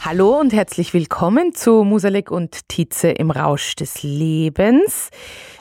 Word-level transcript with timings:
Hallo 0.00 0.38
und 0.38 0.52
herzlich 0.52 0.94
willkommen 0.94 1.54
zu 1.54 1.82
Musalek 1.82 2.30
und 2.30 2.68
Tietze 2.68 3.10
im 3.10 3.32
Rausch 3.32 3.74
des 3.74 4.04
Lebens. 4.04 5.10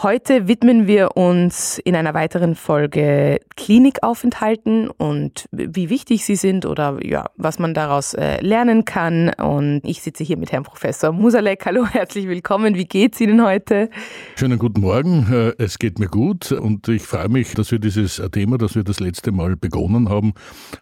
Heute 0.03 0.47
widmen 0.47 0.85
wir 0.85 1.17
uns 1.17 1.79
in 1.79 1.95
einer 1.95 2.13
weiteren 2.13 2.53
Folge 2.53 3.39
Klinikaufenthalten 3.55 4.91
und 4.91 5.45
wie 5.51 5.89
wichtig 5.89 6.23
sie 6.23 6.35
sind 6.35 6.67
oder 6.67 6.99
ja, 7.03 7.31
was 7.35 7.57
man 7.57 7.73
daraus 7.73 8.13
äh, 8.13 8.39
lernen 8.41 8.85
kann. 8.85 9.33
Und 9.33 9.81
ich 9.83 10.03
sitze 10.03 10.23
hier 10.23 10.37
mit 10.37 10.51
Herrn 10.51 10.61
Professor 10.61 11.11
Musalek. 11.11 11.65
Hallo, 11.65 11.87
herzlich 11.87 12.27
willkommen. 12.27 12.75
Wie 12.75 12.85
geht's 12.85 13.19
Ihnen 13.19 13.43
heute? 13.43 13.89
Schönen 14.35 14.59
guten 14.59 14.81
Morgen. 14.81 15.33
Äh, 15.33 15.53
es 15.57 15.79
geht 15.79 15.97
mir 15.97 16.09
gut 16.09 16.51
und 16.51 16.87
ich 16.89 17.01
freue 17.01 17.29
mich, 17.29 17.55
dass 17.55 17.71
wir 17.71 17.79
dieses 17.79 18.21
Thema, 18.31 18.59
das 18.59 18.75
wir 18.75 18.83
das 18.83 18.99
letzte 18.99 19.31
Mal 19.31 19.55
begonnen 19.55 20.09
haben, 20.09 20.33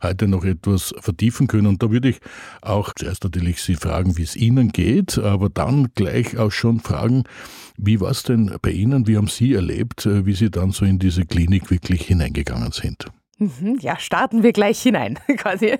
heute 0.03 0.28
noch 0.28 0.44
etwas 0.44 0.94
vertiefen 1.00 1.47
können. 1.47 1.68
Und 1.68 1.81
da 1.81 1.90
würde 1.90 2.09
ich 2.09 2.20
auch 2.62 2.92
zuerst 2.94 3.23
natürlich 3.23 3.62
Sie 3.62 3.75
fragen, 3.75 4.18
wie 4.18 4.23
es 4.23 4.36
Ihnen 4.36 4.73
geht, 4.73 5.18
aber 5.18 5.47
dann 5.47 5.88
gleich 5.95 6.38
auch 6.38 6.52
schon 6.52 6.81
fragen, 6.81 7.23
wie 7.78 8.00
war 8.00 8.12
es 8.12 8.23
denn 8.23 8.56
bei 8.62 8.72
Ihnen? 8.72 9.08
Wie 9.08 9.18
haben 9.18 9.28
Sie 9.28 9.54
erlebt, 9.54 10.06
äh, 10.06 10.26
wie 10.26 10.34
Sie 10.34 10.50
dann 10.50 10.72
so 10.72 10.86
in 10.86 11.00
diese 11.00 11.26
Klinik 11.26 11.70
wirklich 11.72 12.04
hineingegangen 12.04 12.72
sind? 12.72 13.06
Mhm, 13.38 13.80
ja, 13.81 14.00
starten 14.00 14.44
wir 14.44 14.53
gleich 14.53 14.81
hinein, 14.81 15.19
quasi. 15.38 15.78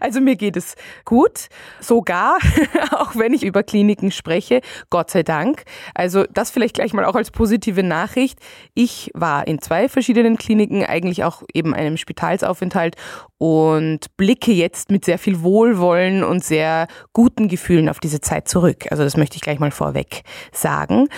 Also 0.00 0.20
mir 0.20 0.36
geht 0.36 0.56
es 0.56 0.76
gut, 1.04 1.48
sogar, 1.80 2.38
auch 2.92 3.16
wenn 3.16 3.34
ich 3.34 3.42
über 3.42 3.64
Kliniken 3.64 4.12
spreche, 4.12 4.60
Gott 4.88 5.10
sei 5.10 5.24
Dank. 5.24 5.64
Also 5.94 6.24
das 6.32 6.52
vielleicht 6.52 6.74
gleich 6.74 6.92
mal 6.92 7.04
auch 7.04 7.16
als 7.16 7.32
positive 7.32 7.82
Nachricht. 7.82 8.38
Ich 8.74 9.10
war 9.14 9.48
in 9.48 9.60
zwei 9.60 9.88
verschiedenen 9.88 10.36
Kliniken, 10.36 10.84
eigentlich 10.84 11.24
auch 11.24 11.42
eben 11.52 11.74
einem 11.74 11.96
Spitalsaufenthalt 11.96 12.94
und 13.38 14.16
blicke 14.16 14.52
jetzt 14.52 14.90
mit 14.90 15.04
sehr 15.04 15.18
viel 15.18 15.42
Wohlwollen 15.42 16.22
und 16.22 16.44
sehr 16.44 16.86
guten 17.12 17.48
Gefühlen 17.48 17.88
auf 17.88 17.98
diese 17.98 18.20
Zeit 18.20 18.48
zurück. 18.48 18.86
Also 18.90 19.02
das 19.02 19.16
möchte 19.16 19.36
ich 19.36 19.42
gleich 19.42 19.58
mal 19.58 19.72
vorweg 19.72 20.22
sagen. 20.52 21.08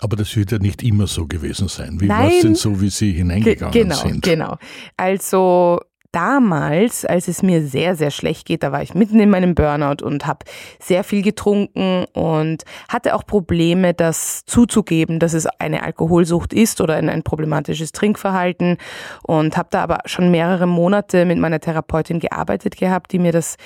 Aber 0.00 0.16
das 0.16 0.34
wird 0.34 0.52
ja 0.52 0.58
nicht 0.58 0.82
immer 0.82 1.06
so 1.06 1.26
gewesen 1.26 1.68
sein. 1.68 2.00
Wie 2.00 2.08
war 2.08 2.28
es 2.28 2.40
denn 2.40 2.54
so, 2.54 2.80
wie 2.80 2.88
Sie 2.88 3.12
hineingegangen 3.12 3.72
genau, 3.72 3.96
sind? 3.96 4.22
Genau, 4.22 4.56
Also 4.96 5.17
damals, 6.12 7.04
als 7.04 7.28
es 7.28 7.42
mir 7.42 7.62
sehr, 7.62 7.94
sehr 7.94 8.10
schlecht 8.10 8.46
geht, 8.46 8.62
da 8.62 8.72
war 8.72 8.82
ich 8.82 8.94
mitten 8.94 9.20
in 9.20 9.30
meinem 9.30 9.54
Burnout 9.54 10.02
und 10.02 10.26
habe 10.26 10.44
sehr 10.80 11.04
viel 11.04 11.22
getrunken 11.22 12.06
und 12.14 12.64
hatte 12.88 13.14
auch 13.14 13.26
Probleme, 13.26 13.92
das 13.92 14.44
zuzugeben, 14.46 15.18
dass 15.18 15.34
es 15.34 15.46
eine 15.58 15.82
Alkoholsucht 15.82 16.52
ist 16.52 16.80
oder 16.80 16.94
ein, 16.94 17.08
ein 17.10 17.22
problematisches 17.22 17.92
Trinkverhalten 17.92 18.78
und 19.22 19.56
habe 19.56 19.68
da 19.70 19.82
aber 19.82 19.98
schon 20.06 20.30
mehrere 20.30 20.66
Monate 20.66 21.24
mit 21.24 21.38
meiner 21.38 21.60
Therapeutin 21.60 22.20
gearbeitet 22.20 22.76
gehabt, 22.76 23.12
die 23.12 23.18
mir 23.18 23.32
das 23.32 23.56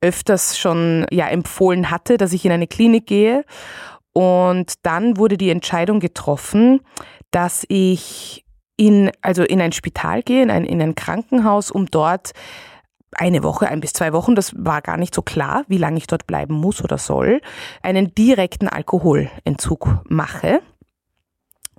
öfters 0.00 0.58
schon 0.58 1.06
ja 1.10 1.26
empfohlen 1.28 1.90
hatte, 1.90 2.18
dass 2.18 2.32
ich 2.32 2.44
in 2.44 2.52
eine 2.52 2.66
Klinik 2.66 3.06
gehe 3.06 3.44
und 4.12 4.74
dann 4.82 5.16
wurde 5.16 5.36
die 5.36 5.50
Entscheidung 5.50 6.00
getroffen, 6.00 6.80
dass 7.30 7.64
ich 7.68 8.44
in, 8.78 9.10
also 9.20 9.42
in 9.42 9.60
ein 9.60 9.72
Spital 9.72 10.22
gehe, 10.22 10.42
in 10.42 10.50
ein, 10.50 10.64
in 10.64 10.80
ein 10.80 10.94
Krankenhaus, 10.94 11.70
um 11.70 11.86
dort 11.86 12.30
eine 13.12 13.42
Woche, 13.42 13.68
ein 13.68 13.80
bis 13.80 13.92
zwei 13.92 14.12
Wochen, 14.12 14.34
das 14.34 14.54
war 14.56 14.80
gar 14.80 14.96
nicht 14.96 15.14
so 15.14 15.20
klar, 15.20 15.64
wie 15.66 15.78
lange 15.78 15.98
ich 15.98 16.06
dort 16.06 16.26
bleiben 16.26 16.54
muss 16.54 16.82
oder 16.82 16.96
soll, 16.96 17.40
einen 17.82 18.14
direkten 18.14 18.68
Alkoholentzug 18.68 20.04
mache. 20.08 20.60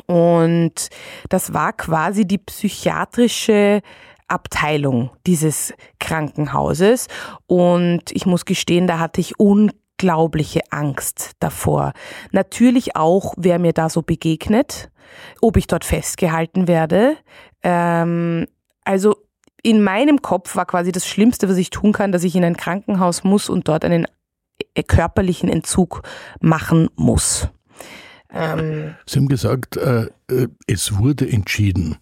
Und 0.07 0.89
das 1.29 1.53
war 1.53 1.73
quasi 1.73 2.25
die 2.25 2.37
psychiatrische 2.37 3.81
Abteilung 4.27 5.11
dieses 5.25 5.73
Krankenhauses. 5.99 7.07
Und 7.47 8.11
ich 8.11 8.25
muss 8.25 8.45
gestehen, 8.45 8.87
da 8.87 8.99
hatte 8.99 9.21
ich 9.21 9.39
unglaubliche 9.39 10.61
Angst 10.71 11.31
davor. 11.39 11.93
Natürlich 12.31 12.95
auch, 12.95 13.33
wer 13.37 13.59
mir 13.59 13.73
da 13.73 13.89
so 13.89 14.01
begegnet 14.01 14.89
ob 15.41 15.57
ich 15.57 15.67
dort 15.67 15.85
festgehalten 15.85 16.67
werde. 16.67 17.17
Ähm, 17.63 18.47
also 18.83 19.15
in 19.61 19.83
meinem 19.83 20.21
Kopf 20.21 20.55
war 20.55 20.65
quasi 20.65 20.91
das 20.91 21.07
Schlimmste, 21.07 21.49
was 21.49 21.57
ich 21.57 21.69
tun 21.69 21.91
kann, 21.91 22.11
dass 22.11 22.23
ich 22.23 22.35
in 22.35 22.43
ein 22.43 22.57
Krankenhaus 22.57 23.23
muss 23.23 23.49
und 23.49 23.67
dort 23.67 23.83
einen 23.85 24.07
äh, 24.73 24.83
körperlichen 24.83 25.49
Entzug 25.49 26.03
machen 26.39 26.89
muss. 26.95 27.49
Ähm, 28.31 28.95
Sie 29.05 29.19
haben 29.19 29.27
gesagt, 29.27 29.77
äh, 29.77 30.07
äh, 30.29 30.47
es 30.67 30.97
wurde 30.97 31.29
entschieden. 31.29 31.97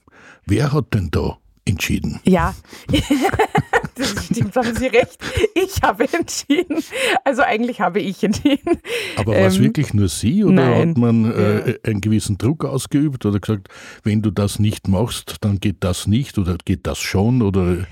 Wer 0.46 0.74
hat 0.74 0.94
denn 0.94 1.10
da 1.12 1.38
entschieden? 1.66 2.20
Ja, 2.24 2.54
das 3.96 4.26
stimmt, 4.26 4.56
haben 4.56 4.76
Sie 4.76 4.88
recht. 4.88 5.18
Ich 5.54 5.82
habe 5.82 6.08
entschieden. 6.12 6.84
Also 7.24 7.42
eigentlich 7.42 7.82
habe 7.82 8.00
ich 8.00 8.24
entschieden. 8.24 8.80
Aber 9.16 9.34
war 9.34 9.48
es 9.48 9.58
ähm, 9.58 9.64
wirklich 9.64 9.94
nur 9.94 10.08
Sie 10.08 10.44
oder 10.44 10.54
nein. 10.54 10.90
hat 10.90 10.98
man 10.98 11.32
äh, 11.32 11.80
einen 11.84 12.02
gewissen 12.02 12.38
Druck 12.38 12.66
ausgeübt 12.66 13.26
oder 13.26 13.40
gesagt, 13.40 13.70
wenn 14.04 14.22
du 14.22 14.32
das 14.32 14.60
nicht 14.60 14.88
machst, 14.88 15.38
dann 15.42 15.60
geht 15.60 15.78
das 15.82 16.08
nicht 16.08 16.38
oder 16.38 16.58
geht 16.64 16.88
das 16.88 17.00
schon 17.00 17.42
oder 17.42 17.86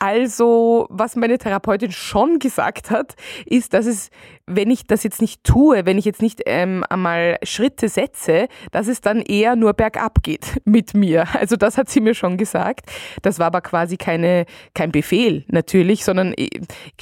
also, 0.00 0.86
was 0.88 1.14
meine 1.14 1.36
Therapeutin 1.36 1.92
schon 1.92 2.38
gesagt 2.38 2.90
hat, 2.90 3.16
ist, 3.44 3.74
dass 3.74 3.84
es, 3.84 4.08
wenn 4.46 4.70
ich 4.70 4.86
das 4.86 5.02
jetzt 5.02 5.20
nicht 5.20 5.44
tue, 5.44 5.84
wenn 5.84 5.98
ich 5.98 6.06
jetzt 6.06 6.22
nicht 6.22 6.40
ähm, 6.46 6.84
einmal 6.88 7.36
Schritte 7.42 7.90
setze, 7.90 8.48
dass 8.72 8.88
es 8.88 9.02
dann 9.02 9.20
eher 9.20 9.56
nur 9.56 9.74
bergab 9.74 10.22
geht 10.22 10.58
mit 10.64 10.94
mir. 10.94 11.26
Also 11.34 11.56
das 11.56 11.76
hat 11.76 11.90
sie 11.90 12.00
mir 12.00 12.14
schon 12.14 12.38
gesagt. 12.38 12.90
Das 13.20 13.38
war 13.38 13.48
aber 13.48 13.60
quasi 13.60 13.98
keine, 13.98 14.46
kein 14.74 14.90
Befehl 14.90 15.44
natürlich, 15.48 16.02
sondern 16.02 16.32
äh, 16.32 16.48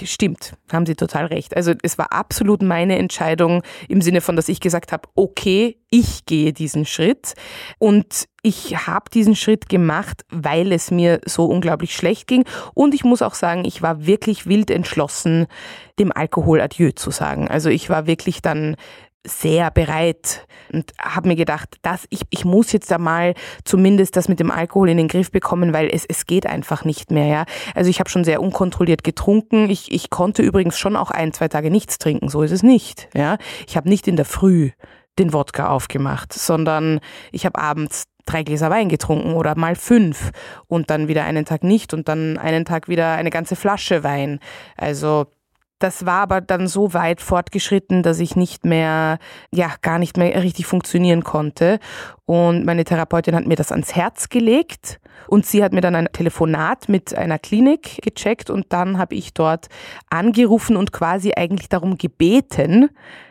stimmt, 0.03 0.55
haben 0.73 0.85
Sie 0.85 0.97
total 0.97 1.27
recht. 1.27 1.57
Also 1.57 1.75
es 1.83 1.99
war 1.99 2.13
absolut 2.13 2.63
meine 2.63 2.99
Entscheidung 2.99 3.63
im 3.89 4.03
Sinne 4.03 4.21
von, 4.21 4.35
dass 4.35 4.49
ich 4.49 4.59
gesagt 4.59 4.91
habe, 4.91 5.09
okay, 5.15 5.77
ich 5.89 6.27
gehe 6.27 6.53
diesen 6.53 6.85
Schritt 6.85 7.35
und 7.79 8.27
ich 8.43 8.87
habe 8.87 9.10
diesen 9.12 9.34
Schritt 9.34 9.69
gemacht, 9.69 10.25
weil 10.31 10.72
es 10.72 10.91
mir 10.91 11.21
so 11.25 11.47
unglaublich 11.47 11.94
schlecht 11.94 12.26
ging. 12.26 12.44
Und 12.75 12.94
ich 12.94 13.04
muss 13.04 13.22
auch 13.22 13.34
sagen, 13.34 13.65
ich 13.65 13.82
war 13.82 14.06
wirklich 14.06 14.47
wild 14.47 14.71
entschlossen, 14.71 15.47
dem 15.99 16.12
Alkohol 16.12 16.60
Adieu 16.60 16.93
zu 16.93 17.10
sagen. 17.10 17.49
Also 17.49 17.69
ich 17.69 17.91
war 17.91 18.06
wirklich 18.06 18.41
dann 18.41 18.76
sehr 19.26 19.71
bereit 19.71 20.47
und 20.73 20.93
habe 21.00 21.29
mir 21.29 21.37
gedacht, 21.37 21.76
dass 21.82 22.06
ich, 22.11 22.23
ich 22.31 22.44
muss 22.44 22.73
jetzt 22.73 22.93
einmal 22.93 23.35
zumindest 23.64 24.17
das 24.17 24.29
mit 24.29 24.41
dem 24.41 24.50
Alkohol 24.50 24.88
in 24.88 24.96
den 24.96 25.08
Griff 25.08 25.31
bekommen, 25.31 25.73
weil 25.73 25.91
es, 25.93 26.05
es 26.06 26.26
geht 26.26 26.46
einfach 26.46 26.84
nicht 26.84 27.11
mehr. 27.11 27.26
Ja? 27.26 27.44
Also 27.75 27.91
ich 27.91 28.00
habe 28.00 28.08
schon 28.08 28.25
sehr 28.25 28.41
unkontrolliert 28.41 29.05
getrunken. 29.05 29.69
Ich, 29.70 29.93
ich 29.93 30.11
konnte 30.11 30.43
übrigens 30.43 30.79
schon 30.79 30.96
auch 30.96 31.11
ein, 31.11 31.32
zwei 31.32 31.49
Tage 31.49 31.70
nichts 31.70 31.99
trinken, 31.99 32.29
so 32.29 32.43
ist 32.43 32.52
es 32.52 32.62
nicht. 32.62 33.08
Ja? 33.14 33.38
Ich 33.67 33.76
habe 33.76 33.88
nicht 33.88 34.08
in 34.08 34.17
der 34.17 34.25
Früh 34.25 34.70
den 35.19 35.32
Wodka 35.32 35.69
aufgemacht, 35.69 36.32
sondern 36.32 37.00
ich 37.32 37.44
habe 37.44 37.58
abends 37.58 38.05
drei 38.29 38.43
Gläser 38.43 38.71
Wein 38.71 38.89
getrunken 38.89 39.35
oder 39.35 39.57
mal 39.57 39.77
fünf 39.77 40.31
und 40.67 40.91
dann 40.91 41.09
wieder 41.09 41.25
einen 41.25 41.45
Tag 41.45 41.65
nicht 41.65 41.95
und 41.95 42.09
dann 42.09 42.39
einen 42.39 42.65
Tag 42.65 42.89
wieder 42.89 43.13
eine 43.13 43.31
ganze 43.31 43.57
Flasche 43.57 44.05
Wein. 44.05 44.41
Also 44.77 45.27
das 45.79 46.07
war 46.07 46.23
aber 46.23 46.41
dann 46.41 46.67
so 46.67 46.93
weit 46.93 47.21
fortgeschritten, 47.21 48.03
dass 48.03 48.19
ich 48.19 48.35
nicht 48.35 48.65
mehr, 48.65 49.19
ja, 49.53 49.71
gar 49.81 49.99
nicht 49.99 50.17
mehr 50.17 50.43
richtig 50.43 50.67
funktionieren 50.67 51.23
konnte. 51.23 51.79
Und 52.27 52.65
meine 52.65 52.85
Therapeutin 52.85 53.37
hat 53.37 53.47
mir 53.47 53.55
das 53.55 53.71
ans 53.71 53.95
Herz 53.95 54.29
gelegt 54.29 55.01
und 55.29 55.47
sie 55.47 55.63
hat 55.63 55.73
mir 55.73 55.81
dann 55.81 55.95
ein 55.95 56.09
Telefonat 56.13 56.89
mit 56.89 57.15
einer 57.15 57.39
Klinik 57.39 58.01
gecheckt 58.03 58.51
und 58.51 58.67
dann 58.71 58.99
habe 58.99 59.15
ich 59.15 59.35
dort 59.35 59.69
angerufen 60.11 60.77
und 60.77 60.93
quasi 60.93 61.33
eigentlich 61.37 61.69
darum 61.69 61.97
gebeten, 61.97 62.91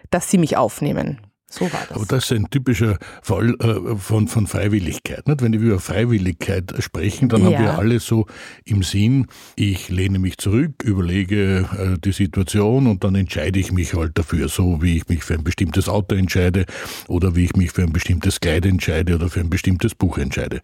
dass 0.09 0.31
sie 0.31 0.37
mich 0.37 0.55
aufnehmen. 0.55 1.19
So 1.49 1.71
war 1.71 1.85
das. 1.87 1.91
Aber 1.91 2.05
das 2.05 2.25
ist 2.25 2.33
ein 2.33 2.49
typischer 2.49 2.97
Fall 3.21 3.55
äh, 3.61 3.95
von, 3.95 4.27
von 4.27 4.47
Freiwilligkeit. 4.47 5.27
Nicht? 5.27 5.41
Wenn 5.41 5.53
wir 5.53 5.59
über 5.59 5.79
Freiwilligkeit 5.79 6.73
sprechen, 6.79 7.29
dann 7.29 7.41
ja. 7.41 7.45
haben 7.47 7.63
wir 7.63 7.77
alle 7.77 7.99
so 8.01 8.25
im 8.65 8.83
Sinn, 8.83 9.27
ich 9.55 9.87
lehne 9.87 10.19
mich 10.19 10.37
zurück, 10.37 10.83
überlege 10.83 11.69
äh, 11.77 11.97
die 11.99 12.11
Situation 12.11 12.87
und 12.87 13.03
dann 13.05 13.15
entscheide 13.15 13.59
ich 13.59 13.71
mich 13.71 13.93
halt 13.93 14.17
dafür, 14.17 14.49
so 14.49 14.81
wie 14.81 14.97
ich 14.97 15.07
mich 15.07 15.23
für 15.23 15.35
ein 15.35 15.43
bestimmtes 15.45 15.87
Auto 15.87 16.15
entscheide 16.15 16.65
oder 17.07 17.35
wie 17.35 17.45
ich 17.45 17.55
mich 17.55 17.71
für 17.71 17.83
ein 17.83 17.93
bestimmtes 17.93 18.41
Kleid 18.41 18.65
entscheide 18.65 19.15
oder 19.15 19.29
für 19.29 19.39
ein 19.39 19.49
bestimmtes 19.49 19.95
Buch 19.95 20.17
entscheide. 20.17 20.61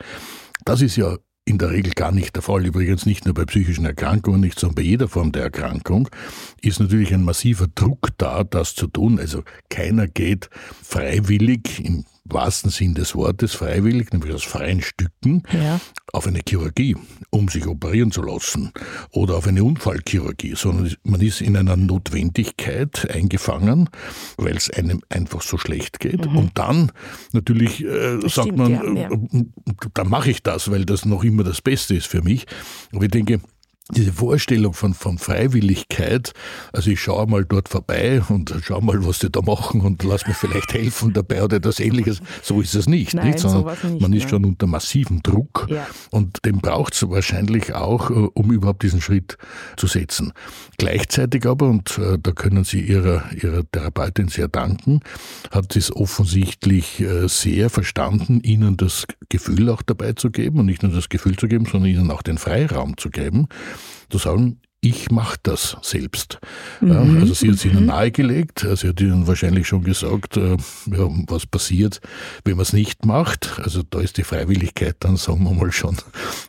Das 0.66 0.82
ist 0.82 0.98
ja 0.98 1.18
in 1.46 1.58
der 1.58 1.72
Regel 1.72 1.94
gar 1.94 2.12
nicht 2.12 2.36
der 2.36 2.42
Fall. 2.42 2.66
Übrigens 2.66 3.06
nicht 3.06 3.26
nur 3.26 3.34
bei 3.34 3.46
psychischen 3.46 3.86
Erkrankungen, 3.86 4.42
nicht 4.42 4.60
sondern 4.60 4.76
bei 4.76 4.82
jeder 4.84 5.08
Form 5.08 5.32
der 5.32 5.44
Erkrankung 5.44 6.10
ist 6.62 6.80
natürlich 6.80 7.14
ein 7.14 7.24
massiver 7.24 7.68
Druck 7.76 8.10
da, 8.18 8.44
das 8.44 8.76
zu 8.76 8.88
tun. 8.88 9.20
Also 9.20 9.44
keiner 9.70 10.08
geht 10.08 10.50
freiwillig 10.82 11.84
im 11.84 12.06
wahrsten 12.26 12.72
Sinn 12.72 12.94
des 12.94 13.16
Wortes 13.16 13.54
freiwillig, 13.54 14.12
nämlich 14.12 14.34
aus 14.34 14.44
freien 14.44 14.82
Stücken, 14.82 15.44
ja. 15.52 15.80
auf 16.14 16.26
eine 16.26 16.42
Chirurgie, 16.48 16.96
um 17.30 17.50
sich 17.50 17.68
operieren 17.68 18.12
zu 18.12 18.22
lassen 18.22 18.72
oder 19.12 19.36
auf 19.36 19.48
eine 19.48 19.64
Unfallchirurgie, 19.64 20.56
sondern 20.56 20.96
man 21.04 21.22
ist 21.22 21.42
in 21.42 21.58
einer 21.58 21.76
Notwendigkeit 21.76 23.10
eingefangen, 23.10 23.90
weil 24.38 24.56
es 24.56 24.70
einem 24.70 25.02
einfach 25.10 25.42
so 25.42 25.58
schlecht 25.58 26.00
geht. 26.00 26.30
Mhm. 26.30 26.38
Und 26.38 26.58
dann 26.58 26.92
natürlich 27.34 27.84
äh, 27.84 28.20
sagt 28.22 28.32
stimmt, 28.32 28.58
man, 28.58 28.72
ja, 28.72 28.84
ja. 28.84 29.12
Äh, 29.12 29.46
dann 29.94 30.08
mache 30.08 30.32
ich 30.32 30.42
das, 30.44 30.72
weil 30.72 30.86
das 30.86 31.06
noch 31.06 31.24
immer 31.24 31.44
das 31.44 31.62
Beste 31.62 31.96
ist 31.96 32.08
für 32.08 32.22
mich. 32.22 32.46
Aber 32.94 33.04
ich 33.04 33.12
denke, 33.12 33.42
diese 33.92 34.14
Vorstellung 34.14 34.74
von, 34.74 34.94
von 34.94 35.18
Freiwilligkeit, 35.18 36.34
also 36.72 36.90
ich 36.90 37.02
schaue 37.02 37.28
mal 37.28 37.44
dort 37.44 37.68
vorbei 37.68 38.22
und 38.30 38.54
schaue 38.64 38.82
mal, 38.82 39.06
was 39.06 39.20
die 39.20 39.30
da 39.30 39.42
machen 39.42 39.82
und 39.82 40.04
lass 40.04 40.26
mir 40.26 40.34
vielleicht 40.34 40.74
helfen 40.74 41.12
dabei 41.12 41.44
oder 41.44 41.58
etwas 41.58 41.82
ähnliches, 41.82 42.22
so 42.42 42.62
ist 42.62 42.76
es 42.76 42.88
nicht. 42.88 43.14
Nein, 43.14 43.28
nicht? 43.28 43.40
Sondern 43.40 43.76
nicht, 43.84 44.02
man 44.02 44.14
ist 44.14 44.30
schon 44.30 44.46
unter 44.46 44.68
massivem 44.68 45.22
Druck 45.22 45.68
ja. 45.70 45.86
und 46.12 46.46
den 46.46 46.60
braucht 46.60 46.94
es 46.94 47.10
wahrscheinlich 47.10 47.74
auch, 47.74 48.10
äh, 48.10 48.14
um 48.14 48.52
überhaupt 48.54 48.84
diesen 48.84 49.02
Schritt 49.02 49.38
zu 49.76 49.88
setzen. 49.88 50.32
Gleichzeitig 50.78 51.46
aber, 51.46 51.68
und 51.68 51.98
äh, 51.98 52.18
da 52.22 52.32
können 52.32 52.64
Sie 52.64 52.80
Ihrer, 52.80 53.24
Ihrer 53.34 53.70
Therapeutin 53.70 54.30
sehr 54.30 54.48
danken, 54.48 55.02
hat 55.52 55.74
sie 55.74 55.80
es 55.80 55.94
offensichtlich 55.94 57.02
äh, 57.02 57.28
sehr 57.28 57.70
verstanden, 57.70 58.40
Ihnen 58.44 58.78
das 58.78 59.06
Gefühl 59.28 59.70
auch 59.70 59.82
dabei 59.82 60.14
zu 60.14 60.32
geben 60.32 60.60
und 60.60 60.68
nicht 60.68 60.84
nur 60.84 60.94
das 60.94 61.10
Gefühl 61.10 61.36
zu 61.36 61.50
geben, 61.50 61.66
sondern 61.66 61.90
Ihnen 61.90 62.12
auch 62.12 62.22
den 62.22 62.38
Freiraum 62.38 62.98
zu 62.98 63.10
geben, 63.10 63.50
zu 64.10 64.18
sagen, 64.18 64.60
ich 64.84 65.10
mache 65.12 65.38
das 65.44 65.78
selbst. 65.82 66.40
Mhm. 66.82 67.22
also 67.22 67.34
sie 67.34 67.48
hat 67.48 67.56
es 67.56 67.66
ihnen 67.66 67.82
mhm. 67.82 67.86
nahegelegt, 67.86 68.68
sie 68.76 68.90
hat 68.90 69.00
ihnen 69.00 69.28
wahrscheinlich 69.28 69.66
schon 69.66 69.84
gesagt, 69.84 70.36
äh, 70.36 70.58
ja, 70.88 71.10
was 71.28 71.46
passiert, 71.46 72.02
wenn 72.44 72.58
man 72.58 72.64
es 72.64 72.74
nicht 72.74 73.06
macht. 73.06 73.60
Also 73.64 73.82
da 73.90 74.02
ist 74.02 74.18
die 74.18 74.24
Freiwilligkeit 74.24 74.98
dann, 75.00 75.16
sagen 75.16 75.44
wir 75.46 75.54
mal, 75.54 75.72
schon 75.72 75.98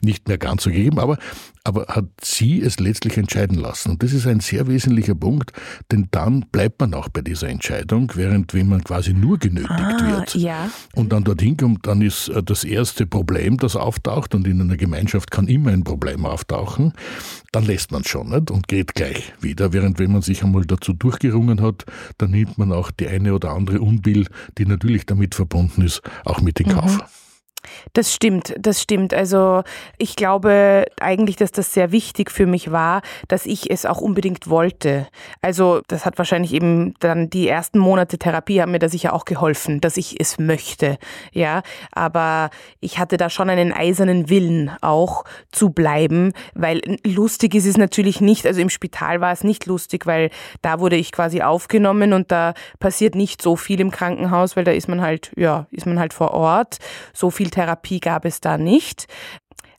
nicht 0.00 0.26
mehr 0.26 0.38
ganz 0.38 0.65
so 0.65 0.71
gegeben. 0.71 0.99
Aber 0.99 1.17
aber 1.64 1.87
hat 1.88 2.05
sie 2.22 2.61
es 2.61 2.78
letztlich 2.78 3.16
entscheiden 3.16 3.58
lassen. 3.58 3.93
Und 3.93 4.02
das 4.02 4.12
ist 4.12 4.26
ein 4.26 4.40
sehr 4.40 4.69
wesentlicher 4.69 5.14
Punkt, 5.14 5.52
denn 5.90 6.08
dann 6.11 6.44
bleibt 6.52 6.81
man 6.81 6.93
auch 6.93 7.08
bei 7.08 7.22
dieser 7.22 7.49
Entscheidung, 7.49 8.12
während 8.14 8.52
wenn 8.52 8.69
man 8.69 8.84
quasi 8.84 9.14
nur 9.14 9.38
genötigt 9.38 9.70
ah, 9.70 10.19
wird 10.19 10.34
ja. 10.34 10.70
und 10.94 11.12
dann 11.12 11.25
dorthin 11.25 11.56
kommt, 11.56 11.87
dann 11.87 12.02
ist 12.02 12.28
äh, 12.28 12.43
das 12.43 12.64
erste 12.64 13.06
Problem, 13.06 13.56
das 13.56 13.76
auftaucht 13.76 14.34
und 14.34 14.46
in 14.46 14.61
einer 14.61 14.76
Gemeinschaft 14.76 15.31
kann 15.31 15.49
immer 15.49 15.70
ein 15.70 15.84
Problem 15.84 16.26
auftauchen, 16.26 16.93
dann 17.50 17.64
lässt 17.64 17.93
man 17.93 18.02
es 18.02 18.08
schon 18.08 18.28
nicht 18.28 18.50
und 18.50 18.69
geht 18.69 18.94
gleich 18.94 19.32
wieder. 19.40 19.72
Während 19.72 19.99
wenn 19.99 20.12
man 20.12 20.20
sich 20.20 20.44
einmal 20.44 20.66
dazu 20.66 20.93
durchgerungen 20.93 21.62
hat, 21.62 21.87
dann 22.19 22.32
nimmt 22.32 22.58
man 22.58 22.72
auch 22.72 22.90
die 22.90 23.08
eine 23.08 23.34
oder 23.34 23.52
andere 23.52 23.81
Unbill, 23.81 24.26
die 24.58 24.66
natürlich 24.66 25.06
damit 25.06 25.34
verbunden 25.34 25.81
ist, 25.81 26.02
auch 26.26 26.43
mit 26.43 26.61
in 26.61 26.69
Kauf. 26.69 26.99
Mhm. 26.99 27.24
Das 27.93 28.12
stimmt, 28.12 28.55
das 28.58 28.81
stimmt. 28.81 29.14
Also 29.14 29.62
ich 29.99 30.16
glaube 30.16 30.87
eigentlich, 31.00 31.37
dass 31.37 31.52
das 31.52 31.72
sehr 31.72 31.93
wichtig 31.93 32.31
für 32.31 32.46
mich 32.46 32.72
war, 32.72 33.02
dass 33.28 33.46
ich 33.46 33.70
es 33.70 33.87
auch 33.87 34.00
unbedingt 34.00 34.49
wollte. 34.49 35.06
Also 35.43 35.82
das 35.88 36.06
hat 36.06 36.19
wahrscheinlich 36.19 36.52
eben 36.52 36.94
dann 37.00 37.31
die 37.31 37.49
ersten 37.49 37.78
Monate 37.78 38.19
Therapie 38.19 38.61
haben 38.61 38.72
mir 38.72 38.78
da 38.78 38.88
sicher 38.88 39.12
auch 39.12 39.25
geholfen, 39.25 39.81
dass 39.81 39.96
ich 39.96 40.20
es 40.20 40.38
möchte. 40.38 40.99
Ja, 41.32 41.62
aber 41.93 42.50
ich 42.81 42.99
hatte 42.99 43.16
da 43.16 43.31
schon 43.31 43.50
einen 43.50 43.72
eisernen 43.72 44.28
Willen 44.28 44.70
auch 44.81 45.25
zu 45.52 45.70
bleiben, 45.70 46.32
weil 46.55 46.81
lustig 47.05 47.55
ist 47.55 47.66
es 47.66 47.76
natürlich 47.76 48.20
nicht. 48.20 48.46
Also 48.46 48.61
im 48.61 48.70
Spital 48.70 49.20
war 49.20 49.32
es 49.32 49.44
nicht 49.44 49.66
lustig, 49.66 50.06
weil 50.06 50.31
da 50.62 50.81
wurde 50.81 50.96
ich 50.96 51.12
quasi 51.12 51.43
aufgenommen 51.43 52.12
und 52.12 52.31
da 52.31 52.55
passiert 52.78 53.14
nicht 53.14 53.43
so 53.43 53.56
viel 53.56 53.81
im 53.81 53.90
Krankenhaus, 53.90 54.56
weil 54.56 54.64
da 54.64 54.72
ist 54.72 54.88
man 54.88 55.00
halt, 55.00 55.32
ja, 55.37 55.66
ist 55.70 55.87
man 55.87 55.99
halt 55.99 56.12
vor 56.12 56.32
Ort. 56.32 56.78
So 57.12 57.31
viel 57.31 57.50
Therapie 57.55 58.01
gab 58.01 58.25
es 58.25 58.41
da 58.41 58.59
nicht. 58.59 59.06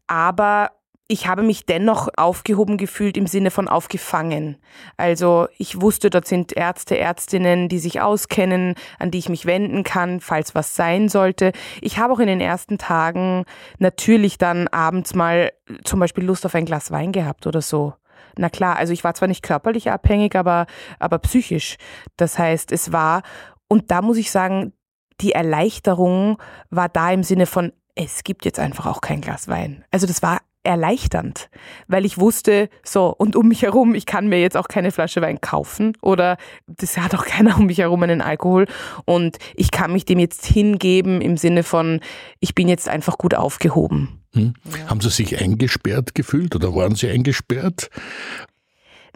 Aber 0.07 0.72
ich 1.07 1.27
habe 1.27 1.44
mich 1.44 1.68
dennoch 1.68 2.10
aufgehoben 2.18 2.77
gefühlt 2.77 3.16
im 3.16 3.27
Sinne 3.27 3.51
von 3.51 3.68
aufgefangen. 3.68 4.57
Also 4.98 5.48
ich 5.57 5.80
wusste, 5.80 6.10
dort 6.10 6.25
sind 6.25 6.54
Ärzte, 6.54 6.98
Ärztinnen, 6.98 7.69
die 7.69 7.77
sich 7.77 8.01
auskennen, 8.01 8.74
an 8.98 9.12
die 9.12 9.19
ich 9.19 9.30
mich 9.30 9.45
wenden 9.45 9.83
kann, 9.83 10.19
falls 10.19 10.56
was 10.56 10.75
sein 10.75 11.07
sollte. 11.07 11.51
Ich 11.81 12.00
habe 12.00 12.13
auch 12.13 12.19
in 12.19 12.27
den 12.27 12.42
ersten 12.42 12.80
Tagen 12.80 13.45
natürlich 13.78 14.39
dann 14.39 14.68
abends 14.69 15.13
mal 15.13 15.51
zum 15.83 16.00
Beispiel 16.00 16.24
Lust 16.24 16.45
auf 16.45 16.56
ein 16.56 16.66
Glas 16.66 16.89
Wein 16.89 17.12
gehabt 17.12 17.45
oder 17.45 17.62
so. 17.62 17.94
Na 18.38 18.50
klar, 18.50 18.75
also 18.78 18.92
ich 18.92 19.04
war 19.04 19.13
zwar 19.13 19.28
nicht 19.28 19.44
körperlich 19.44 19.92
abhängig, 19.92 20.36
aber, 20.36 20.66
aber 20.98 21.19
psychisch. 21.19 21.78
Das 22.18 22.39
heißt, 22.39 22.71
es 22.71 22.92
war, 22.92 23.21
und 23.68 23.92
da 23.92 24.01
muss 24.01 24.18
ich 24.18 24.31
sagen, 24.31 24.74
die 25.21 25.31
Erleichterung 25.31 26.38
war 26.69 26.89
da 26.89 27.12
im 27.12 27.23
Sinne 27.23 27.45
von, 27.45 27.71
es 27.95 28.23
gibt 28.23 28.45
jetzt 28.45 28.59
einfach 28.59 28.85
auch 28.85 29.01
kein 29.01 29.21
Glas 29.21 29.47
Wein. 29.47 29.85
Also 29.91 30.06
das 30.06 30.21
war 30.21 30.39
erleichternd, 30.65 31.50
weil 31.88 32.06
ich 32.06 32.17
wusste, 32.17 32.69
so, 32.83 33.13
und 33.15 33.35
um 33.35 33.47
mich 33.47 33.62
herum, 33.62 33.95
ich 33.95 34.06
kann 34.06 34.27
mir 34.27 34.41
jetzt 34.41 34.57
auch 34.57 34.67
keine 34.67 34.91
Flasche 34.91 35.21
Wein 35.21 35.39
kaufen 35.39 35.94
oder 36.01 36.38
das 36.67 36.97
hat 36.97 37.15
auch 37.15 37.25
keiner 37.25 37.57
um 37.57 37.67
mich 37.67 37.77
herum 37.77 38.03
einen 38.03 38.21
Alkohol 38.21 38.65
und 39.06 39.38
ich 39.56 39.71
kann 39.71 39.94
mich 39.94 40.06
dem 40.06 40.19
jetzt 40.19 40.45
hingeben 40.45 41.21
im 41.21 41.38
Sinne 41.38 41.63
von, 41.63 42.01
ich 42.39 42.56
bin 42.56 42.68
jetzt 42.68 42.89
einfach 42.89 43.18
gut 43.18 43.35
aufgehoben. 43.35 44.23
Hm. 44.33 44.53
Ja. 44.65 44.89
Haben 44.89 45.01
Sie 45.01 45.09
sich 45.09 45.39
eingesperrt 45.39 46.15
gefühlt 46.15 46.56
oder 46.56 46.75
waren 46.75 46.95
Sie 46.95 47.09
eingesperrt? 47.09 47.89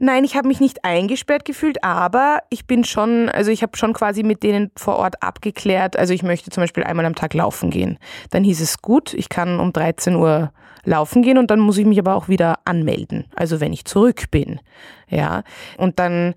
Nein, 0.02 0.24
ich 0.24 0.36
habe 0.36 0.48
mich 0.48 0.62
nicht 0.62 0.86
eingesperrt 0.86 1.44
gefühlt, 1.44 1.84
aber 1.84 2.40
ich 2.50 2.66
bin 2.66 2.86
schon, 2.86 3.28
also 3.28 3.52
ich 3.52 3.62
habe 3.62 3.76
schon 3.76 3.94
quasi 3.94 4.24
mit 4.24 4.44
denen 4.44 4.72
vor 4.78 4.96
Ort 4.96 5.22
abgeklärt. 5.22 5.98
Also 5.98 6.14
ich 6.14 6.24
möchte 6.24 6.52
zum 6.52 6.64
Beispiel 6.64 6.84
einmal 6.84 7.06
am 7.06 7.16
Tag 7.16 7.34
laufen 7.34 7.70
gehen. 7.70 7.98
Dann 8.30 8.44
hieß 8.44 8.62
es 8.62 8.82
gut, 8.82 9.14
ich 9.14 9.28
kann 9.28 9.60
um 9.60 9.74
13 9.74 10.16
Uhr 10.16 10.52
laufen 10.86 11.22
gehen 11.22 11.38
und 11.38 11.52
dann 11.52 11.60
muss 11.60 11.78
ich 11.78 11.86
mich 11.86 12.00
aber 12.00 12.16
auch 12.16 12.30
wieder 12.30 12.60
anmelden. 12.64 13.26
Also 13.36 13.60
wenn 13.60 13.74
ich 13.74 13.86
zurück 13.86 14.32
bin. 14.32 14.62
Ja. 15.10 15.44
Und 15.78 16.00
dann 16.00 16.34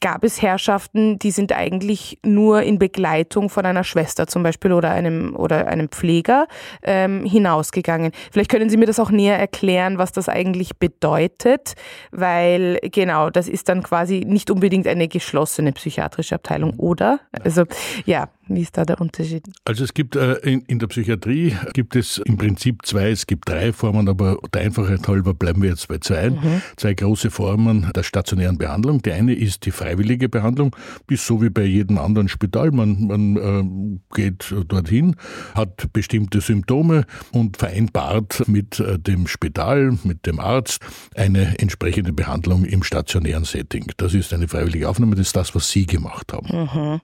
gab 0.00 0.22
es 0.22 0.40
Herrschaften, 0.40 1.18
die 1.18 1.32
sind 1.32 1.52
eigentlich 1.52 2.18
nur 2.24 2.62
in 2.62 2.78
Begleitung 2.78 3.48
von 3.48 3.66
einer 3.66 3.82
Schwester 3.82 4.28
zum 4.28 4.42
Beispiel 4.42 4.72
oder 4.72 4.90
einem, 4.90 5.34
oder 5.34 5.66
einem 5.66 5.88
Pfleger 5.88 6.46
ähm, 6.82 7.24
hinausgegangen. 7.24 8.12
Vielleicht 8.30 8.50
können 8.50 8.70
Sie 8.70 8.76
mir 8.76 8.86
das 8.86 9.00
auch 9.00 9.10
näher 9.10 9.38
erklären, 9.38 9.98
was 9.98 10.12
das 10.12 10.28
eigentlich 10.28 10.78
bedeutet, 10.78 11.74
weil 12.12 12.78
genau, 12.82 13.30
das 13.30 13.48
ist 13.48 13.68
dann 13.68 13.82
quasi 13.82 14.24
nicht 14.24 14.50
unbedingt 14.50 14.86
eine 14.86 15.08
geschlossene 15.08 15.72
psychiatrische 15.72 16.36
Abteilung, 16.36 16.74
oder? 16.78 17.18
Also 17.42 17.64
ja, 18.06 18.28
wie 18.48 18.62
ist 18.62 18.76
da 18.76 18.84
der 18.84 19.00
Unterschied? 19.00 19.44
Also 19.64 19.84
es 19.84 19.94
gibt 19.94 20.16
äh, 20.16 20.34
in, 20.38 20.60
in, 20.62 20.78
der 20.78 20.86
Psychiatrie 20.86 21.56
gibt 21.72 21.96
es 21.96 22.18
im 22.18 22.36
Prinzip 22.36 22.84
zwei, 22.84 23.10
es 23.10 23.26
gibt 23.26 23.48
drei 23.48 23.72
Formen, 23.72 24.08
aber 24.08 24.38
der 24.52 24.62
Einfachheit 24.62 25.06
halber 25.08 25.34
bleiben 25.34 25.62
wir 25.62 25.70
jetzt 25.70 25.88
bei 25.88 25.98
zwei. 25.98 26.30
Mhm. 26.30 26.62
Zwei 26.76 26.94
große 26.94 27.30
Formen 27.30 27.90
der 27.94 28.02
stationären 28.02 28.58
Behandlung. 28.58 29.02
Die 29.02 29.12
eine 29.12 29.34
ist 29.34 29.64
die 29.66 29.71
freiwillige 29.72 30.28
Behandlung, 30.28 30.74
ist 31.10 31.26
so 31.26 31.42
wie 31.42 31.50
bei 31.50 31.64
jedem 31.64 31.98
anderen 31.98 32.28
Spital. 32.28 32.70
Man, 32.70 33.06
man 33.06 33.36
äh, 33.36 34.14
geht 34.14 34.54
dorthin, 34.68 35.16
hat 35.54 35.92
bestimmte 35.92 36.40
Symptome 36.40 37.04
und 37.32 37.56
vereinbart 37.56 38.46
mit 38.48 38.80
äh, 38.80 38.98
dem 38.98 39.26
Spital, 39.26 39.98
mit 40.04 40.26
dem 40.26 40.40
Arzt 40.40 40.80
eine 41.14 41.58
entsprechende 41.58 42.12
Behandlung 42.12 42.64
im 42.64 42.82
stationären 42.82 43.44
Setting. 43.44 43.86
Das 43.96 44.14
ist 44.14 44.32
eine 44.32 44.48
freiwillige 44.48 44.88
Aufnahme, 44.88 45.16
das 45.16 45.28
ist 45.28 45.36
das, 45.36 45.54
was 45.54 45.70
Sie 45.70 45.86
gemacht 45.86 46.32
haben. 46.32 46.48
Mhm. 46.50 47.00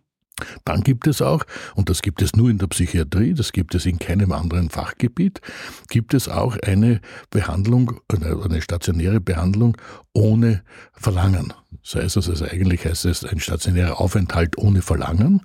Dann 0.65 0.83
gibt 0.83 1.07
es 1.07 1.23
auch, 1.23 1.45
und 1.75 1.89
das 1.89 2.03
gibt 2.03 2.23
es 2.23 2.35
nur 2.35 2.51
in 2.51 2.59
der 2.59 2.69
Psychiatrie, 2.69 3.35
das 3.35 3.53
gibt 3.53 3.75
es 3.75 3.87
in 3.87 3.99
keinem 3.99 4.33
anderen 4.33 4.71
Fachgebiet, 4.71 5.41
gibt 5.89 6.15
es 6.15 6.29
auch 6.29 6.57
eine 6.59 7.01
Behandlung, 7.31 8.01
eine 8.09 8.63
stationäre 8.63 9.21
Behandlung 9.21 9.77
ohne 10.13 10.63
Verlangen. 10.93 11.53
Das 11.83 11.95
heißt 11.95 12.17
also, 12.19 12.33
also 12.33 12.45
eigentlich 12.45 12.85
heißt 12.85 13.07
es 13.07 13.25
ein 13.25 13.41
stationärer 13.41 14.01
Aufenthalt 14.01 14.59
ohne 14.59 14.83
Verlangen. 14.83 15.43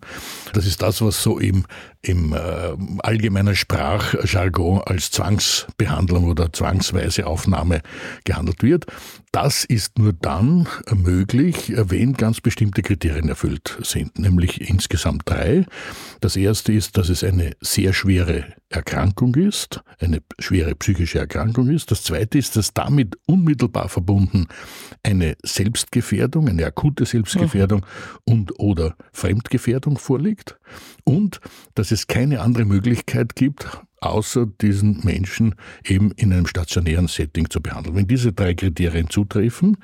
Das 0.54 0.66
ist 0.66 0.82
das, 0.82 1.02
was 1.02 1.24
so 1.24 1.40
im, 1.40 1.66
im 2.02 2.34
äh, 2.34 2.38
allgemeinen 3.00 3.56
Sprachjargon 3.56 4.82
als 4.82 5.12
Zwangsbehandlung 5.12 6.26
oder 6.26 6.52
zwangsweise 6.52 7.28
Aufnahme 7.28 7.82
gehandelt 8.26 8.62
wird. 8.62 8.86
das 9.32 9.64
ist 9.64 9.98
nur 9.98 10.14
dann 10.14 10.68
möglich, 10.94 11.74
wenn 11.76 12.14
ganz 12.14 12.40
bestimmte 12.40 12.84
Kriterien 12.84 13.30
erfüllt 13.30 13.78
sind, 13.82 14.20
nämlich 14.20 14.62
insgesamt 14.70 15.24
drei. 15.26 15.66
Das 16.22 16.36
erste 16.36 16.72
ist, 16.72 16.98
dass 16.98 17.10
es 17.10 17.24
eine 17.24 17.54
sehr 17.60 17.94
schwere 17.94 18.46
Erkrankung 18.74 19.36
ist, 19.36 19.82
eine 20.00 20.22
schwere 20.40 20.76
psychische 20.76 21.20
Erkrankung 21.20 21.70
ist. 21.70 21.92
Das 21.92 22.04
zweite 22.04 22.38
ist, 22.38 22.56
dass 22.56 22.74
damit 22.74 23.18
unmittelbar 23.28 23.90
verbunden 23.90 24.48
eine 25.04 25.36
Selbstgefährdung, 25.44 26.50
eine 26.50 26.66
akute 26.66 27.06
Selbstgefährdung 27.06 27.82
mhm. 28.26 28.34
und 28.34 28.60
oder 28.60 28.96
Fremdgefährdung 29.12 29.98
vorliegt 29.98 30.58
und 31.04 31.40
dass 31.76 31.92
es 31.92 32.08
keine 32.08 32.42
andere 32.42 32.66
Möglichkeit 32.66 33.36
gibt, 33.36 33.68
außer 34.02 34.48
diesen 34.62 35.04
Menschen 35.04 35.56
eben 35.86 36.12
in 36.12 36.34
einem 36.34 36.48
stationären 36.48 37.08
Setting 37.08 37.50
zu 37.50 37.62
behandeln. 37.62 37.96
Wenn 37.96 38.08
diese 38.08 38.34
drei 38.34 38.54
Kriterien 38.54 39.10
zutreffen, 39.10 39.78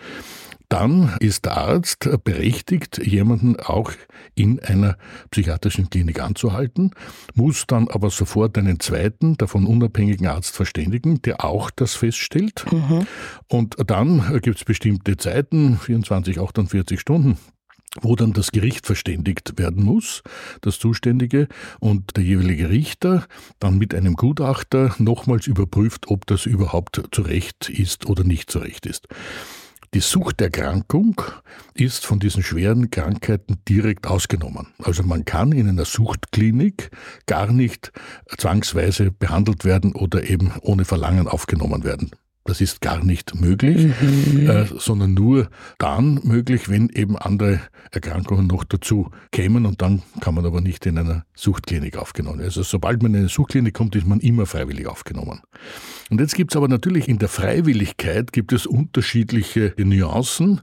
dann 0.69 1.15
ist 1.19 1.45
der 1.45 1.57
Arzt 1.57 2.07
berechtigt, 2.23 2.99
jemanden 3.03 3.59
auch 3.59 3.91
in 4.35 4.59
einer 4.59 4.97
psychiatrischen 5.31 5.89
Klinik 5.89 6.21
anzuhalten, 6.21 6.91
muss 7.33 7.65
dann 7.67 7.87
aber 7.87 8.11
sofort 8.11 8.57
einen 8.57 8.79
zweiten, 8.79 9.35
davon 9.37 9.65
unabhängigen 9.65 10.27
Arzt 10.27 10.55
verständigen, 10.55 11.21
der 11.23 11.43
auch 11.43 11.71
das 11.71 11.95
feststellt. 11.95 12.65
Mhm. 12.71 13.07
Und 13.47 13.75
dann 13.87 14.39
gibt 14.41 14.57
es 14.57 14.63
bestimmte 14.63 15.17
Zeiten, 15.17 15.77
24, 15.77 16.39
48 16.39 16.99
Stunden, 16.99 17.37
wo 18.01 18.15
dann 18.15 18.33
das 18.33 18.51
Gericht 18.51 18.85
verständigt 18.85 19.57
werden 19.57 19.83
muss, 19.83 20.21
das 20.61 20.77
Zuständige, 20.77 21.47
und 21.79 22.15
der 22.15 22.23
jeweilige 22.23 22.69
Richter 22.69 23.25
dann 23.59 23.79
mit 23.79 23.95
einem 23.95 24.13
Gutachter 24.13 24.93
nochmals 24.99 25.47
überprüft, 25.47 26.07
ob 26.09 26.27
das 26.27 26.45
überhaupt 26.45 27.01
zu 27.11 27.21
Recht 27.23 27.69
ist 27.69 28.05
oder 28.05 28.23
nicht 28.23 28.51
zu 28.51 28.59
Recht 28.59 28.85
ist. 28.85 29.07
Die 29.95 30.01
Suchterkrankung 30.01 31.19
ist 31.73 32.05
von 32.05 32.19
diesen 32.19 32.43
schweren 32.43 32.91
Krankheiten 32.91 33.57
direkt 33.67 34.05
ausgenommen. 34.05 34.67
Also 34.83 35.01
man 35.01 35.25
kann 35.25 35.51
in 35.51 35.67
einer 35.67 35.85
Suchtklinik 35.85 36.91
gar 37.25 37.51
nicht 37.51 37.91
zwangsweise 38.37 39.09
behandelt 39.09 39.65
werden 39.65 39.95
oder 39.95 40.29
eben 40.29 40.53
ohne 40.61 40.85
Verlangen 40.85 41.27
aufgenommen 41.27 41.83
werden. 41.83 42.11
Das 42.49 42.61
ist 42.61 42.81
gar 42.81 43.03
nicht 43.03 43.39
möglich, 43.39 43.91
mhm. 44.01 44.49
äh, 44.49 44.65
sondern 44.79 45.13
nur 45.13 45.49
dann 45.77 46.19
möglich, 46.23 46.67
wenn 46.67 46.89
eben 46.89 47.15
andere 47.15 47.61
Erkrankungen 47.91 48.47
noch 48.47 48.63
dazu 48.63 49.11
kämen 49.31 49.67
und 49.67 49.83
dann 49.83 50.01
kann 50.19 50.33
man 50.33 50.47
aber 50.47 50.59
nicht 50.59 50.83
in 50.87 50.97
einer 50.97 51.25
Suchtklinik 51.35 51.95
aufgenommen. 51.97 52.41
Also 52.41 52.63
sobald 52.63 53.03
man 53.03 53.13
in 53.13 53.19
eine 53.19 53.29
Suchtklinik 53.29 53.75
kommt, 53.75 53.95
ist 53.95 54.07
man 54.07 54.19
immer 54.19 54.47
freiwillig 54.47 54.87
aufgenommen. 54.87 55.41
Und 56.09 56.19
jetzt 56.19 56.33
gibt 56.33 56.51
es 56.51 56.57
aber 56.57 56.67
natürlich 56.67 57.07
in 57.07 57.19
der 57.19 57.29
Freiwilligkeit 57.29 58.33
gibt 58.33 58.51
es 58.51 58.65
unterschiedliche 58.65 59.75
Nuancen. 59.77 60.61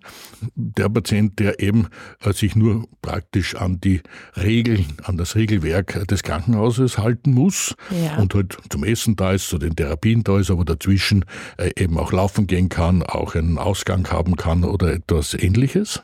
Der 0.56 0.88
Patient, 0.88 1.38
der 1.38 1.60
eben 1.60 1.86
äh, 2.20 2.32
sich 2.32 2.56
nur 2.56 2.88
praktisch 3.00 3.54
an 3.54 3.80
die 3.80 4.00
Regeln, 4.36 4.86
an 5.04 5.16
das 5.16 5.36
Regelwerk 5.36 6.04
des 6.08 6.24
Krankenhauses 6.24 6.98
halten 6.98 7.32
muss 7.32 7.76
ja. 7.90 8.16
und 8.16 8.34
halt 8.34 8.56
zum 8.70 8.82
Essen 8.82 9.14
da 9.14 9.32
ist, 9.32 9.48
zu 9.48 9.58
den 9.58 9.76
Therapien 9.76 10.24
da 10.24 10.40
ist, 10.40 10.50
aber 10.50 10.64
dazwischen 10.64 11.24
äh, 11.58 11.70
eben 11.76 11.98
auch 11.98 12.12
laufen 12.12 12.46
gehen 12.46 12.68
kann, 12.68 13.02
auch 13.02 13.34
einen 13.34 13.58
Ausgang 13.58 14.08
haben 14.10 14.36
kann 14.36 14.64
oder 14.64 14.92
etwas 14.92 15.34
ähnliches. 15.34 16.02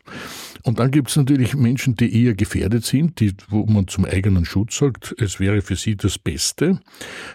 Und 0.64 0.79
dann 0.79 0.91
gibt 0.91 1.11
es 1.11 1.17
natürlich 1.17 1.55
Menschen, 1.55 1.97
die 1.97 2.25
eher 2.25 2.35
gefährdet 2.35 2.85
sind, 2.85 3.19
die, 3.19 3.35
wo 3.49 3.67
man 3.67 3.88
zum 3.88 4.05
eigenen 4.05 4.45
Schutz 4.45 4.79
sagt, 4.79 5.14
es 5.19 5.41
wäre 5.41 5.61
für 5.61 5.75
sie 5.75 5.97
das 5.97 6.19
Beste, 6.19 6.81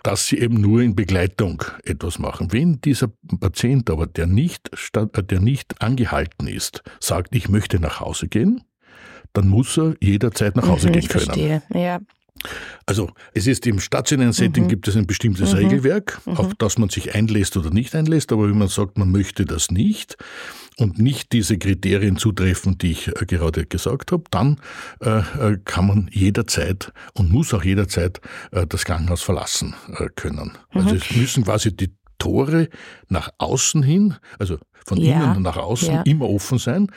dass 0.03 0.27
sie 0.27 0.37
eben 0.37 0.61
nur 0.61 0.81
in 0.81 0.95
Begleitung 0.95 1.63
etwas 1.83 2.19
machen. 2.19 2.53
Wenn 2.53 2.79
dieser 2.79 3.09
Patient 3.39 3.89
aber, 3.89 4.07
der 4.07 4.27
nicht, 4.27 4.69
der 4.93 5.41
nicht 5.41 5.81
angehalten 5.81 6.47
ist, 6.47 6.83
sagt, 7.01 7.35
ich 7.35 7.49
möchte 7.49 7.79
nach 7.79 7.99
Hause 7.99 8.29
gehen, 8.29 8.61
dann 9.33 9.49
muss 9.49 9.77
er 9.77 9.95
jederzeit 9.99 10.55
nach 10.55 10.67
Hause 10.67 10.87
mhm, 10.87 10.93
gehen 10.93 11.07
können. 11.07 11.25
Verstehe. 11.25 11.63
Ja. 11.73 11.99
Also 12.85 13.09
es 13.33 13.47
ist 13.47 13.67
im 13.67 13.79
stationären 13.79 14.33
Setting 14.33 14.65
mhm. 14.65 14.69
gibt 14.69 14.87
es 14.87 14.95
ein 14.95 15.07
bestimmtes 15.07 15.51
mhm. 15.51 15.59
Regelwerk, 15.59 16.21
mhm. 16.25 16.37
auf 16.37 16.53
das 16.57 16.77
man 16.77 16.89
sich 16.89 17.15
einlässt 17.15 17.57
oder 17.57 17.69
nicht 17.69 17.95
einlässt, 17.95 18.31
aber 18.31 18.49
wenn 18.49 18.57
man 18.57 18.67
sagt, 18.67 18.97
man 18.97 19.11
möchte 19.11 19.45
das 19.45 19.71
nicht 19.71 20.17
und 20.77 20.99
nicht 20.99 21.31
diese 21.33 21.57
Kriterien 21.57 22.17
zutreffen, 22.17 22.77
die 22.77 22.91
ich 22.91 23.07
äh, 23.07 23.25
gerade 23.25 23.65
gesagt 23.65 24.11
habe, 24.11 24.23
dann 24.31 24.59
äh, 25.01 25.19
äh, 25.19 25.57
kann 25.65 25.87
man 25.87 26.09
jederzeit 26.13 26.93
und 27.13 27.31
muss 27.31 27.53
auch 27.53 27.63
jederzeit 27.63 28.21
äh, 28.51 28.65
das 28.67 28.85
Krankenhaus 28.85 29.21
verlassen 29.21 29.75
äh, 29.97 30.07
können. 30.15 30.57
Also 30.71 30.89
mhm. 30.89 30.95
es 30.95 31.15
müssen 31.15 31.43
quasi 31.43 31.75
die 31.75 31.91
Tore 32.19 32.69
nach 33.09 33.29
außen 33.37 33.83
hin, 33.83 34.15
also 34.39 34.57
von 34.85 34.97
ja. 34.99 35.33
innen 35.33 35.43
nach 35.43 35.57
außen, 35.57 35.93
ja. 35.93 36.01
immer 36.03 36.29
offen 36.29 36.57
sein 36.57 36.89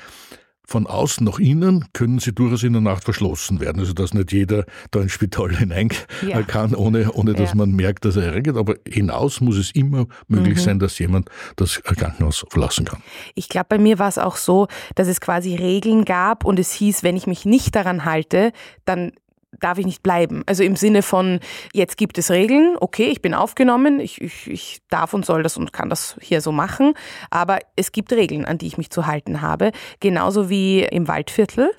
von 0.70 0.86
außen 0.86 1.26
nach 1.26 1.40
innen 1.40 1.86
können 1.92 2.20
sie 2.20 2.32
durchaus 2.32 2.62
in 2.62 2.72
der 2.72 2.80
Nacht 2.80 3.02
verschlossen 3.02 3.58
werden. 3.58 3.80
Also 3.80 3.92
dass 3.92 4.14
nicht 4.14 4.30
jeder 4.30 4.64
da 4.92 5.00
ins 5.00 5.10
Spital 5.12 5.50
hinein 5.56 5.88
ja. 6.26 6.42
kann, 6.42 6.76
ohne, 6.76 7.12
ohne 7.12 7.34
dass 7.34 7.50
ja. 7.50 7.56
man 7.56 7.72
merkt, 7.72 8.04
dass 8.04 8.14
er 8.14 8.26
erregt. 8.26 8.56
Aber 8.56 8.76
hinaus 8.86 9.40
muss 9.40 9.56
es 9.56 9.72
immer 9.72 10.06
möglich 10.28 10.58
mhm. 10.58 10.62
sein, 10.62 10.78
dass 10.78 10.98
jemand 11.00 11.28
das 11.56 11.82
Krankenhaus 11.82 12.44
verlassen 12.48 12.84
kann. 12.84 13.02
Ich 13.34 13.48
glaube, 13.48 13.66
bei 13.68 13.78
mir 13.78 13.98
war 13.98 14.08
es 14.08 14.18
auch 14.18 14.36
so, 14.36 14.68
dass 14.94 15.08
es 15.08 15.20
quasi 15.20 15.56
Regeln 15.56 16.04
gab 16.04 16.44
und 16.44 16.60
es 16.60 16.72
hieß, 16.72 17.02
wenn 17.02 17.16
ich 17.16 17.26
mich 17.26 17.44
nicht 17.44 17.74
daran 17.74 18.04
halte, 18.04 18.52
dann 18.84 19.10
darf 19.58 19.78
ich 19.78 19.86
nicht 19.86 20.02
bleiben. 20.02 20.42
Also 20.46 20.62
im 20.62 20.76
Sinne 20.76 21.02
von, 21.02 21.40
jetzt 21.72 21.96
gibt 21.96 22.18
es 22.18 22.30
Regeln, 22.30 22.76
okay, 22.80 23.06
ich 23.06 23.20
bin 23.20 23.34
aufgenommen, 23.34 24.00
ich, 24.00 24.20
ich, 24.20 24.48
ich 24.48 24.82
darf 24.88 25.12
und 25.12 25.26
soll 25.26 25.42
das 25.42 25.56
und 25.56 25.72
kann 25.72 25.90
das 25.90 26.16
hier 26.20 26.40
so 26.40 26.52
machen, 26.52 26.94
aber 27.30 27.58
es 27.76 27.92
gibt 27.92 28.12
Regeln, 28.12 28.44
an 28.44 28.58
die 28.58 28.66
ich 28.66 28.78
mich 28.78 28.90
zu 28.90 29.06
halten 29.06 29.42
habe. 29.42 29.72
Genauso 30.00 30.48
wie 30.48 30.82
im 30.82 31.08
Waldviertel, 31.08 31.70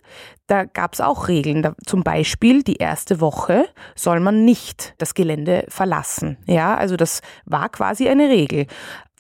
da 0.48 0.66
gab 0.66 0.94
es 0.94 1.02
auch 1.02 1.28
Regeln. 1.28 1.62
Da, 1.62 1.76
zum 1.86 2.04
Beispiel 2.04 2.64
die 2.64 2.76
erste 2.76 3.22
Woche 3.22 3.66
soll 3.96 4.20
man 4.20 4.44
nicht 4.44 4.94
das 4.98 5.14
Gelände 5.14 5.66
verlassen. 5.70 6.38
Ja, 6.46 6.76
also 6.76 6.98
das 6.98 7.22
war 7.46 7.70
quasi 7.70 8.10
eine 8.10 8.28
Regel. 8.28 8.68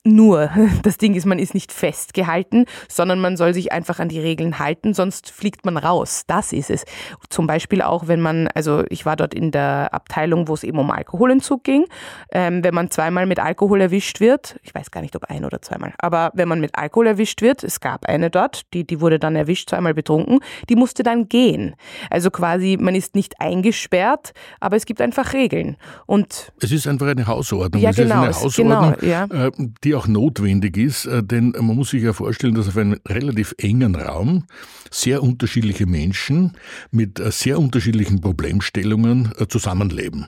Nur, 0.03 0.50
das 0.84 0.98
Ding 0.98 1.13
ist, 1.13 1.25
man 1.25 1.38
ist 1.38 1.53
nicht 1.53 1.72
festgehalten, 1.72 2.65
sondern 2.88 3.20
man 3.20 3.38
soll 3.38 3.53
sich 3.53 3.72
einfach 3.72 4.00
an 4.00 4.10
die 4.10 4.20
Regeln 4.20 4.58
halten, 4.58 4.96
sonst 4.96 5.29
fliegt 5.29 5.63
man 5.63 5.77
raus. 5.77 6.24
Das 6.25 6.53
ist 6.53 6.72
es. 6.72 6.86
Zum 7.29 7.46
Beispiel 7.46 7.84
auch, 7.84 8.08
wenn 8.08 8.20
man, 8.20 8.48
also 8.55 8.84
ich 8.89 9.05
war 9.05 9.15
dort 9.15 9.36
in 9.36 9.51
der 9.51 9.93
Abteilung, 9.93 10.48
wo 10.48 10.55
es 10.55 10.63
eben 10.63 10.79
um 10.79 10.89
Alkoholentzug 10.89 11.63
ging. 11.63 11.86
Ähm, 12.31 12.63
wenn 12.63 12.74
man 12.74 12.89
zweimal 12.89 13.27
mit 13.27 13.39
Alkohol 13.39 13.81
erwischt 13.81 14.20
wird, 14.20 14.60
ich 14.63 14.74
weiß 14.74 14.89
gar 14.89 15.01
nicht, 15.01 15.15
ob 15.15 15.25
ein 15.25 15.46
oder 15.46 15.62
zweimal, 15.62 15.93
aber 16.00 16.31
wenn 16.34 16.48
man 16.48 16.60
mit 16.60 16.75
Alkohol 16.75 17.08
erwischt 17.08 17.43
wird, 17.43 17.63
es 17.63 17.79
gab 17.79 18.08
eine 18.08 18.31
dort, 18.31 18.74
die, 18.74 18.86
die 18.86 19.01
wurde 19.01 19.20
dann 19.20 19.36
erwischt, 19.36 19.70
zweimal 19.70 19.93
betrunken, 19.93 20.39
die 20.67 20.75
musste 20.75 21.03
dann 21.03 21.29
gehen. 21.29 21.75
Also 22.10 22.31
quasi, 22.31 22.77
man 22.79 22.96
ist 22.96 23.13
nicht 23.13 23.39
eingesperrt, 23.39 24.34
aber 24.60 24.77
es 24.77 24.86
gibt 24.86 25.00
einfach 25.00 25.34
Regeln. 25.34 25.77
Und 26.08 26.51
es 26.60 26.72
ist 26.72 26.88
einfach 26.88 27.08
eine 27.08 27.27
Hausordnung. 27.27 27.81
Ja, 27.81 27.91
es 27.91 27.98
genau, 27.98 28.25
ist 28.25 28.38
eine 28.38 28.46
Hausordnung, 28.46 28.96
genau, 29.00 29.12
ja. 29.12 29.25
Äh, 29.25 29.51
die 29.84 29.90
die 29.91 29.95
auch 29.95 30.07
notwendig 30.07 30.77
ist, 30.77 31.05
äh, 31.05 31.21
denn 31.21 31.51
man 31.51 31.75
muss 31.75 31.89
sich 31.89 32.03
ja 32.03 32.13
vorstellen, 32.13 32.55
dass 32.55 32.69
auf 32.69 32.77
einem 32.77 32.98
relativ 33.07 33.53
engen 33.57 33.95
Raum 33.95 34.45
sehr 34.89 35.21
unterschiedliche 35.21 35.86
Menschen 35.86 36.53
mit 36.91 37.19
äh, 37.19 37.29
sehr 37.31 37.60
unterschiedlichen 37.60 38.21
Problemstellungen 38.21 39.33
äh, 39.38 39.48
zusammenleben, 39.48 40.27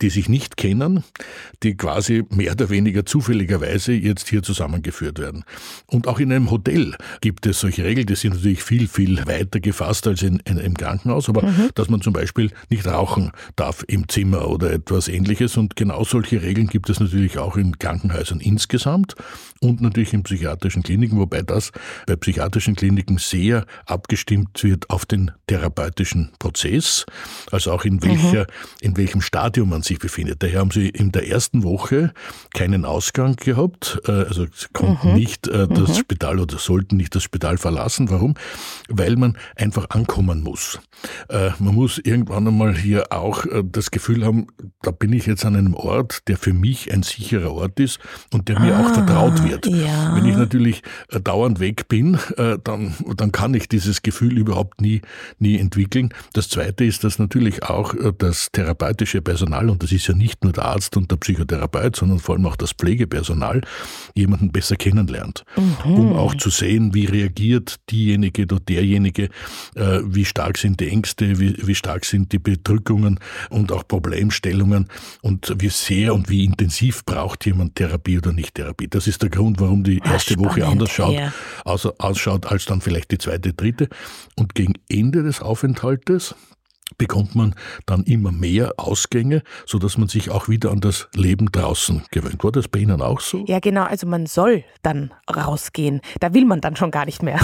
die 0.00 0.10
sich 0.10 0.28
nicht 0.28 0.56
kennen, 0.56 1.02
die 1.64 1.76
quasi 1.76 2.22
mehr 2.30 2.52
oder 2.52 2.70
weniger 2.70 3.04
zufälligerweise 3.04 3.92
jetzt 3.92 4.28
hier 4.28 4.44
zusammengeführt 4.44 5.18
werden. 5.18 5.44
Und 5.86 6.06
auch 6.06 6.20
in 6.20 6.30
einem 6.32 6.52
Hotel 6.52 6.94
gibt 7.20 7.46
es 7.46 7.58
solche 7.58 7.82
Regeln, 7.82 8.06
die 8.06 8.14
sind 8.14 8.34
natürlich 8.34 8.62
viel, 8.62 8.86
viel 8.86 9.26
weiter 9.26 9.58
gefasst 9.58 10.06
als 10.06 10.22
in, 10.22 10.40
in 10.44 10.60
einem 10.60 10.76
Krankenhaus, 10.76 11.28
aber 11.28 11.42
mhm. 11.42 11.70
dass 11.74 11.88
man 11.88 12.02
zum 12.02 12.12
Beispiel 12.12 12.52
nicht 12.70 12.86
rauchen 12.86 13.32
darf 13.56 13.84
im 13.88 14.08
Zimmer 14.08 14.48
oder 14.48 14.72
etwas 14.72 15.08
ähnliches. 15.08 15.56
Und 15.56 15.74
genau 15.74 16.04
solche 16.04 16.40
Regeln 16.40 16.68
gibt 16.68 16.88
es 16.88 17.00
natürlich 17.00 17.38
auch 17.38 17.56
in 17.56 17.78
Krankenhäusern 17.80 18.38
insgesamt 18.38 18.91
insgesamt 18.92 19.14
und 19.62 19.80
natürlich 19.80 20.12
in 20.12 20.22
psychiatrischen 20.22 20.82
Kliniken, 20.82 21.18
wobei 21.18 21.42
das 21.42 21.70
bei 22.06 22.16
psychiatrischen 22.16 22.74
Kliniken 22.74 23.18
sehr 23.18 23.64
abgestimmt 23.86 24.62
wird 24.62 24.90
auf 24.90 25.06
den 25.06 25.30
therapeutischen 25.46 26.32
Prozess, 26.38 27.06
also 27.50 27.72
auch 27.72 27.84
in 27.84 28.02
welcher, 28.02 28.42
mhm. 28.42 28.46
in 28.80 28.96
welchem 28.96 29.20
Stadium 29.20 29.70
man 29.70 29.82
sich 29.82 29.98
befindet. 29.98 30.42
Daher 30.42 30.60
haben 30.60 30.70
sie 30.70 30.88
in 30.88 31.12
der 31.12 31.28
ersten 31.28 31.62
Woche 31.62 32.12
keinen 32.54 32.84
Ausgang 32.84 33.36
gehabt, 33.36 34.00
äh, 34.06 34.10
also 34.10 34.46
konnten 34.72 35.10
mhm. 35.10 35.14
nicht 35.14 35.46
äh, 35.46 35.68
das 35.68 35.90
mhm. 35.90 35.94
Spital 35.94 36.40
oder 36.40 36.58
sollten 36.58 36.96
nicht 36.96 37.14
das 37.14 37.22
Spital 37.22 37.56
verlassen. 37.56 38.10
Warum? 38.10 38.34
Weil 38.88 39.16
man 39.16 39.38
einfach 39.56 39.90
ankommen 39.90 40.42
muss. 40.42 40.80
Äh, 41.28 41.50
man 41.60 41.74
muss 41.74 41.98
irgendwann 41.98 42.48
einmal 42.48 42.74
hier 42.76 43.12
auch 43.12 43.44
das 43.64 43.90
Gefühl 43.90 44.24
haben, 44.24 44.48
da 44.82 44.90
bin 44.90 45.12
ich 45.12 45.26
jetzt 45.26 45.44
an 45.44 45.54
einem 45.54 45.74
Ort, 45.74 46.28
der 46.28 46.36
für 46.36 46.52
mich 46.52 46.92
ein 46.92 47.02
sicherer 47.02 47.52
Ort 47.52 47.78
ist 47.78 48.00
und 48.32 48.48
der 48.48 48.58
mir 48.58 48.78
auch 48.78 48.92
vertraut 48.92 49.44
wird. 49.44 49.51
Ja. 49.66 50.16
Wenn 50.16 50.24
ich 50.26 50.36
natürlich 50.36 50.82
äh, 51.08 51.20
dauernd 51.20 51.60
weg 51.60 51.88
bin, 51.88 52.18
äh, 52.36 52.58
dann, 52.62 52.94
dann 53.16 53.32
kann 53.32 53.54
ich 53.54 53.68
dieses 53.68 54.02
Gefühl 54.02 54.38
überhaupt 54.38 54.80
nie, 54.80 55.00
nie 55.38 55.58
entwickeln. 55.58 56.12
Das 56.32 56.48
Zweite 56.48 56.84
ist, 56.84 57.04
dass 57.04 57.18
natürlich 57.18 57.62
auch 57.64 57.94
äh, 57.94 58.12
das 58.16 58.48
therapeutische 58.52 59.22
Personal, 59.22 59.70
und 59.70 59.82
das 59.82 59.92
ist 59.92 60.06
ja 60.06 60.14
nicht 60.14 60.44
nur 60.44 60.52
der 60.52 60.64
Arzt 60.66 60.96
und 60.96 61.10
der 61.10 61.16
Psychotherapeut, 61.16 61.96
sondern 61.96 62.18
vor 62.18 62.34
allem 62.34 62.46
auch 62.46 62.56
das 62.56 62.72
Pflegepersonal, 62.72 63.62
jemanden 64.14 64.52
besser 64.52 64.76
kennenlernt, 64.76 65.44
Mhm. 65.84 65.92
um 65.94 66.12
auch 66.14 66.34
zu 66.34 66.50
sehen, 66.50 66.94
wie 66.94 67.06
reagiert 67.06 67.76
diejenige 67.90 68.42
oder 68.42 68.60
derjenige, 68.60 69.28
wie 69.74 70.24
stark 70.24 70.58
sind 70.58 70.80
die 70.80 70.88
Ängste, 70.88 71.38
wie, 71.38 71.56
wie 71.66 71.74
stark 71.74 72.04
sind 72.04 72.32
die 72.32 72.38
Bedrückungen 72.38 73.18
und 73.50 73.72
auch 73.72 73.86
Problemstellungen 73.86 74.88
und 75.22 75.54
wie 75.58 75.68
sehr 75.68 76.14
und 76.14 76.28
wie 76.28 76.44
intensiv 76.44 77.04
braucht 77.04 77.46
jemand 77.46 77.74
Therapie 77.76 78.18
oder 78.18 78.32
nicht 78.32 78.54
Therapie. 78.54 78.88
Das 78.88 79.06
ist 79.06 79.22
der 79.22 79.30
Grund, 79.30 79.41
warum 79.58 79.82
die 79.84 80.00
Ah, 80.02 80.12
erste 80.12 80.38
Woche 80.38 80.60
spannend, 80.60 80.72
anders 80.72 80.90
schaut, 80.90 81.14
ja. 81.14 81.32
außer, 81.64 81.94
ausschaut 81.98 82.46
als 82.46 82.64
dann 82.66 82.80
vielleicht 82.80 83.10
die 83.10 83.18
zweite, 83.18 83.52
dritte. 83.52 83.88
Und 84.36 84.54
gegen 84.54 84.74
Ende 84.88 85.22
des 85.22 85.40
Aufenthaltes 85.42 86.34
bekommt 86.98 87.34
man 87.34 87.54
dann 87.86 88.02
immer 88.04 88.32
mehr 88.32 88.72
Ausgänge, 88.76 89.42
so 89.66 89.78
dass 89.78 89.98
man 89.98 90.08
sich 90.08 90.30
auch 90.30 90.48
wieder 90.48 90.70
an 90.70 90.80
das 90.80 91.08
Leben 91.14 91.50
draußen 91.52 92.02
gewöhnt. 92.10 92.42
War 92.44 92.52
das 92.52 92.68
bei 92.68 92.80
Ihnen 92.80 93.00
auch 93.02 93.20
so? 93.20 93.44
Ja, 93.46 93.58
genau. 93.60 93.84
Also 93.84 94.06
man 94.06 94.26
soll 94.26 94.64
dann 94.82 95.12
rausgehen. 95.34 96.00
Da 96.20 96.34
will 96.34 96.44
man 96.44 96.60
dann 96.60 96.76
schon 96.76 96.90
gar 96.90 97.04
nicht 97.04 97.22
mehr. 97.22 97.38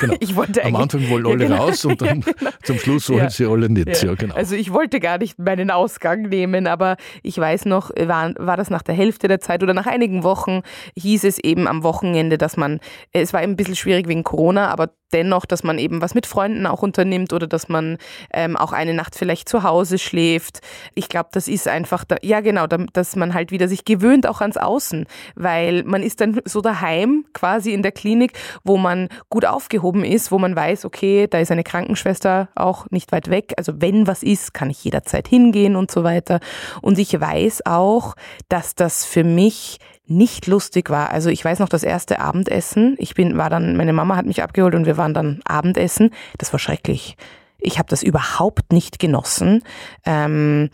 Genau. 0.00 0.14
Ich 0.20 0.36
wollte 0.36 0.64
Am 0.64 0.76
Anfang 0.76 1.08
wollen 1.10 1.24
Ja, 1.26 1.30
alle 1.32 1.46
genau. 1.46 1.64
raus 1.66 1.84
und 1.84 2.00
dann 2.02 2.20
Ja, 2.20 2.32
genau. 2.32 2.50
zum 2.62 2.78
Schluss 2.78 3.08
wollen 3.08 3.20
Ja. 3.20 3.30
sie 3.30 3.46
alle 3.46 3.68
nicht. 3.68 3.88
Ja, 4.02 4.08
Ja. 4.10 4.14
genau. 4.14 4.34
Also 4.34 4.54
ich 4.54 4.72
wollte 4.72 5.00
gar 5.00 5.18
nicht 5.18 5.38
meinen 5.38 5.70
Ausgang 5.70 6.22
nehmen, 6.22 6.66
aber 6.66 6.96
ich 7.22 7.38
weiß 7.38 7.64
noch, 7.66 7.90
war, 7.90 8.34
war 8.38 8.56
das 8.56 8.70
nach 8.70 8.82
der 8.82 8.94
Hälfte 8.94 9.28
der 9.28 9.40
Zeit 9.40 9.62
oder 9.62 9.74
nach 9.74 9.86
einigen 9.86 10.22
Wochen, 10.22 10.60
hieß 10.98 11.24
es 11.24 11.38
eben 11.38 11.66
am 11.68 11.82
Wochenende, 11.82 12.38
dass 12.38 12.56
man, 12.56 12.80
es 13.12 13.32
war 13.32 13.42
eben 13.42 13.52
ein 13.52 13.56
bisschen 13.56 13.76
schwierig 13.76 14.08
wegen 14.08 14.24
Corona, 14.24 14.68
aber 14.68 14.90
dennoch, 15.12 15.46
dass 15.46 15.62
man 15.62 15.78
eben 15.78 16.00
was 16.00 16.14
mit 16.14 16.26
Freunden 16.26 16.66
auch 16.66 16.82
unternimmt 16.82 17.32
oder 17.32 17.46
dass 17.46 17.68
man 17.68 17.98
ähm, 18.32 18.56
auch 18.56 18.72
eine 18.72 18.94
Nacht 18.94 19.14
vielleicht 19.16 19.48
zu 19.48 19.62
Hause 19.62 19.98
schläft. 19.98 20.60
Ich 20.94 21.08
glaube, 21.08 21.30
das 21.32 21.48
ist 21.48 21.68
einfach, 21.68 22.04
da, 22.04 22.16
ja 22.22 22.40
genau, 22.40 22.66
da, 22.66 22.78
dass 22.92 23.16
man 23.16 23.34
halt 23.34 23.50
wieder 23.50 23.68
sich 23.68 23.84
gewöhnt 23.84 24.26
auch 24.26 24.40
ans 24.40 24.56
Außen, 24.56 25.06
weil 25.34 25.84
man 25.84 26.02
ist 26.02 26.20
dann 26.20 26.40
so 26.44 26.60
daheim 26.60 27.24
quasi 27.32 27.72
in 27.72 27.82
der 27.82 27.92
Klinik, 27.92 28.32
wo 28.64 28.76
man 28.76 29.08
gut 29.28 29.44
aufgehoben 29.44 30.04
ist, 30.04 30.32
wo 30.32 30.38
man 30.38 30.54
weiß, 30.54 30.84
okay, 30.84 31.26
da 31.28 31.38
ist 31.38 31.50
eine 31.50 31.64
Krankenschwester 31.64 32.48
auch 32.54 32.86
nicht 32.90 33.12
weit 33.12 33.30
weg. 33.30 33.54
Also 33.56 33.80
wenn 33.80 34.06
was 34.06 34.22
ist, 34.22 34.54
kann 34.54 34.70
ich 34.70 34.84
jederzeit 34.84 35.28
hingehen 35.28 35.76
und 35.76 35.90
so 35.90 36.04
weiter. 36.04 36.40
Und 36.82 36.98
ich 36.98 37.18
weiß 37.18 37.66
auch, 37.66 38.14
dass 38.48 38.74
das 38.74 39.04
für 39.04 39.24
mich 39.24 39.78
nicht 40.10 40.46
lustig 40.46 40.90
war. 40.90 41.10
Also 41.10 41.30
ich 41.30 41.44
weiß 41.44 41.60
noch 41.60 41.68
das 41.68 41.82
erste 41.82 42.20
Abendessen. 42.20 42.96
Ich 42.98 43.14
bin, 43.14 43.38
war 43.38 43.48
dann, 43.48 43.76
meine 43.76 43.92
Mama 43.92 44.16
hat 44.16 44.26
mich 44.26 44.42
abgeholt 44.42 44.74
und 44.74 44.86
wir 44.86 44.96
waren 44.96 45.14
dann 45.14 45.40
Abendessen. 45.44 46.10
Das 46.38 46.52
war 46.52 46.58
schrecklich. 46.58 47.16
Ich 47.58 47.78
habe 47.78 47.88
das 47.88 48.02
überhaupt 48.02 48.72
nicht 48.72 48.98
genossen. 48.98 49.62
Ähm, 50.04 50.70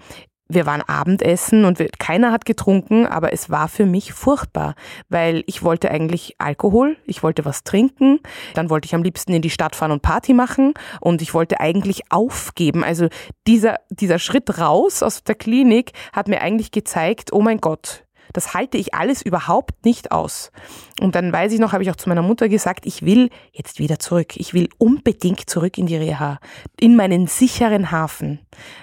wir 0.48 0.64
waren 0.64 0.82
Abendessen 0.82 1.64
und 1.64 1.78
wir, 1.78 1.88
keiner 1.98 2.30
hat 2.30 2.44
getrunken, 2.44 3.06
aber 3.06 3.32
es 3.32 3.50
war 3.50 3.68
für 3.68 3.84
mich 3.84 4.12
furchtbar, 4.12 4.74
weil 5.08 5.42
ich 5.46 5.62
wollte 5.62 5.90
eigentlich 5.90 6.36
Alkohol, 6.38 6.96
ich 7.04 7.22
wollte 7.22 7.44
was 7.44 7.64
trinken, 7.64 8.20
dann 8.54 8.70
wollte 8.70 8.86
ich 8.86 8.94
am 8.94 9.02
liebsten 9.02 9.32
in 9.32 9.42
die 9.42 9.50
Stadt 9.50 9.74
fahren 9.74 9.90
und 9.90 10.02
Party 10.02 10.34
machen 10.34 10.74
und 11.00 11.20
ich 11.20 11.34
wollte 11.34 11.60
eigentlich 11.60 12.12
aufgeben. 12.12 12.84
Also 12.84 13.08
dieser, 13.46 13.80
dieser 13.90 14.20
Schritt 14.20 14.58
raus 14.58 15.02
aus 15.02 15.24
der 15.24 15.34
Klinik 15.34 15.92
hat 16.12 16.28
mir 16.28 16.40
eigentlich 16.40 16.70
gezeigt, 16.70 17.32
oh 17.32 17.42
mein 17.42 17.58
Gott, 17.58 18.05
das 18.36 18.54
halte 18.54 18.76
ich 18.76 18.94
alles 18.94 19.22
überhaupt 19.22 19.84
nicht 19.84 20.12
aus. 20.12 20.50
Und 21.00 21.14
dann 21.14 21.32
weiß 21.32 21.52
ich 21.52 21.60
noch, 21.60 21.72
habe 21.72 21.82
ich 21.82 21.90
auch 21.90 21.96
zu 21.96 22.08
meiner 22.08 22.22
Mutter 22.22 22.48
gesagt, 22.48 22.86
ich 22.86 23.04
will 23.04 23.30
jetzt 23.52 23.78
wieder 23.78 23.98
zurück. 23.98 24.36
Ich 24.36 24.52
will 24.52 24.68
unbedingt 24.78 25.48
zurück 25.48 25.78
in 25.78 25.86
die 25.86 25.96
Reha, 25.96 26.38
in 26.78 26.96
meinen 26.96 27.26
sicheren 27.26 27.90
Hafen. 27.90 28.40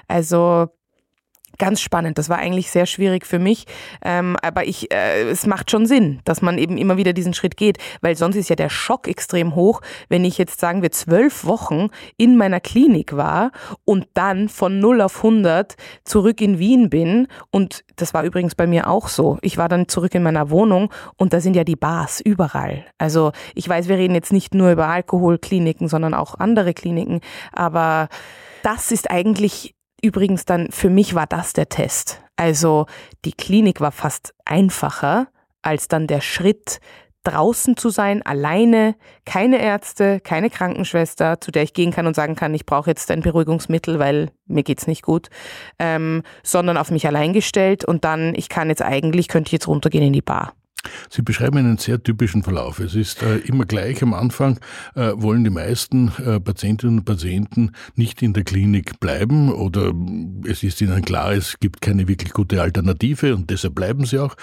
Also 0.07 0.69
Ganz 1.59 1.81
spannend. 1.81 2.17
Das 2.17 2.29
war 2.29 2.37
eigentlich 2.37 2.71
sehr 2.71 2.87
schwierig 2.87 3.27
für 3.27 3.37
mich. 3.37 3.65
Ähm, 4.03 4.35
aber 4.41 4.65
ich, 4.65 4.91
äh, 4.91 5.23
es 5.29 5.45
macht 5.45 5.69
schon 5.69 5.85
Sinn, 5.85 6.19
dass 6.25 6.41
man 6.41 6.57
eben 6.57 6.77
immer 6.77 6.97
wieder 6.97 7.13
diesen 7.13 7.35
Schritt 7.35 7.57
geht, 7.57 7.77
weil 8.01 8.15
sonst 8.15 8.35
ist 8.35 8.49
ja 8.49 8.55
der 8.55 8.69
Schock 8.69 9.07
extrem 9.07 9.53
hoch, 9.53 9.81
wenn 10.09 10.25
ich 10.25 10.39
jetzt 10.39 10.59
sagen 10.59 10.81
wir 10.81 10.91
zwölf 10.91 11.45
Wochen 11.45 11.89
in 12.17 12.37
meiner 12.37 12.59
Klinik 12.59 13.15
war 13.15 13.51
und 13.85 14.07
dann 14.15 14.49
von 14.49 14.79
0 14.79 15.01
auf 15.01 15.17
100 15.17 15.75
zurück 16.03 16.41
in 16.41 16.57
Wien 16.57 16.89
bin. 16.89 17.27
Und 17.51 17.83
das 17.97 18.15
war 18.15 18.23
übrigens 18.23 18.55
bei 18.55 18.65
mir 18.65 18.89
auch 18.89 19.07
so. 19.07 19.37
Ich 19.41 19.57
war 19.57 19.69
dann 19.69 19.87
zurück 19.87 20.15
in 20.15 20.23
meiner 20.23 20.49
Wohnung 20.49 20.91
und 21.17 21.33
da 21.33 21.39
sind 21.39 21.55
ja 21.55 21.63
die 21.63 21.75
Bars 21.75 22.19
überall. 22.19 22.83
Also 22.97 23.31
ich 23.53 23.69
weiß, 23.69 23.87
wir 23.89 23.97
reden 23.97 24.15
jetzt 24.15 24.33
nicht 24.33 24.55
nur 24.55 24.71
über 24.71 24.87
Alkoholkliniken, 24.87 25.87
sondern 25.87 26.15
auch 26.15 26.33
andere 26.39 26.73
Kliniken. 26.73 27.21
Aber 27.51 28.09
das 28.63 28.91
ist 28.91 29.11
eigentlich 29.11 29.75
Übrigens 30.03 30.43
dann, 30.43 30.69
für 30.69 30.89
mich 30.89 31.15
war 31.15 31.25
das 31.25 31.53
der 31.53 31.69
Test. 31.69 32.21
Also 32.35 32.87
die 33.23 33.31
Klinik 33.31 33.79
war 33.79 33.91
fast 33.91 34.33
einfacher 34.43 35.27
als 35.61 35.87
dann 35.87 36.07
der 36.07 36.19
Schritt, 36.19 36.81
draußen 37.23 37.77
zu 37.77 37.89
sein, 37.89 38.21
alleine, 38.21 38.95
keine 39.25 39.61
Ärzte, 39.61 40.19
keine 40.19 40.49
Krankenschwester, 40.49 41.39
zu 41.39 41.51
der 41.51 41.63
ich 41.63 41.73
gehen 41.73 41.91
kann 41.91 42.05
und 42.05 42.17
sagen 42.17 42.35
kann, 42.35 42.53
ich 42.53 42.65
brauche 42.65 42.89
jetzt 42.89 43.09
ein 43.11 43.21
Beruhigungsmittel, 43.21 43.97
weil 43.97 44.31
mir 44.45 44.63
geht's 44.63 44.87
nicht 44.87 45.03
gut, 45.03 45.29
ähm, 45.79 46.23
sondern 46.43 46.75
auf 46.75 46.91
mich 46.91 47.07
allein 47.07 47.31
gestellt 47.31 47.85
und 47.85 48.03
dann, 48.03 48.35
ich 48.35 48.49
kann 48.49 48.67
jetzt 48.67 48.81
eigentlich, 48.81 49.29
könnte 49.29 49.47
ich 49.47 49.53
jetzt 49.53 49.69
runtergehen 49.69 50.03
in 50.03 50.11
die 50.11 50.21
Bar. 50.21 50.53
Sie 51.09 51.21
beschreiben 51.21 51.57
einen 51.57 51.77
sehr 51.77 52.01
typischen 52.01 52.43
Verlauf. 52.43 52.79
Es 52.79 52.95
ist 52.95 53.21
äh, 53.23 53.37
immer 53.39 53.65
gleich 53.65 54.01
am 54.03 54.13
Anfang, 54.13 54.59
äh, 54.95 55.11
wollen 55.15 55.43
die 55.43 55.49
meisten 55.49 56.11
äh, 56.25 56.39
Patientinnen 56.39 56.99
und 56.99 57.05
Patienten 57.05 57.71
nicht 57.95 58.21
in 58.21 58.33
der 58.33 58.43
Klinik 58.43 58.99
bleiben 58.99 59.51
oder 59.51 59.93
es 60.47 60.63
ist 60.63 60.81
ihnen 60.81 61.01
klar, 61.03 61.31
es 61.33 61.59
gibt 61.59 61.81
keine 61.81 62.07
wirklich 62.07 62.33
gute 62.33 62.61
Alternative 62.61 63.35
und 63.35 63.49
deshalb 63.49 63.75
bleiben 63.75 64.05
sie 64.05 64.19
auch. 64.19 64.35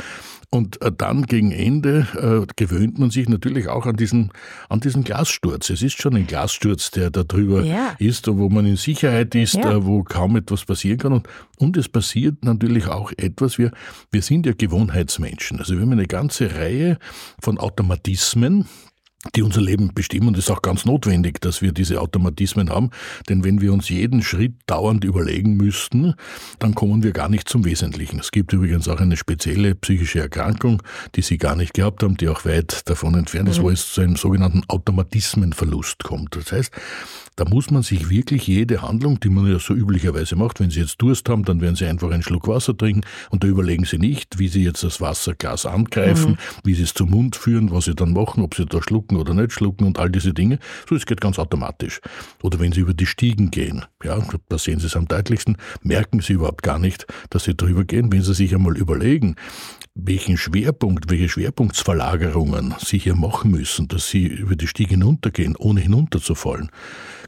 Und 0.52 0.82
äh, 0.82 0.90
dann 0.90 1.26
gegen 1.26 1.52
Ende 1.52 2.08
äh, 2.16 2.44
gewöhnt 2.56 2.98
man 2.98 3.10
sich 3.10 3.28
natürlich 3.28 3.68
auch 3.68 3.86
an 3.86 3.94
diesen, 3.96 4.32
an 4.68 4.80
diesen 4.80 5.04
Glassturz. 5.04 5.70
Es 5.70 5.80
ist 5.80 6.02
schon 6.02 6.16
ein 6.16 6.26
Glassturz, 6.26 6.90
der 6.90 7.10
da 7.10 7.22
drüber 7.22 7.62
Ja. 7.62 7.94
ist, 8.00 8.26
wo 8.26 8.48
man 8.48 8.66
in 8.66 8.74
Sicherheit 8.74 9.32
ist, 9.36 9.54
Ja. 9.54 9.74
äh, 9.76 9.84
wo 9.86 10.02
kaum 10.02 10.34
etwas 10.34 10.64
passieren 10.64 10.98
kann. 10.98 11.12
Und, 11.12 11.28
und 11.60 11.76
es 11.76 11.88
passiert 11.88 12.44
natürlich 12.44 12.86
auch 12.86 13.12
etwas. 13.16 13.58
Wir, 13.58 13.70
wir 14.10 14.22
sind 14.22 14.46
ja 14.46 14.52
Gewohnheitsmenschen. 14.56 15.58
Also 15.58 15.74
wir 15.74 15.82
haben 15.82 15.92
eine 15.92 16.06
ganze 16.06 16.54
Reihe 16.54 16.98
von 17.40 17.58
Automatismen, 17.58 18.66
die 19.36 19.42
unser 19.42 19.60
Leben 19.60 19.92
bestimmen. 19.92 20.28
Und 20.28 20.38
es 20.38 20.44
ist 20.44 20.50
auch 20.50 20.62
ganz 20.62 20.86
notwendig, 20.86 21.40
dass 21.42 21.60
wir 21.60 21.72
diese 21.72 22.00
Automatismen 22.00 22.70
haben. 22.70 22.90
Denn 23.28 23.44
wenn 23.44 23.60
wir 23.60 23.74
uns 23.74 23.90
jeden 23.90 24.22
Schritt 24.22 24.54
dauernd 24.66 25.04
überlegen 25.04 25.58
müssten, 25.58 26.14
dann 26.58 26.74
kommen 26.74 27.02
wir 27.02 27.12
gar 27.12 27.28
nicht 27.28 27.46
zum 27.46 27.66
Wesentlichen. 27.66 28.20
Es 28.20 28.30
gibt 28.30 28.54
übrigens 28.54 28.88
auch 28.88 29.00
eine 29.00 29.18
spezielle 29.18 29.74
psychische 29.74 30.20
Erkrankung, 30.20 30.82
die 31.14 31.22
Sie 31.22 31.36
gar 31.36 31.56
nicht 31.56 31.74
gehabt 31.74 32.02
haben, 32.02 32.16
die 32.16 32.28
auch 32.28 32.46
weit 32.46 32.88
davon 32.88 33.14
entfernt 33.14 33.50
ist, 33.50 33.60
wo 33.60 33.68
es 33.68 33.92
zu 33.92 34.00
einem 34.00 34.16
sogenannten 34.16 34.62
Automatismenverlust 34.68 36.02
kommt. 36.02 36.36
Das 36.36 36.52
heißt, 36.52 36.72
da 37.36 37.44
muss 37.44 37.70
man 37.70 37.82
sich 37.82 38.10
wirklich 38.10 38.46
jede 38.46 38.82
Handlung, 38.82 39.20
die 39.20 39.30
man 39.30 39.50
ja 39.50 39.58
so 39.58 39.74
üblicherweise 39.74 40.36
macht, 40.36 40.60
wenn 40.60 40.70
Sie 40.70 40.80
jetzt 40.80 41.00
Durst 41.00 41.28
haben, 41.28 41.44
dann 41.44 41.60
werden 41.60 41.76
Sie 41.76 41.86
einfach 41.86 42.10
einen 42.10 42.22
Schluck 42.22 42.48
Wasser 42.48 42.76
trinken 42.76 43.02
und 43.30 43.42
da 43.44 43.48
überlegen 43.48 43.84
Sie 43.84 43.98
nicht, 43.98 44.38
wie 44.38 44.48
Sie 44.48 44.62
jetzt 44.62 44.82
das 44.82 45.00
Wasserglas 45.00 45.66
angreifen, 45.66 46.38
wie 46.64 46.74
Sie 46.74 46.82
es 46.82 46.94
zum 46.94 47.10
Mund 47.10 47.36
führen, 47.36 47.70
was 47.70 47.86
Sie 47.86 47.94
dann 47.94 48.12
machen, 48.12 48.42
ob 48.42 48.54
Sie 48.54 48.66
da 48.66 48.82
schlucken 48.82 49.16
oder 49.16 49.34
nicht 49.34 49.52
schlucken 49.52 49.84
und 49.84 49.98
all 49.98 50.10
diese 50.10 50.34
Dinge. 50.34 50.58
So, 50.88 50.94
es 50.94 51.06
geht 51.06 51.20
ganz 51.20 51.38
automatisch. 51.38 52.00
Oder 52.42 52.60
wenn 52.60 52.72
Sie 52.72 52.80
über 52.80 52.94
die 52.94 53.06
Stiegen 53.06 53.50
gehen, 53.50 53.84
ja, 54.04 54.18
da 54.48 54.58
sehen 54.58 54.80
Sie 54.80 54.86
es 54.86 54.96
am 54.96 55.08
deutlichsten, 55.08 55.56
merken 55.82 56.20
Sie 56.20 56.34
überhaupt 56.34 56.62
gar 56.62 56.78
nicht, 56.78 57.06
dass 57.30 57.44
Sie 57.44 57.56
drüber 57.56 57.84
gehen. 57.84 58.12
Wenn 58.12 58.22
Sie 58.22 58.34
sich 58.34 58.54
einmal 58.54 58.76
überlegen, 58.76 59.36
welchen 59.94 60.36
Schwerpunkt, 60.36 61.10
welche 61.10 61.28
Schwerpunktsverlagerungen 61.28 62.74
Sie 62.78 62.98
hier 62.98 63.14
machen 63.14 63.50
müssen, 63.50 63.88
dass 63.88 64.08
Sie 64.08 64.26
über 64.26 64.56
die 64.56 64.66
Stiege 64.66 64.90
hinuntergehen, 64.90 65.56
ohne 65.56 65.80
hinunterzufallen, 65.80 66.70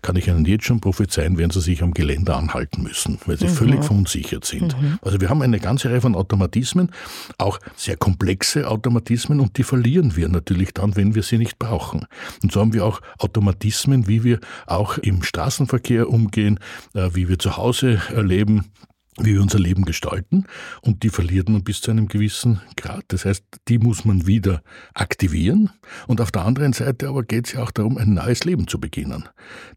kann 0.02 0.16
ich 0.16 0.28
Ihnen 0.28 0.44
jetzt 0.44 0.64
schon 0.64 0.80
prophezeien, 0.80 1.38
werden 1.38 1.50
Sie 1.50 1.60
sich 1.60 1.82
am 1.82 1.94
Geländer 1.94 2.36
anhalten 2.36 2.82
müssen, 2.82 3.18
weil 3.26 3.38
Sie 3.38 3.48
völlig 3.48 3.84
verunsichert 3.84 4.44
sind. 4.44 4.76
Also 5.00 5.20
wir 5.20 5.28
haben 5.28 5.42
eine 5.42 5.60
ganze 5.60 5.90
Reihe 5.90 6.00
von 6.00 6.14
Automatismen, 6.14 6.90
auch 7.38 7.58
sehr 7.76 7.96
komplexe 7.96 8.68
Automatismen 8.68 9.40
und 9.40 9.56
die 9.58 9.62
verlieren 9.62 10.16
wir 10.16 10.28
natürlich 10.28 10.74
dann, 10.74 10.96
wenn 10.96 11.14
wir 11.14 11.22
sie 11.22 11.38
nicht 11.38 11.58
brauchen. 11.58 12.06
Und 12.42 12.52
so 12.52 12.60
haben 12.60 12.72
wir 12.72 12.84
auch 12.84 13.00
Automatismen, 13.18 14.08
wie 14.08 14.24
wir 14.24 14.40
auch 14.66 14.98
im 14.98 15.22
Straßenverkehr 15.22 16.08
umgehen, 16.08 16.58
äh, 16.94 17.10
wie 17.12 17.28
wir 17.28 17.38
zu 17.38 17.56
Hause 17.56 18.00
erleben, 18.14 18.64
wie 19.18 19.34
wir 19.34 19.42
unser 19.42 19.58
Leben 19.58 19.84
gestalten 19.84 20.46
und 20.80 21.02
die 21.02 21.10
verliert 21.10 21.48
man 21.48 21.62
bis 21.62 21.82
zu 21.82 21.90
einem 21.90 22.08
gewissen 22.08 22.62
Grad. 22.76 23.04
Das 23.08 23.26
heißt, 23.26 23.44
die 23.68 23.78
muss 23.78 24.06
man 24.06 24.26
wieder 24.26 24.62
aktivieren 24.94 25.70
und 26.06 26.20
auf 26.22 26.30
der 26.30 26.46
anderen 26.46 26.72
Seite 26.72 27.08
aber 27.08 27.22
geht 27.22 27.46
es 27.46 27.52
ja 27.52 27.62
auch 27.62 27.70
darum, 27.70 27.98
ein 27.98 28.14
neues 28.14 28.44
Leben 28.44 28.68
zu 28.68 28.80
beginnen. 28.80 29.28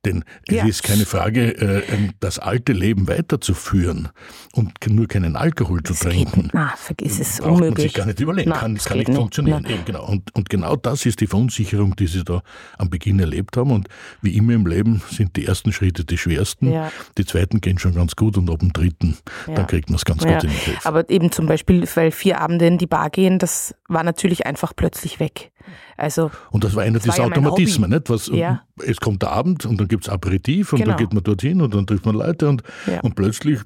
Denn 0.06 0.24
ja. 0.48 0.63
es 0.63 0.69
ist 0.69 0.84
keine 0.84 1.06
Frage, 1.06 1.58
äh, 1.58 1.84
das 2.21 2.39
alte 2.39 2.71
Leben 2.71 3.10
weiterzuführen 3.10 4.10
und 4.54 4.74
nur 4.88 5.08
keinen 5.08 5.36
Alkohol 5.36 5.84
zu 5.84 5.93
trinken. 5.93 6.43
Geht, 6.43 6.54
na, 6.54 6.74
vergiss 6.78 7.19
es, 7.19 7.38
braucht 7.38 7.62
unmöglich. 7.62 7.71
man 7.71 7.82
sich 7.82 7.93
gar 7.93 8.06
nicht 8.06 8.19
überlegen, 8.21 8.50
na, 8.52 8.58
kann, 8.58 8.78
kann 8.78 8.98
nicht 8.98 9.13
funktionieren. 9.13 9.65
Eben, 9.65 9.84
genau. 9.84 10.06
und, 10.08 10.34
und 10.34 10.50
genau 10.50 10.78
das 10.78 11.06
ist 11.06 11.19
die 11.19 11.28
Verunsicherung, 11.28 11.95
die 11.98 12.08
Sie 12.08 12.24
da 12.24 12.41
am 12.78 12.89
Beginn 12.89 13.19
erlebt 13.19 13.58
haben 13.58 13.71
und 13.71 13.89
wie 14.21 14.38
immer 14.38 14.54
im 14.54 14.65
Leben 14.65 15.02
sind 15.12 15.36
die 15.36 15.45
ersten 15.45 15.74
Schritte 15.74 16.06
die 16.06 16.17
schwersten, 16.17 16.71
ja. 16.71 16.89
die 17.17 17.26
zweiten 17.26 17.60
gehen 17.60 17.80
schon 17.80 17.95
ganz 17.95 18.15
gut 18.15 18.38
und 18.38 18.50
ab 18.50 18.60
dem 18.60 18.71
dritten 18.71 19.17
ja. 19.48 19.56
dann 19.56 19.68
kriegt 19.68 19.90
man 19.90 19.98
es 19.98 20.06
ganz 20.06 20.24
ja. 20.24 20.34
gut 20.34 20.44
in 20.46 20.50
den 20.50 20.60
Griff. 20.60 20.86
Aber 20.86 21.10
eben 21.10 21.32
zum 21.32 21.46
Beispiel, 21.46 21.88
weil 21.96 22.12
vier 22.12 22.42
Abende 22.42 22.68
in 22.68 22.78
die 22.78 22.88
Bar 22.88 23.10
gehen, 23.10 23.40
das 23.40 23.76
war 23.88 24.04
natürlich 24.04 24.46
einfach 24.46 24.74
plötzlich 24.76 25.20
weg. 25.20 25.52
Also, 25.98 26.30
und 26.52 26.64
das 26.64 26.76
war 26.76 26.84
einer 26.84 27.00
dieser 27.00 27.18
ja 27.18 27.24
Automatismen, 27.24 27.90
nicht? 27.90 28.10
Was, 28.10 28.28
ja. 28.28 28.64
Es 28.84 29.00
kommt 29.00 29.22
der 29.22 29.32
Abend 29.32 29.66
und 29.66 29.80
dann 29.80 29.88
gibt 29.88 30.04
es 30.04 30.10
Aperitif 30.10 30.74
und 30.74 30.80
genau. 30.80 30.92
dann 30.92 30.98
geht 30.98 31.14
man 31.14 31.24
dorthin 31.24 31.62
und 31.62 31.74
dann 31.74 31.88
trifft 31.88 32.06
man 32.06 32.16
Leute 32.16 32.50
und, 32.50 32.64
und 33.02 33.16
plötzlich 33.16 33.60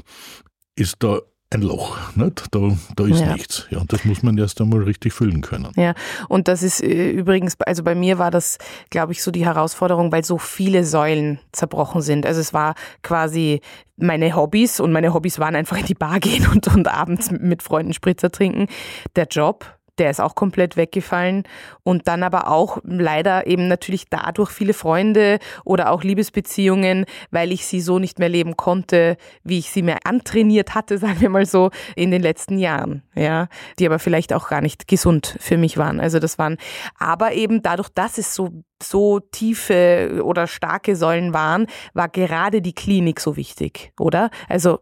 ist 0.75 0.97
da 0.99 1.19
ein 1.51 1.61
Loch. 1.61 1.97
Nicht? 2.15 2.45
Da, 2.51 2.59
da 2.95 3.05
ist 3.05 3.21
ja. 3.21 3.33
nichts. 3.33 3.67
Ja, 3.71 3.79
und 3.79 3.91
das 3.91 4.05
muss 4.05 4.21
man 4.21 4.37
erst 4.37 4.61
einmal 4.61 4.83
richtig 4.83 5.13
füllen 5.13 5.41
können. 5.41 5.71
Ja, 5.75 5.93
und 6.27 6.47
das 6.47 6.61
ist 6.61 6.81
äh, 6.81 7.09
übrigens, 7.09 7.59
also 7.61 7.83
bei 7.83 7.95
mir 7.95 8.19
war 8.19 8.29
das, 8.29 8.59
glaube 8.89 9.13
ich, 9.13 9.23
so 9.23 9.31
die 9.31 9.45
Herausforderung, 9.45 10.11
weil 10.11 10.23
so 10.23 10.37
viele 10.37 10.83
Säulen 10.83 11.39
zerbrochen 11.51 12.01
sind. 12.01 12.25
Also 12.25 12.39
es 12.39 12.53
war 12.53 12.75
quasi 13.01 13.61
meine 13.97 14.35
Hobbys 14.35 14.79
und 14.79 14.91
meine 14.91 15.13
Hobbys 15.13 15.39
waren 15.39 15.55
einfach 15.55 15.77
in 15.77 15.85
die 15.85 15.95
Bar 15.95 16.19
gehen 16.19 16.47
und, 16.47 16.67
und 16.67 16.87
abends 16.87 17.31
mit 17.31 17.63
Freunden 17.63 17.93
Spritzer 17.93 18.31
trinken. 18.31 18.67
Der 19.15 19.25
Job, 19.25 19.78
der 19.99 20.09
ist 20.09 20.21
auch 20.21 20.35
komplett 20.35 20.77
weggefallen. 20.77 21.43
Und 21.83 22.07
dann 22.07 22.23
aber 22.23 22.49
auch 22.49 22.79
leider 22.83 23.47
eben 23.47 23.67
natürlich 23.67 24.09
dadurch 24.09 24.49
viele 24.49 24.73
Freunde 24.73 25.39
oder 25.65 25.91
auch 25.91 26.03
Liebesbeziehungen, 26.03 27.05
weil 27.31 27.51
ich 27.51 27.65
sie 27.65 27.81
so 27.81 27.99
nicht 27.99 28.19
mehr 28.19 28.29
leben 28.29 28.57
konnte, 28.57 29.17
wie 29.43 29.59
ich 29.59 29.69
sie 29.69 29.81
mir 29.81 29.97
antrainiert 30.05 30.75
hatte, 30.75 30.97
sagen 30.99 31.21
wir 31.21 31.29
mal 31.29 31.45
so, 31.45 31.71
in 31.95 32.11
den 32.11 32.21
letzten 32.21 32.57
Jahren. 32.57 33.03
Ja, 33.15 33.47
die 33.77 33.85
aber 33.85 33.99
vielleicht 33.99 34.33
auch 34.33 34.49
gar 34.49 34.61
nicht 34.61 34.87
gesund 34.87 35.35
für 35.39 35.57
mich 35.57 35.77
waren. 35.77 35.99
Also 35.99 36.19
das 36.19 36.37
waren, 36.37 36.57
aber 36.97 37.33
eben 37.33 37.61
dadurch, 37.61 37.89
dass 37.89 38.17
es 38.17 38.33
so 38.33 38.63
so 38.81 39.19
tiefe 39.19 40.21
oder 40.23 40.47
starke 40.47 40.95
Säulen 40.95 41.33
waren, 41.33 41.67
war 41.93 42.07
gerade 42.07 42.61
die 42.61 42.73
Klinik 42.73 43.19
so 43.19 43.35
wichtig, 43.35 43.91
oder? 43.99 44.29
Also 44.47 44.79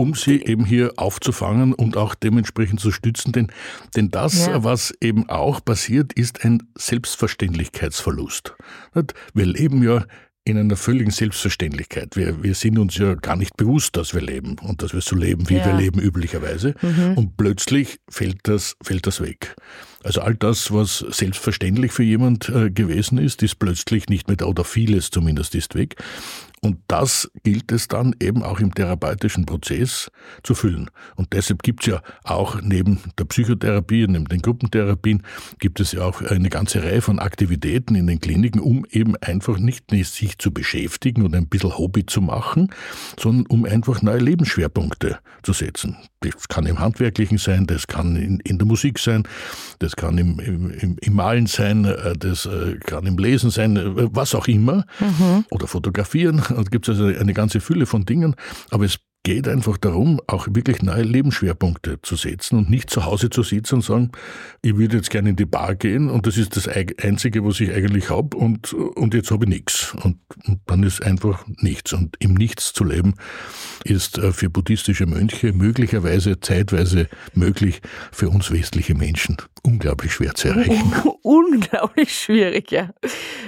um 0.00 0.14
sie 0.14 0.42
eben 0.42 0.64
hier 0.64 0.94
aufzufangen 0.96 1.74
und 1.74 1.98
auch 1.98 2.14
dementsprechend 2.14 2.80
zu 2.80 2.90
stützen. 2.90 3.32
Denn, 3.32 3.48
denn 3.94 4.10
das, 4.10 4.46
ja. 4.46 4.64
was 4.64 4.94
eben 5.02 5.28
auch 5.28 5.62
passiert, 5.62 6.14
ist 6.14 6.42
ein 6.42 6.62
Selbstverständlichkeitsverlust. 6.74 8.54
Wir 9.34 9.46
leben 9.46 9.82
ja 9.82 10.06
in 10.44 10.56
einer 10.56 10.76
völligen 10.76 11.10
Selbstverständlichkeit. 11.10 12.16
Wir, 12.16 12.42
wir 12.42 12.54
sind 12.54 12.78
uns 12.78 12.96
ja 12.96 13.14
gar 13.14 13.36
nicht 13.36 13.58
bewusst, 13.58 13.96
dass 13.96 14.14
wir 14.14 14.22
leben 14.22 14.56
und 14.62 14.82
dass 14.82 14.94
wir 14.94 15.02
so 15.02 15.14
leben, 15.14 15.50
wie 15.50 15.56
ja. 15.56 15.66
wir 15.66 15.74
leben 15.74 16.00
üblicherweise. 16.00 16.74
Mhm. 16.80 17.18
Und 17.18 17.36
plötzlich 17.36 17.98
fällt 18.08 18.38
das, 18.44 18.76
fällt 18.82 19.06
das 19.06 19.20
weg. 19.20 19.54
Also 20.02 20.22
all 20.22 20.34
das, 20.34 20.72
was 20.72 21.04
selbstverständlich 21.10 21.92
für 21.92 22.04
jemand 22.04 22.48
äh, 22.48 22.70
gewesen 22.70 23.18
ist, 23.18 23.42
ist 23.42 23.58
plötzlich 23.58 24.08
nicht 24.08 24.28
mehr 24.28 24.38
da 24.38 24.46
oder 24.46 24.64
vieles 24.64 25.10
zumindest 25.10 25.54
ist 25.54 25.74
weg. 25.74 25.96
Und 26.62 26.78
das 26.88 27.30
gilt 27.42 27.72
es 27.72 27.88
dann 27.88 28.14
eben 28.20 28.42
auch 28.42 28.60
im 28.60 28.74
therapeutischen 28.74 29.46
Prozess 29.46 30.10
zu 30.42 30.54
füllen. 30.54 30.90
Und 31.16 31.32
deshalb 31.32 31.62
gibt 31.62 31.82
es 31.82 31.86
ja 31.86 32.02
auch 32.22 32.60
neben 32.60 33.00
der 33.18 33.24
Psychotherapie, 33.24 34.06
neben 34.06 34.26
den 34.26 34.42
Gruppentherapien, 34.42 35.22
gibt 35.58 35.80
es 35.80 35.92
ja 35.92 36.02
auch 36.02 36.20
eine 36.20 36.50
ganze 36.50 36.82
Reihe 36.82 37.00
von 37.00 37.18
Aktivitäten 37.18 37.94
in 37.94 38.06
den 38.06 38.20
Kliniken, 38.20 38.60
um 38.60 38.84
eben 38.90 39.16
einfach 39.16 39.58
nicht 39.58 39.90
sich 39.90 40.38
zu 40.38 40.52
beschäftigen 40.52 41.22
und 41.24 41.34
ein 41.34 41.48
bisschen 41.48 41.78
Hobby 41.78 42.04
zu 42.04 42.20
machen, 42.20 42.68
sondern 43.18 43.46
um 43.46 43.64
einfach 43.64 44.02
neue 44.02 44.18
Lebensschwerpunkte 44.18 45.18
zu 45.42 45.54
setzen. 45.54 45.96
Das 46.20 46.48
kann 46.48 46.66
im 46.66 46.78
Handwerklichen 46.78 47.38
sein, 47.38 47.66
das 47.66 47.86
kann 47.86 48.16
in, 48.16 48.40
in 48.40 48.58
der 48.58 48.66
Musik 48.66 48.98
sein, 48.98 49.22
das 49.78 49.96
kann 49.96 50.18
im, 50.18 50.38
im, 50.38 50.98
im, 51.00 51.14
Malen 51.14 51.46
sein, 51.46 51.86
äh, 51.86 52.12
das 52.18 52.44
äh, 52.44 52.76
kann 52.84 53.06
im 53.06 53.16
Lesen 53.16 53.50
sein, 53.50 53.78
äh, 53.78 54.14
was 54.14 54.34
auch 54.34 54.46
immer. 54.46 54.84
Mhm. 55.00 55.46
Oder 55.50 55.66
fotografieren. 55.66 56.42
Gibt 56.70 56.88
es 56.88 57.00
also 57.00 57.18
eine 57.18 57.34
ganze 57.34 57.60
Fülle 57.60 57.86
von 57.86 58.04
Dingen. 58.04 58.36
Aber 58.70 58.84
es 58.84 58.98
geht 59.22 59.48
einfach 59.48 59.76
darum, 59.76 60.20
auch 60.26 60.46
wirklich 60.50 60.82
neue 60.82 61.02
Lebensschwerpunkte 61.02 62.00
zu 62.00 62.16
setzen 62.16 62.56
und 62.56 62.70
nicht 62.70 62.88
zu 62.88 63.04
Hause 63.04 63.28
zu 63.28 63.42
sitzen 63.42 63.76
und 63.76 63.82
sagen, 63.82 64.12
ich 64.62 64.76
würde 64.76 64.96
jetzt 64.96 65.10
gerne 65.10 65.30
in 65.30 65.36
die 65.36 65.44
Bar 65.44 65.74
gehen 65.74 66.08
und 66.08 66.26
das 66.26 66.38
ist 66.38 66.56
das 66.56 66.66
Einzige, 66.68 67.44
was 67.44 67.60
ich 67.60 67.70
eigentlich 67.70 68.08
habe 68.08 68.36
und, 68.36 68.72
und 68.72 69.12
jetzt 69.12 69.30
habe 69.30 69.44
ich 69.44 69.50
nichts. 69.50 69.94
Und, 70.02 70.18
und 70.46 70.60
dann 70.66 70.82
ist 70.82 71.04
einfach 71.04 71.44
nichts. 71.46 71.92
Und 71.92 72.16
im 72.18 72.34
Nichts 72.34 72.72
zu 72.72 72.84
leben 72.84 73.14
ist 73.84 74.16
äh, 74.16 74.32
für 74.32 74.48
buddhistische 74.48 75.04
Mönche 75.04 75.52
möglicherweise 75.52 76.40
zeitweise 76.40 77.08
möglich, 77.34 77.82
für 78.12 78.30
uns 78.30 78.50
westliche 78.50 78.94
Menschen 78.94 79.36
unglaublich 79.62 80.12
schwer 80.12 80.34
zu 80.34 80.48
erreichen. 80.48 80.92
unglaublich 81.22 82.14
schwierig, 82.18 82.70
ja. 82.70 82.90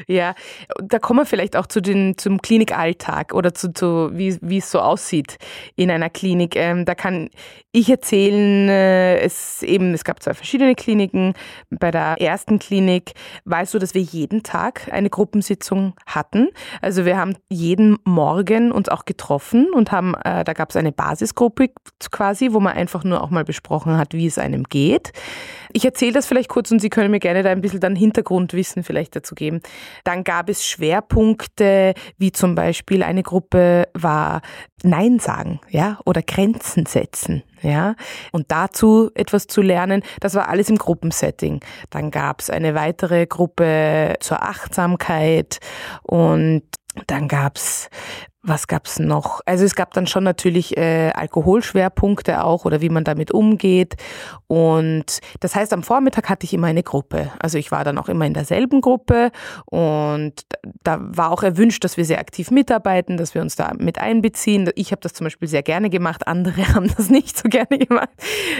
Ja, 0.07 0.35
da 0.83 0.99
kommen 0.99 1.21
wir 1.21 1.27
vielleicht 1.27 1.57
auch 1.57 1.67
zu 1.67 1.81
den, 1.81 2.19
zum 2.19 2.43
Klinikalltag 2.43 3.33
oder 3.33 3.55
zu, 3.55 3.73
zu 3.73 4.11
wie, 4.13 4.37
wie 4.43 4.59
es 4.59 4.71
so 4.71 4.81
aussieht 4.81 5.39
in 5.77 5.90
einer 5.90 6.11
Klinik. 6.11 6.57
Ähm, 6.57 6.85
da 6.85 6.94
kann 6.94 7.31
ich 7.72 7.88
erzählen, 7.88 8.68
äh, 8.68 9.18
es 9.20 9.62
eben, 9.62 9.94
es 9.94 10.05
gab 10.05 10.22
zwei 10.22 10.35
verschiedene 10.35 10.75
Kliniken. 10.75 11.35
Bei 11.70 11.90
der 11.90 12.20
ersten 12.20 12.59
Klinik 12.59 13.12
war 13.44 13.62
es 13.62 13.70
so, 13.70 13.79
dass 13.79 13.94
wir 13.94 14.03
jeden 14.03 14.42
Tag 14.42 14.92
eine 14.92 15.11
Gruppensitzung 15.11 15.94
hatten. 16.07 16.48
Also 16.81 17.05
wir 17.05 17.16
haben 17.16 17.37
jeden 17.48 17.98
Morgen 18.05 18.72
uns 18.72 18.88
auch 18.88 19.05
getroffen 19.05 19.68
und 19.72 19.92
haben, 19.92 20.14
äh, 20.25 20.44
da 20.44 20.53
gab 20.53 20.70
es 20.70 20.77
eine 20.77 20.92
Basisgruppe 20.92 21.70
quasi, 22.11 22.53
wo 22.53 22.61
man 22.61 22.75
einfach 22.75 23.05
nur 23.05 23.22
auch 23.22 23.31
mal 23.31 23.44
besprochen 23.44 23.96
hat, 23.96 24.14
wie 24.14 24.27
es 24.27 24.38
einem 24.38 24.64
geht. 24.64 25.12
Ich 25.73 25.85
erzähle 25.85 26.13
das 26.13 26.27
vielleicht 26.27 26.49
kurz 26.49 26.71
und 26.71 26.81
Sie 26.81 26.91
können 26.91 27.11
mir 27.11 27.21
gerne 27.21 27.43
da 27.43 27.51
ein 27.51 27.61
bisschen 27.61 27.81
dann 27.81 27.97
Hintergrundwissen 27.97 28.83
vielleicht 28.83 29.17
dazu 29.17 29.35
geben. 29.35 29.61
Dann 30.05 30.25
gab 30.25 30.49
es 30.49 30.67
Schwerpunkte, 30.67 31.95
wie 32.19 32.33
zum 32.33 32.55
Beispiel 32.55 33.03
eine 33.03 33.23
Gruppe 33.23 33.89
war 33.95 34.43
Nein 34.83 35.19
sagen, 35.19 35.61
ja, 35.69 35.99
oder 36.05 36.23
Grenzen 36.23 36.87
setzen, 36.87 37.45
ja, 37.63 37.95
und 38.33 38.51
dazu 38.51 39.11
etwas 39.15 39.47
zu 39.47 39.63
lernen. 39.63 40.03
Das 40.21 40.35
war 40.35 40.49
alles 40.49 40.69
im 40.69 40.77
Gruppensetting. 40.77 41.61
Dann 41.91 42.11
gab 42.11 42.41
es 42.41 42.51
eine 42.51 42.75
weitere 42.75 43.27
Gruppe 43.27 44.15
zur 44.21 44.43
Achtsamkeit 44.43 45.61
und 46.03 46.63
dann 47.07 47.29
gab's 47.29 47.89
was 48.45 48.67
gab's 48.67 48.99
noch? 48.99 49.41
Also 49.47 49.65
es 49.65 49.77
gab 49.77 49.95
dann 49.95 50.09
schon 50.09 50.25
natürlich 50.25 50.77
äh, 50.77 51.11
Alkoholschwerpunkte 51.15 52.43
auch 52.43 52.65
oder 52.65 52.81
wie 52.81 52.89
man 52.89 53.05
damit 53.05 53.31
umgeht. 53.31 53.95
Und 54.49 55.21
das 55.39 55.55
heißt, 55.55 55.73
am 55.73 55.85
Vormittag 55.85 56.29
hatte 56.29 56.45
ich 56.45 56.53
immer 56.53 56.67
eine 56.67 56.83
Gruppe. 56.83 57.31
Also 57.39 57.59
ich 57.59 57.71
war 57.71 57.85
dann 57.85 57.99
auch 57.99 58.09
immer 58.09 58.27
in 58.27 58.35
derselben 58.35 58.81
Gruppe 58.81 59.31
und 59.67 60.33
da 60.83 60.99
war 61.01 61.31
auch 61.31 61.45
erwünscht, 61.45 61.85
dass 61.85 61.97
wir 61.97 62.05
sehr 62.05 62.19
aktiv 62.19 62.51
mitarbeiten, 62.51 63.17
dass 63.17 63.35
wir 63.35 63.43
uns 63.43 63.55
da 63.55 63.73
mit 63.79 64.01
einbeziehen. 64.01 64.69
Ich 64.75 64.91
habe 64.91 65.01
das 65.01 65.13
zum 65.13 65.25
Beispiel 65.25 65.49
sehr 65.49 65.63
gerne 65.63 65.89
gemacht, 65.89 66.27
andere 66.27 66.67
haben 66.75 66.93
das 66.97 67.11
nicht 67.11 67.39
so 67.39 67.49
gerne 67.49 67.79
gemacht. 67.79 68.11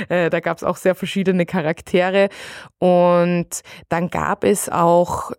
Äh, 0.09 0.31
da 0.31 0.39
gab 0.39 0.59
es 0.59 0.65
auch 0.65 0.77
sehr 0.77 0.95
verschiedene 0.95 1.45
Charaktere. 1.45 2.29
Und 2.79 3.63
dann 3.89 4.11
gab 4.11 4.45
es 4.45 4.69
auch 4.69 5.33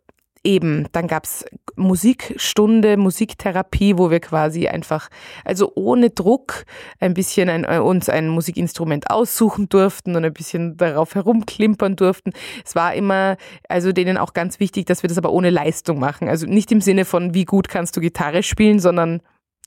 eben, 0.43 0.87
dann 0.91 1.07
gab's 1.07 1.45
Musikstunde, 1.75 2.97
Musiktherapie, 2.97 3.97
wo 3.97 4.11
wir 4.11 4.19
quasi 4.19 4.67
einfach, 4.67 5.09
also 5.45 5.71
ohne 5.75 6.09
Druck, 6.09 6.65
ein 6.99 7.13
bisschen 7.13 7.49
ein, 7.49 7.63
äh, 7.65 7.79
uns 7.79 8.09
ein 8.09 8.29
Musikinstrument 8.29 9.09
aussuchen 9.09 9.69
durften 9.69 10.15
und 10.15 10.25
ein 10.25 10.33
bisschen 10.33 10.77
darauf 10.77 11.15
herumklimpern 11.15 11.95
durften. 11.95 12.31
Es 12.65 12.75
war 12.75 12.93
immer, 12.93 13.37
also 13.69 13.91
denen 13.91 14.17
auch 14.17 14.33
ganz 14.33 14.59
wichtig, 14.59 14.85
dass 14.85 15.03
wir 15.03 15.07
das 15.07 15.17
aber 15.17 15.31
ohne 15.31 15.49
Leistung 15.49 15.99
machen. 15.99 16.29
Also 16.29 16.45
nicht 16.45 16.71
im 16.71 16.81
Sinne 16.81 17.05
von, 17.05 17.33
wie 17.33 17.45
gut 17.45 17.69
kannst 17.69 17.95
du 17.97 18.01
Gitarre 18.01 18.43
spielen, 18.43 18.79
sondern 18.79 19.21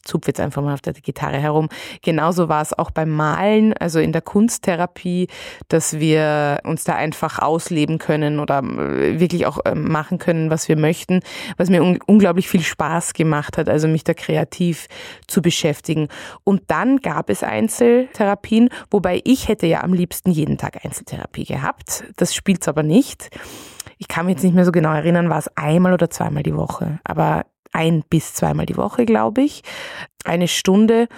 zupfe 0.06 0.28
jetzt 0.28 0.40
einfach 0.40 0.62
mal 0.62 0.74
auf 0.74 0.80
der 0.80 0.92
Gitarre 0.94 1.38
herum. 1.38 1.68
Genauso 2.02 2.48
war 2.48 2.62
es 2.62 2.76
auch 2.76 2.90
beim 2.90 3.10
Malen, 3.10 3.74
also 3.74 3.98
in 3.98 4.12
der 4.12 4.22
Kunsttherapie, 4.22 5.28
dass 5.68 5.98
wir 5.98 6.60
uns 6.64 6.84
da 6.84 6.94
einfach 6.94 7.38
ausleben 7.38 7.98
können 7.98 8.40
oder 8.40 8.62
äh, 8.62 9.20
wirklich 9.20 9.46
auch 9.46 9.58
ähm, 9.64 9.90
machen 9.90 10.18
können, 10.18 10.50
was 10.50 10.68
wir 10.68 10.76
möchten, 10.76 11.20
was 11.56 11.70
mir 11.70 11.82
un 11.82 11.98
unglaublich 12.06 12.48
viel 12.48 12.62
Spaß 12.62 13.14
gemacht 13.14 13.58
hat, 13.58 13.68
also 13.68 13.88
mich 13.88 14.04
da 14.04 14.14
kreativ 14.14 14.86
zu 15.26 15.42
beschäftigen. 15.42 16.08
Und 16.44 16.62
dann 16.68 16.98
gab 16.98 17.30
es 17.30 17.42
Einzeltherapien, 17.42 18.70
wobei 18.90 19.20
ich 19.24 19.48
hätte 19.48 19.66
ja 19.66 19.82
am 19.82 19.92
liebsten 19.92 20.30
jeden 20.30 20.58
Tag 20.58 20.84
Einzeltherapie 20.84 21.44
gehabt. 21.44 22.04
Das 22.16 22.34
spielt 22.34 22.62
es 22.62 22.68
aber 22.68 22.82
nicht. 22.82 23.30
Ich 23.98 24.08
kann 24.08 24.26
mich 24.26 24.34
jetzt 24.34 24.44
nicht 24.44 24.54
mehr 24.54 24.64
so 24.64 24.72
genau 24.72 24.92
erinnern, 24.92 25.30
war 25.30 25.38
es 25.38 25.48
einmal 25.56 25.92
oder 25.92 26.10
zweimal 26.10 26.42
die 26.42 26.54
Woche. 26.54 26.98
Aber 27.04 27.44
ein 27.76 28.02
bis 28.08 28.34
zweimal 28.34 28.66
die 28.66 28.76
Woche, 28.76 29.04
glaube 29.04 29.42
ich. 29.42 29.62
Eine 30.24 30.48
Stunde. 30.48 31.08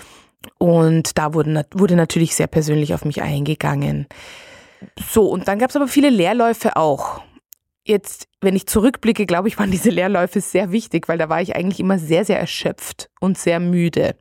Und 0.58 1.18
da 1.18 1.34
wurde, 1.34 1.66
wurde 1.72 1.96
natürlich 1.96 2.34
sehr 2.34 2.46
persönlich 2.46 2.94
auf 2.94 3.04
mich 3.04 3.22
eingegangen. 3.22 4.06
So, 4.98 5.26
und 5.28 5.48
dann 5.48 5.58
gab 5.58 5.70
es 5.70 5.76
aber 5.76 5.88
viele 5.88 6.10
Lehrläufe 6.10 6.76
auch. 6.76 7.22
Jetzt, 7.84 8.28
wenn 8.40 8.54
ich 8.54 8.66
zurückblicke, 8.66 9.24
glaube 9.24 9.48
ich, 9.48 9.58
waren 9.58 9.70
diese 9.70 9.90
Lehrläufe 9.90 10.40
sehr 10.40 10.70
wichtig, 10.72 11.08
weil 11.08 11.18
da 11.18 11.28
war 11.28 11.40
ich 11.40 11.56
eigentlich 11.56 11.80
immer 11.80 11.98
sehr, 11.98 12.24
sehr 12.24 12.38
erschöpft 12.38 13.08
und 13.18 13.38
sehr 13.38 13.60
müde. 13.60 14.14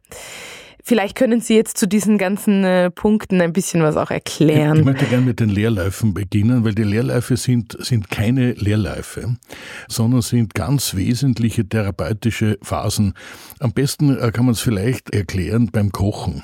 Vielleicht 0.88 1.18
können 1.18 1.42
Sie 1.42 1.54
jetzt 1.54 1.78
zu 1.78 1.86
diesen 1.86 2.18
ganzen 2.18 2.64
äh, 2.64 2.90
Punkten 2.90 3.42
ein 3.42 3.52
bisschen 3.52 3.84
was 3.84 3.98
auch 3.98 4.10
erklären. 4.10 4.80
Ich 4.80 4.86
möchte 4.86 5.04
gerne 5.04 5.26
mit 5.26 5.42
den 5.42 5.50
Lehrläufen 5.50 6.14
beginnen, 6.14 6.64
weil 6.64 6.76
die 6.76 6.84
Lehrläufe 6.84 7.36
sind, 7.36 7.76
sind 7.78 8.10
keine 8.10 8.54
Lehrläufe, 8.54 9.36
sondern 9.90 10.22
sind 10.22 10.54
ganz 10.54 10.96
wesentliche 10.96 11.68
therapeutische 11.68 12.58
Phasen. 12.62 13.16
Am 13.60 13.74
besten 13.74 14.18
äh, 14.18 14.32
kann 14.32 14.46
man 14.46 14.54
es 14.54 14.62
vielleicht 14.62 15.14
erklären 15.14 15.72
beim 15.74 15.92
Kochen. 15.92 16.44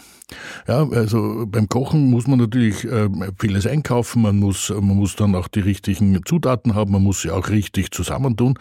Ja, 0.67 0.87
also 0.89 1.45
beim 1.47 1.67
Kochen 1.69 2.09
muss 2.09 2.27
man 2.27 2.39
natürlich 2.39 2.85
äh, 2.85 3.09
vieles 3.39 3.67
einkaufen, 3.67 4.21
man 4.21 4.39
muss, 4.39 4.69
man 4.69 4.95
muss 4.95 5.15
dann 5.15 5.35
auch 5.35 5.47
die 5.47 5.59
richtigen 5.59 6.19
Zutaten 6.25 6.75
haben, 6.75 6.91
man 6.91 7.03
muss 7.03 7.21
sie 7.21 7.31
auch 7.31 7.49
richtig 7.49 7.91
zusammentun. 7.91 8.57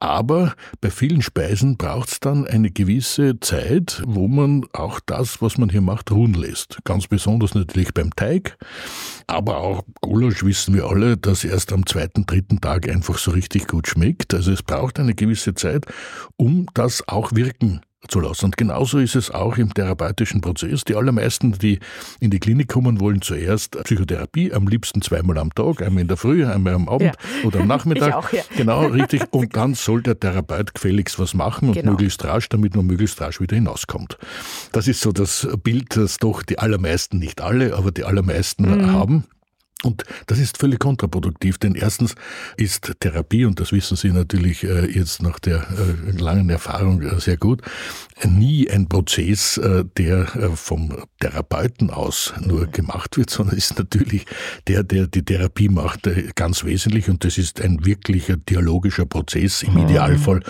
Aber 0.00 0.54
bei 0.80 0.90
vielen 0.90 1.22
Speisen 1.22 1.76
braucht 1.76 2.10
es 2.10 2.20
dann 2.20 2.46
eine 2.46 2.70
gewisse 2.70 3.40
Zeit, 3.40 4.02
wo 4.06 4.28
man 4.28 4.66
auch 4.72 5.00
das, 5.06 5.40
was 5.40 5.58
man 5.58 5.70
hier 5.70 5.80
macht, 5.80 6.10
ruhen 6.10 6.34
lässt. 6.34 6.78
Ganz 6.84 7.06
besonders 7.06 7.54
natürlich 7.54 7.94
beim 7.94 8.14
Teig, 8.14 8.56
aber 9.26 9.58
auch 9.58 9.82
Gulasch 10.00 10.44
wissen 10.44 10.74
wir 10.74 10.84
alle, 10.84 11.16
dass 11.16 11.44
erst 11.44 11.72
am 11.72 11.86
zweiten, 11.86 12.26
dritten 12.26 12.60
Tag 12.60 12.88
einfach 12.88 13.18
so 13.18 13.30
richtig 13.30 13.66
gut 13.66 13.88
schmeckt. 13.88 14.34
Also 14.34 14.52
es 14.52 14.62
braucht 14.62 14.98
eine 14.98 15.14
gewisse 15.14 15.54
Zeit, 15.54 15.86
um 16.36 16.66
das 16.74 17.06
auch 17.08 17.32
wirken 17.34 17.80
zu 18.08 18.20
lassen. 18.20 18.46
Und 18.46 18.56
genauso 18.56 18.98
ist 18.98 19.14
es 19.14 19.30
auch 19.30 19.56
im 19.56 19.72
therapeutischen 19.72 20.40
Prozess. 20.40 20.84
Die 20.84 20.94
allermeisten, 20.94 21.52
die 21.52 21.78
in 22.20 22.30
die 22.30 22.40
Klinik 22.40 22.68
kommen, 22.68 23.00
wollen 23.00 23.22
zuerst 23.22 23.82
Psychotherapie, 23.84 24.52
am 24.52 24.66
liebsten 24.68 25.02
zweimal 25.02 25.38
am 25.38 25.54
Tag, 25.54 25.82
einmal 25.82 26.02
in 26.02 26.08
der 26.08 26.16
Früh, 26.16 26.46
einmal 26.46 26.74
am 26.74 26.88
Abend 26.88 27.14
ja. 27.14 27.46
oder 27.46 27.60
am 27.60 27.68
Nachmittag. 27.74 28.14
Auch, 28.14 28.32
ja. 28.32 28.42
Genau, 28.56 28.86
richtig. 28.86 29.22
Und 29.30 29.56
dann 29.56 29.74
soll 29.74 30.02
der 30.02 30.18
Therapeut 30.18 30.74
gefälligst 30.74 31.18
was 31.18 31.34
machen 31.34 31.68
und 31.68 31.74
genau. 31.74 31.92
möglichst 31.92 32.24
rasch, 32.24 32.48
damit 32.48 32.76
man 32.76 32.86
möglichst 32.86 33.20
rasch 33.20 33.40
wieder 33.40 33.56
hinauskommt. 33.56 34.18
Das 34.72 34.88
ist 34.88 35.00
so 35.00 35.12
das 35.12 35.46
Bild, 35.62 35.96
das 35.96 36.18
doch 36.18 36.42
die 36.42 36.58
allermeisten, 36.58 37.18
nicht 37.18 37.40
alle, 37.40 37.74
aber 37.74 37.90
die 37.90 38.04
allermeisten 38.04 38.64
mhm. 38.64 38.92
haben. 38.92 39.24
Und 39.84 40.04
das 40.26 40.38
ist 40.38 40.58
völlig 40.58 40.80
kontraproduktiv, 40.80 41.58
denn 41.58 41.74
erstens 41.74 42.14
ist 42.56 42.92
Therapie, 43.00 43.44
und 43.44 43.60
das 43.60 43.72
wissen 43.72 43.96
Sie 43.96 44.10
natürlich 44.10 44.64
äh, 44.64 44.86
jetzt 44.86 45.22
nach 45.22 45.38
der 45.38 45.66
äh, 45.70 46.10
langen 46.18 46.50
Erfahrung 46.50 47.02
äh, 47.02 47.20
sehr 47.20 47.36
gut, 47.36 47.62
nie 48.24 48.70
ein 48.70 48.88
Prozess, 48.88 49.60
der 49.96 50.26
vom 50.54 50.96
Therapeuten 51.20 51.90
aus 51.90 52.32
nur 52.40 52.66
gemacht 52.66 53.16
wird, 53.16 53.28
sondern 53.28 53.56
ist 53.56 53.76
natürlich 53.78 54.24
der, 54.68 54.84
der 54.84 55.08
die 55.08 55.24
Therapie 55.24 55.68
macht, 55.68 56.08
ganz 56.36 56.64
wesentlich. 56.64 57.08
Und 57.08 57.24
das 57.24 57.38
ist 57.38 57.60
ein 57.60 57.84
wirklicher 57.84 58.36
dialogischer 58.36 59.04
Prozess, 59.04 59.62
im 59.62 59.74
mhm. 59.74 59.88
Idealfall 59.88 60.40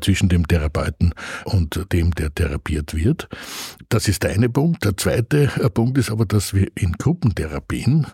zwischen 0.00 0.28
dem 0.28 0.48
Therapeuten 0.48 1.14
und 1.44 1.86
dem, 1.92 2.10
der 2.12 2.34
therapiert 2.34 2.94
wird. 2.94 3.28
Das 3.88 4.08
ist 4.08 4.24
der 4.24 4.32
eine 4.32 4.48
Punkt. 4.48 4.84
Der 4.84 4.96
zweite 4.96 5.48
Punkt 5.72 5.98
ist 5.98 6.10
aber, 6.10 6.26
dass 6.26 6.54
wir 6.54 6.68
in 6.74 6.92
Gruppentherapien 6.92 8.06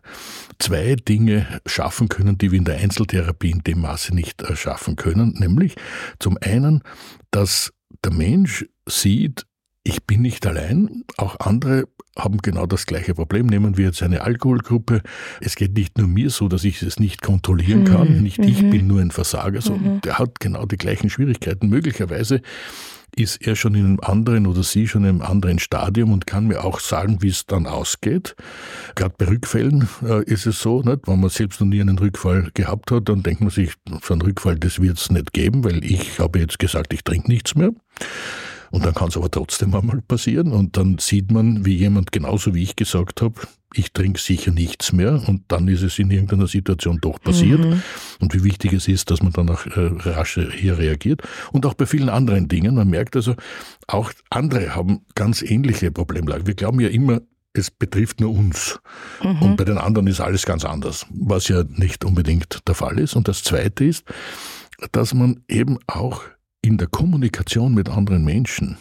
zwei 0.68 0.96
Dinge 0.96 1.46
schaffen 1.64 2.08
können, 2.08 2.36
die 2.36 2.52
wir 2.52 2.58
in 2.58 2.66
der 2.66 2.76
Einzeltherapie 2.76 3.50
in 3.50 3.60
dem 3.60 3.80
Maße 3.80 4.14
nicht 4.14 4.42
äh, 4.42 4.54
schaffen 4.54 4.96
können. 4.96 5.34
Nämlich 5.38 5.76
zum 6.18 6.36
einen, 6.42 6.82
dass 7.30 7.72
der 8.04 8.12
Mensch 8.12 8.66
sieht, 8.86 9.46
ich 9.82 10.04
bin 10.04 10.20
nicht 10.20 10.46
allein, 10.46 11.04
auch 11.16 11.40
andere 11.40 11.84
haben 12.18 12.38
genau 12.38 12.66
das 12.66 12.84
gleiche 12.84 13.14
Problem. 13.14 13.46
Nehmen 13.46 13.78
wir 13.78 13.86
jetzt 13.86 14.02
eine 14.02 14.20
Alkoholgruppe. 14.20 15.00
Es 15.40 15.54
geht 15.54 15.74
nicht 15.74 15.96
nur 15.96 16.08
mir 16.08 16.28
so, 16.28 16.48
dass 16.48 16.64
ich 16.64 16.82
es 16.82 17.00
nicht 17.00 17.22
kontrollieren 17.22 17.84
kann. 17.84 18.16
Mhm. 18.16 18.22
Nicht 18.22 18.38
ich 18.40 18.60
mhm. 18.60 18.70
bin 18.70 18.86
nur 18.88 19.00
ein 19.00 19.12
Versager, 19.12 19.62
sondern 19.62 19.94
mhm. 19.94 20.00
der 20.02 20.18
hat 20.18 20.40
genau 20.40 20.66
die 20.66 20.76
gleichen 20.76 21.08
Schwierigkeiten. 21.08 21.68
Möglicherweise 21.68 22.42
ist 23.16 23.46
er 23.46 23.56
schon 23.56 23.74
in 23.74 23.84
einem 23.84 24.00
anderen 24.00 24.46
oder 24.46 24.62
sie 24.62 24.86
schon 24.86 25.02
in 25.02 25.08
einem 25.08 25.22
anderen 25.22 25.58
Stadium 25.58 26.12
und 26.12 26.26
kann 26.26 26.46
mir 26.46 26.64
auch 26.64 26.80
sagen, 26.80 27.22
wie 27.22 27.28
es 27.28 27.46
dann 27.46 27.66
ausgeht. 27.66 28.36
Gerade 28.94 29.14
bei 29.18 29.26
Rückfällen 29.26 29.88
äh, 30.02 30.24
ist 30.24 30.46
es 30.46 30.60
so, 30.60 30.82
nicht? 30.82 31.06
wenn 31.06 31.20
man 31.20 31.30
selbst 31.30 31.60
noch 31.60 31.68
nie 31.68 31.80
einen 31.80 31.98
Rückfall 31.98 32.50
gehabt 32.54 32.90
hat, 32.90 33.08
dann 33.08 33.22
denkt 33.22 33.40
man 33.40 33.50
sich, 33.50 33.72
so 34.02 34.14
einen 34.14 34.22
Rückfall, 34.22 34.56
das 34.58 34.80
wird 34.80 34.98
es 34.98 35.10
nicht 35.10 35.32
geben, 35.32 35.64
weil 35.64 35.84
ich 35.84 36.18
habe 36.18 36.38
jetzt 36.38 36.58
gesagt, 36.58 36.92
ich 36.92 37.02
trinke 37.04 37.30
nichts 37.30 37.54
mehr. 37.54 37.72
Und 38.70 38.84
dann 38.84 38.94
kann 38.94 39.08
es 39.08 39.16
aber 39.16 39.30
trotzdem 39.30 39.74
einmal 39.74 40.00
passieren 40.02 40.52
und 40.52 40.76
dann 40.76 40.98
sieht 40.98 41.30
man, 41.30 41.64
wie 41.64 41.76
jemand 41.76 42.12
genauso 42.12 42.54
wie 42.54 42.62
ich 42.62 42.76
gesagt 42.76 43.22
habe, 43.22 43.40
ich 43.74 43.92
trinke 43.92 44.20
sicher 44.20 44.50
nichts 44.50 44.92
mehr 44.92 45.22
und 45.26 45.42
dann 45.48 45.68
ist 45.68 45.82
es 45.82 45.98
in 45.98 46.10
irgendeiner 46.10 46.46
Situation 46.46 46.98
doch 47.00 47.20
passiert 47.20 47.60
mhm. 47.60 47.82
und 48.18 48.34
wie 48.34 48.44
wichtig 48.44 48.72
es 48.72 48.88
ist, 48.88 49.10
dass 49.10 49.22
man 49.22 49.32
dann 49.32 49.50
auch 49.50 49.66
äh, 49.66 49.90
rasch 50.08 50.38
hier 50.56 50.78
reagiert 50.78 51.22
und 51.52 51.66
auch 51.66 51.74
bei 51.74 51.84
vielen 51.86 52.08
anderen 52.08 52.48
Dingen. 52.48 52.74
Man 52.74 52.88
merkt 52.88 53.14
also, 53.16 53.34
auch 53.86 54.10
andere 54.30 54.74
haben 54.74 55.02
ganz 55.14 55.42
ähnliche 55.42 55.90
Problemlagen. 55.90 56.46
Wir 56.46 56.54
glauben 56.54 56.80
ja 56.80 56.88
immer, 56.88 57.20
es 57.52 57.70
betrifft 57.70 58.20
nur 58.20 58.30
uns. 58.30 58.80
Mhm. 59.22 59.42
Und 59.42 59.56
bei 59.56 59.64
den 59.64 59.78
anderen 59.78 60.06
ist 60.06 60.20
alles 60.20 60.46
ganz 60.46 60.64
anders, 60.64 61.06
was 61.10 61.48
ja 61.48 61.64
nicht 61.68 62.04
unbedingt 62.04 62.66
der 62.66 62.74
Fall 62.74 62.98
ist. 62.98 63.16
Und 63.16 63.28
das 63.28 63.42
Zweite 63.42 63.84
ist, 63.84 64.04
dass 64.92 65.12
man 65.12 65.42
eben 65.48 65.78
auch 65.86 66.22
in 66.62 66.78
der 66.78 66.88
Kommunikation 66.88 67.74
mit 67.74 67.88
anderen 67.88 68.24
Menschen 68.24 68.78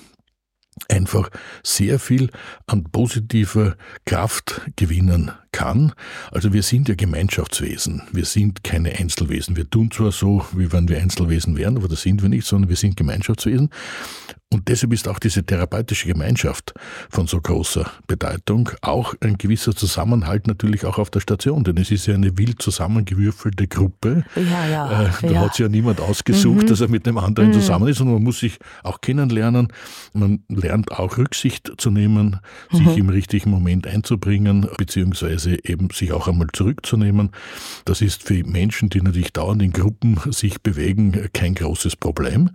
einfach 0.90 1.30
sehr 1.64 2.00
viel 2.00 2.30
an 2.68 2.84
positiver 2.92 3.76
Kraft 4.06 4.62
gewinnen 4.76 5.32
kann. 5.52 5.94
Also 6.32 6.54
wir 6.54 6.64
sind 6.64 6.88
ja 6.88 6.96
Gemeinschaftswesen. 6.96 8.04
Wir 8.12 8.26
sind 8.26 8.64
keine 8.64 8.94
Einzelwesen. 8.94 9.56
Wir 9.56 9.70
tun 9.70 9.92
zwar 9.92 10.12
so, 10.12 10.46
wie 10.54 10.72
wenn 10.72 10.88
wir 10.88 11.00
Einzelwesen 11.00 11.58
wären, 11.58 11.78
aber 11.78 11.88
das 11.88 12.02
sind 12.02 12.22
wir 12.22 12.30
nicht, 12.30 12.46
sondern 12.46 12.70
wir 12.70 12.76
sind 12.76 12.96
Gemeinschaftswesen. 12.96 13.70
Und 14.50 14.70
deshalb 14.70 14.94
ist 14.94 15.10
auch 15.10 15.20
diese 15.20 15.44
therapeutische 15.44 16.08
Gemeinschaft 16.08 16.74
von 17.10 17.28
so 17.28 17.42
großer 17.42 17.92
Bedeutung, 18.08 18.70
auch 18.82 19.14
ein 19.20 19.38
gewisser 19.38 19.76
Zusammenhalt 19.76 20.48
natürlich 20.48 20.86
auch 20.86 21.00
auf 21.00 21.10
der 21.10 21.20
Station, 21.20 21.66
denn 21.66 21.76
es 21.76 21.92
ist 21.92 22.08
ja 22.08 22.14
eine 22.14 22.38
wild 22.38 22.62
zusammengewürfelte 22.62 23.68
Gruppe. 23.68 24.24
Ja, 24.38 24.66
ja, 24.66 25.04
äh, 25.04 25.10
da 25.22 25.28
ja. 25.28 25.40
hat 25.42 25.56
sich 25.56 25.66
ja 25.66 25.70
niemand 25.70 26.00
ausgesucht, 26.00 26.64
mhm. 26.64 26.68
dass 26.68 26.80
er 26.80 26.88
mit 26.88 27.06
einem 27.06 27.18
anderen 27.18 27.50
mhm. 27.50 27.56
zusammen 27.56 27.90
ist, 27.90 27.98
sondern 27.98 28.16
man 28.16 28.24
muss 28.24 28.40
sich 28.40 28.58
auch 28.84 29.02
kennenlernen. 29.02 29.68
Man 30.14 30.44
lernt 30.48 30.94
auch 30.94 31.18
Rücksicht 31.18 31.74
zu 31.78 31.92
nehmen, 31.92 32.40
sich 32.72 32.88
mhm. 32.88 32.98
im 32.98 33.10
richtigen 33.10 33.50
Moment 33.50 33.86
einzubringen, 33.86 34.70
beziehungsweise 34.78 35.58
eben 35.66 35.90
sich 35.90 36.14
auch 36.14 36.30
einmal 36.30 36.48
zurückzunehmen. 36.54 37.32
Das 37.84 38.02
ist 38.02 38.24
für 38.24 38.42
Menschen, 38.46 38.90
die 38.90 39.02
natürlich 39.02 39.34
dauernd 39.34 39.62
in 39.62 39.74
Gruppen 39.74 40.18
sich 40.32 40.62
bewegen, 40.62 41.30
kein 41.34 41.54
großes 41.54 41.98
Problem. 41.98 42.52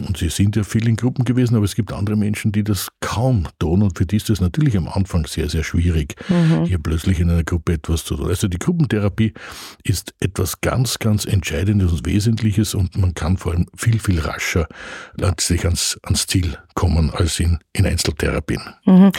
Und 0.00 0.16
sie 0.16 0.28
sind 0.28 0.54
ja 0.54 0.62
viel 0.62 0.86
in 0.86 0.96
Gruppen 0.96 1.23
gewesen, 1.24 1.56
aber 1.56 1.64
es 1.64 1.74
gibt 1.74 1.92
andere 1.92 2.16
Menschen, 2.16 2.52
die 2.52 2.64
das 2.64 2.88
kaum 3.00 3.46
tun 3.58 3.82
und 3.82 3.96
für 3.96 4.06
die 4.06 4.16
ist 4.16 4.30
das 4.30 4.40
natürlich 4.40 4.76
am 4.76 4.88
Anfang 4.88 5.26
sehr, 5.26 5.48
sehr 5.48 5.64
schwierig, 5.64 6.14
mhm. 6.28 6.64
hier 6.64 6.78
plötzlich 6.78 7.20
in 7.20 7.30
einer 7.30 7.44
Gruppe 7.44 7.74
etwas 7.74 8.04
zu 8.04 8.16
tun. 8.16 8.28
Also 8.28 8.48
die 8.48 8.58
Gruppentherapie 8.58 9.34
ist 9.82 10.14
etwas 10.20 10.60
ganz, 10.60 10.98
ganz 10.98 11.24
Entscheidendes 11.24 11.92
und 11.92 12.06
Wesentliches 12.06 12.74
und 12.74 12.96
man 12.96 13.14
kann 13.14 13.36
vor 13.36 13.52
allem 13.52 13.66
viel, 13.76 13.98
viel 13.98 14.20
rascher 14.20 14.68
letztlich 15.16 15.64
ans, 15.64 15.98
ans 16.02 16.26
Ziel 16.26 16.56
kommen 16.74 17.12
als 17.14 17.38
in, 17.38 17.58
in 17.72 17.86
Einzeltherapien. 17.86 18.60
Mhm. 18.84 19.12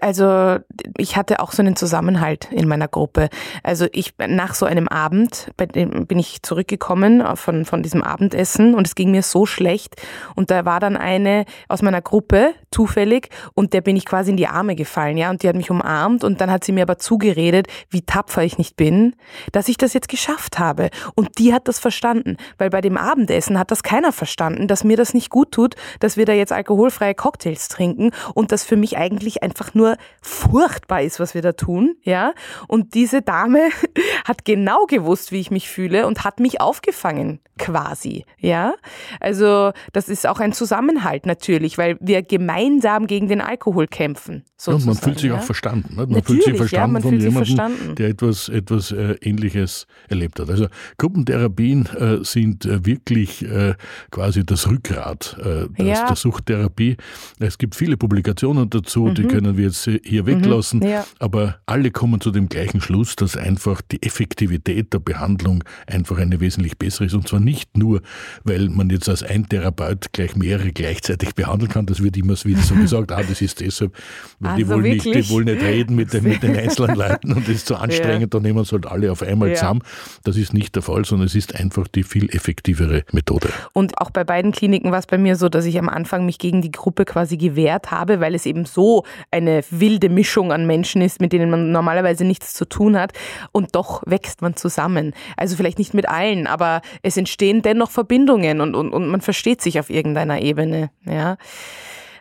Also 0.00 0.58
ich 0.96 1.16
hatte 1.16 1.40
auch 1.40 1.52
so 1.52 1.62
einen 1.62 1.76
Zusammenhalt 1.76 2.48
in 2.50 2.66
meiner 2.66 2.88
Gruppe. 2.88 3.28
Also 3.62 3.86
ich 3.92 4.14
nach 4.26 4.54
so 4.54 4.66
einem 4.66 4.88
Abend, 4.88 5.52
bei 5.56 5.66
dem 5.66 6.06
bin 6.06 6.18
ich 6.18 6.42
zurückgekommen 6.42 7.24
von, 7.36 7.64
von 7.64 7.82
diesem 7.82 8.02
Abendessen 8.02 8.74
und 8.74 8.86
es 8.86 8.96
ging 8.96 9.12
mir 9.12 9.22
so 9.22 9.46
schlecht 9.46 9.94
und 10.34 10.50
da 10.50 10.64
war 10.64 10.80
dann 10.80 10.96
eine 10.96 11.44
aus 11.68 11.80
meiner 11.80 12.02
Gruppe 12.02 12.54
zufällig 12.72 13.28
und 13.54 13.72
der 13.72 13.82
bin 13.82 13.96
ich 13.96 14.04
quasi 14.04 14.32
in 14.32 14.36
die 14.36 14.48
Arme 14.48 14.74
gefallen, 14.74 15.16
ja, 15.16 15.30
und 15.30 15.42
die 15.42 15.48
hat 15.48 15.56
mich 15.56 15.70
umarmt 15.70 16.24
und 16.24 16.40
dann 16.40 16.50
hat 16.50 16.64
sie 16.64 16.72
mir 16.72 16.82
aber 16.82 16.98
zugeredet, 16.98 17.68
wie 17.88 18.02
tapfer 18.02 18.42
ich 18.42 18.58
nicht 18.58 18.76
bin, 18.76 19.14
dass 19.52 19.68
ich 19.68 19.76
das 19.76 19.94
jetzt 19.94 20.08
geschafft 20.08 20.58
habe 20.58 20.90
und 21.14 21.38
die 21.38 21.54
hat 21.54 21.68
das 21.68 21.78
verstanden, 21.78 22.36
weil 22.58 22.70
bei 22.70 22.80
dem 22.80 22.96
Abendessen 22.96 23.58
hat 23.58 23.70
das 23.70 23.82
keiner 23.82 24.12
verstanden, 24.12 24.66
dass 24.66 24.82
mir 24.82 24.96
das 24.96 25.14
nicht 25.14 25.30
gut 25.30 25.52
tut, 25.52 25.76
dass 26.00 26.16
wir 26.16 26.26
da 26.26 26.32
jetzt 26.32 26.52
Alkohol 26.52 26.90
alkoholfreie 26.96 27.14
Cocktails 27.14 27.68
trinken 27.68 28.10
und 28.34 28.52
das 28.52 28.64
für 28.64 28.76
mich 28.76 28.96
eigentlich 28.96 29.42
einfach 29.42 29.74
nur 29.74 29.96
furchtbar 30.22 31.02
ist, 31.02 31.20
was 31.20 31.34
wir 31.34 31.42
da 31.42 31.52
tun, 31.52 31.96
ja. 32.02 32.32
Und 32.68 32.94
diese 32.94 33.22
Dame 33.22 33.68
hat 34.24 34.44
genau 34.44 34.86
gewusst, 34.86 35.32
wie 35.32 35.40
ich 35.40 35.50
mich 35.50 35.68
fühle 35.68 36.06
und 36.06 36.24
hat 36.24 36.40
mich 36.40 36.60
aufgefangen, 36.60 37.40
quasi, 37.58 38.24
ja. 38.38 38.74
Also, 39.20 39.72
das 39.92 40.08
ist 40.08 40.26
auch 40.26 40.40
ein 40.40 40.52
Zusammenhalt 40.52 41.26
natürlich, 41.26 41.78
weil 41.78 41.96
wir 42.00 42.22
gemeinsam 42.22 43.06
gegen 43.06 43.28
den 43.28 43.40
Alkohol 43.40 43.86
kämpfen. 43.86 44.44
Sozusagen, 44.56 44.80
ja, 44.80 44.86
man 44.86 44.96
fühlt 45.02 45.18
sich 45.18 45.30
ja? 45.30 45.36
auch 45.36 45.42
verstanden. 45.42 45.96
Ne? 45.96 46.02
Man 46.02 46.10
natürlich, 46.10 46.44
fühlt 46.44 46.44
sich 46.44 46.56
verstanden 46.56 46.96
ja, 46.96 47.02
von 47.02 47.20
jemandem, 47.20 47.94
der 47.94 48.08
etwas, 48.08 48.48
etwas 48.48 48.90
äh, 48.90 49.16
Ähnliches 49.20 49.86
erlebt 50.08 50.40
hat. 50.40 50.48
Also 50.48 50.66
Gruppentherapien 50.98 51.86
äh, 51.86 52.24
sind 52.24 52.64
äh, 52.64 52.84
wirklich 52.84 53.44
äh, 53.44 53.74
quasi 54.10 54.44
das 54.44 54.68
Rückgrat 54.68 55.36
äh, 55.40 55.68
der 55.82 56.16
Suchttherapie 56.16 56.85
Gruppentherapie. 56.86 56.96
Es 57.38 57.58
gibt 57.58 57.74
viele 57.74 57.96
Publikationen 57.96 58.70
dazu, 58.70 59.06
mhm. 59.06 59.14
die 59.14 59.24
können 59.24 59.56
wir 59.56 59.66
jetzt 59.66 59.84
hier 59.84 60.22
mhm. 60.22 60.26
weglassen, 60.26 60.82
ja. 60.82 61.04
aber 61.18 61.56
alle 61.66 61.90
kommen 61.90 62.20
zu 62.20 62.30
dem 62.30 62.48
gleichen 62.48 62.80
Schluss, 62.80 63.16
dass 63.16 63.36
einfach 63.36 63.82
die 63.82 64.02
Effektivität 64.02 64.92
der 64.92 64.98
Behandlung 64.98 65.64
einfach 65.86 66.18
eine 66.18 66.40
wesentlich 66.40 66.78
bessere 66.78 67.06
ist. 67.06 67.14
Und 67.14 67.28
zwar 67.28 67.40
nicht 67.40 67.76
nur, 67.76 68.02
weil 68.44 68.68
man 68.68 68.90
jetzt 68.90 69.08
als 69.08 69.22
ein 69.22 69.48
Therapeut 69.48 70.12
gleich 70.12 70.36
mehrere 70.36 70.72
gleichzeitig 70.72 71.34
behandeln 71.34 71.70
kann, 71.70 71.86
das 71.86 72.02
wird 72.02 72.16
immer 72.16 72.36
wieder 72.44 72.60
so 72.60 72.74
gesagt, 72.74 73.12
ah, 73.12 73.22
das 73.22 73.40
ist 73.40 73.60
deshalb, 73.60 73.92
weil 74.40 74.52
also 74.52 74.62
die, 74.62 74.68
wollen 74.68 74.82
nicht, 74.82 75.04
die 75.04 75.28
wollen 75.30 75.46
nicht 75.46 75.62
reden 75.62 75.96
mit 75.96 76.12
den, 76.12 76.24
mit 76.24 76.42
den 76.42 76.56
einzelnen 76.56 76.96
Leuten 76.96 77.32
und 77.32 77.48
das 77.48 77.56
ist 77.56 77.66
zu 77.66 77.76
anstrengend, 77.76 78.20
ja. 78.20 78.26
dann 78.26 78.42
nehmen 78.42 78.64
sie 78.64 78.72
halt 78.72 78.86
alle 78.86 79.10
auf 79.10 79.22
einmal 79.22 79.48
ja. 79.48 79.54
zusammen. 79.54 79.82
Das 80.24 80.36
ist 80.36 80.52
nicht 80.52 80.74
der 80.74 80.82
Fall, 80.82 81.04
sondern 81.04 81.26
es 81.26 81.34
ist 81.34 81.54
einfach 81.54 81.88
die 81.88 82.02
viel 82.02 82.28
effektivere 82.30 83.04
Methode. 83.12 83.48
Und 83.72 83.98
auch 83.98 84.10
bei 84.10 84.24
beiden 84.24 84.52
Kliniken 84.52 84.90
war 84.90 84.98
es 84.98 85.06
bei 85.06 85.18
mir 85.18 85.36
so, 85.36 85.48
dass 85.48 85.64
ich 85.64 85.78
am 85.78 85.88
Anfang 85.88 86.26
mich 86.26 86.38
gegen 86.38 86.62
die 86.62 86.70
Gruppe 86.76 87.04
quasi 87.04 87.36
gewehrt 87.36 87.90
habe, 87.90 88.20
weil 88.20 88.34
es 88.34 88.46
eben 88.46 88.64
so 88.64 89.04
eine 89.30 89.62
wilde 89.70 90.08
Mischung 90.08 90.52
an 90.52 90.66
Menschen 90.66 91.02
ist, 91.02 91.20
mit 91.20 91.32
denen 91.32 91.50
man 91.50 91.72
normalerweise 91.72 92.24
nichts 92.24 92.54
zu 92.54 92.64
tun 92.64 92.98
hat. 92.98 93.12
Und 93.52 93.74
doch 93.74 94.02
wächst 94.06 94.42
man 94.42 94.56
zusammen. 94.56 95.14
Also 95.36 95.56
vielleicht 95.56 95.78
nicht 95.78 95.94
mit 95.94 96.08
allen, 96.08 96.46
aber 96.46 96.82
es 97.02 97.16
entstehen 97.16 97.62
dennoch 97.62 97.90
Verbindungen 97.90 98.60
und, 98.60 98.74
und, 98.74 98.92
und 98.92 99.08
man 99.08 99.20
versteht 99.20 99.60
sich 99.60 99.80
auf 99.80 99.90
irgendeiner 99.90 100.40
Ebene. 100.40 100.90
Ja. 101.04 101.36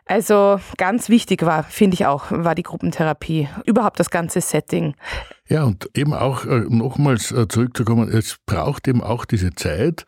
Also 0.08 0.60
ganz 0.78 1.10
wichtig 1.10 1.44
war, 1.46 1.64
finde 1.64 1.96
ich 1.96 2.06
auch, 2.06 2.26
war 2.30 2.54
die 2.54 2.64
Gruppentherapie. 2.64 3.50
Überhaupt 3.66 4.00
das 4.00 4.12
ganze 4.12 4.40
Setting. 4.40 4.94
Ja, 5.48 5.64
und 5.64 5.88
eben 5.96 6.14
auch 6.14 6.46
äh, 6.46 6.62
nochmals 6.70 7.32
äh, 7.32 7.48
zurückzukommen, 7.48 8.10
es 8.10 8.38
braucht 8.48 8.88
eben 8.88 9.04
auch 9.04 9.26
diese 9.26 9.54
Zeit, 9.54 10.04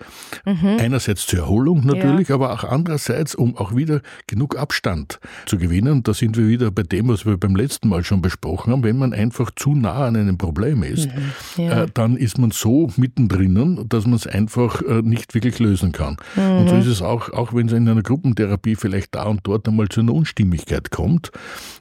mhm. 0.45 0.77
einerseits 0.79 1.27
zur 1.27 1.39
Erholung 1.39 1.85
natürlich, 1.85 2.29
ja. 2.29 2.35
aber 2.35 2.53
auch 2.53 2.63
andererseits, 2.63 3.35
um 3.35 3.55
auch 3.55 3.75
wieder 3.75 4.01
genug 4.25 4.57
Abstand 4.57 5.19
zu 5.45 5.59
gewinnen. 5.59 6.01
Da 6.01 6.15
sind 6.15 6.37
wir 6.37 6.47
wieder 6.47 6.71
bei 6.71 6.81
dem, 6.81 7.09
was 7.09 7.27
wir 7.27 7.37
beim 7.37 7.55
letzten 7.55 7.87
Mal 7.87 8.03
schon 8.03 8.23
besprochen 8.23 8.73
haben. 8.73 8.83
Wenn 8.83 8.97
man 8.97 9.13
einfach 9.13 9.51
zu 9.55 9.75
nah 9.75 10.07
an 10.07 10.15
einem 10.15 10.39
Problem 10.39 10.81
ist, 10.81 11.07
mhm. 11.07 11.63
ja. 11.63 11.83
äh, 11.83 11.87
dann 11.93 12.17
ist 12.17 12.39
man 12.39 12.49
so 12.49 12.89
mittendrin, 12.97 13.85
dass 13.87 14.05
man 14.05 14.15
es 14.15 14.25
einfach 14.25 14.81
nicht 15.03 15.35
wirklich 15.35 15.59
lösen 15.59 15.91
kann. 15.91 16.17
Mhm. 16.35 16.57
Und 16.57 16.69
so 16.69 16.75
ist 16.77 16.87
es 16.87 17.01
auch, 17.03 17.31
auch 17.33 17.53
wenn 17.53 17.67
es 17.67 17.73
in 17.73 17.87
einer 17.87 18.01
Gruppentherapie 18.01 18.75
vielleicht 18.75 19.13
da 19.13 19.25
und 19.25 19.41
dort 19.43 19.67
einmal 19.67 19.87
zu 19.89 19.99
einer 19.99 20.13
Unstimmigkeit 20.13 20.89
kommt, 20.89 21.31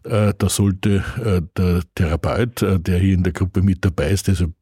da 0.03 0.35
sollte 0.49 1.05
der 1.57 1.83
Therapeut, 1.95 2.64
der 2.81 2.99
hier 2.99 3.14
in 3.14 3.23
der 3.23 3.33
Gruppe 3.33 3.46
Gruppe 3.47 3.63
mit 3.63 3.85
dabei 3.85 4.11
ist. 4.11 4.27
Deshalb 4.27 4.53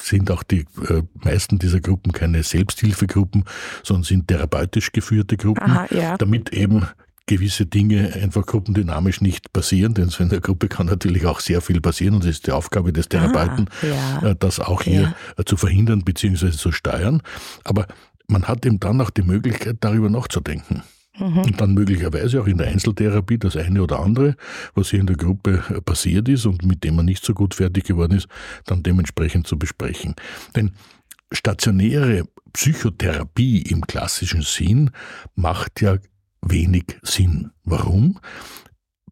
sind 0.00 0.30
auch 0.30 0.42
die 0.42 0.66
äh, 0.88 1.02
meisten 1.14 1.58
dieser 1.58 1.80
Gruppen 1.80 2.12
keine 2.12 2.42
Selbsthilfegruppen, 2.42 3.44
sondern 3.84 4.02
sind 4.02 4.28
therapeutisch 4.28 4.90
geführte 4.92 5.36
Gruppen, 5.36 5.70
Aha, 5.70 5.86
ja. 5.90 6.16
damit 6.16 6.52
eben 6.52 6.86
gewisse 7.26 7.66
Dinge 7.66 8.12
einfach 8.14 8.44
gruppendynamisch 8.44 9.20
nicht 9.20 9.52
passieren, 9.52 9.94
denn 9.94 10.08
so 10.08 10.24
in 10.24 10.28
der 10.28 10.40
Gruppe 10.40 10.66
kann 10.66 10.86
natürlich 10.86 11.24
auch 11.24 11.38
sehr 11.38 11.60
viel 11.60 11.80
passieren 11.80 12.16
und 12.16 12.24
es 12.24 12.30
ist 12.30 12.48
die 12.48 12.50
Aufgabe 12.50 12.92
des 12.92 13.08
Therapeuten, 13.08 13.68
ah, 13.80 13.86
ja. 14.22 14.30
Äh, 14.30 14.36
das 14.36 14.58
auch 14.58 14.82
hier 14.82 15.02
ja. 15.02 15.14
Äh, 15.36 15.44
zu 15.44 15.56
verhindern 15.56 16.02
bzw. 16.02 16.50
zu 16.50 16.72
steuern. 16.72 17.22
Aber 17.62 17.86
man 18.26 18.48
hat 18.48 18.66
eben 18.66 18.80
dann 18.80 19.00
auch 19.00 19.10
die 19.10 19.22
Möglichkeit, 19.22 19.76
darüber 19.80 20.10
nachzudenken. 20.10 20.82
Mhm. 21.18 21.38
Und 21.38 21.60
dann 21.60 21.74
möglicherweise 21.74 22.40
auch 22.40 22.46
in 22.46 22.58
der 22.58 22.68
Einzeltherapie 22.68 23.38
das 23.38 23.56
eine 23.56 23.82
oder 23.82 24.00
andere, 24.00 24.36
was 24.74 24.90
hier 24.90 25.00
in 25.00 25.06
der 25.06 25.16
Gruppe 25.16 25.62
äh, 25.68 25.80
passiert 25.80 26.28
ist 26.28 26.46
und 26.46 26.64
mit 26.64 26.84
dem 26.84 26.96
man 26.96 27.04
nicht 27.04 27.24
so 27.24 27.34
gut 27.34 27.54
fertig 27.54 27.84
geworden 27.84 28.16
ist, 28.16 28.28
dann 28.64 28.82
dementsprechend 28.82 29.46
zu 29.46 29.58
besprechen. 29.58 30.14
Denn 30.56 30.72
stationäre 31.30 32.24
Psychotherapie 32.52 33.62
im 33.62 33.82
klassischen 33.86 34.42
Sinn 34.42 34.90
macht 35.34 35.80
ja 35.80 35.98
wenig 36.42 36.98
Sinn. 37.02 37.50
Warum? 37.64 38.18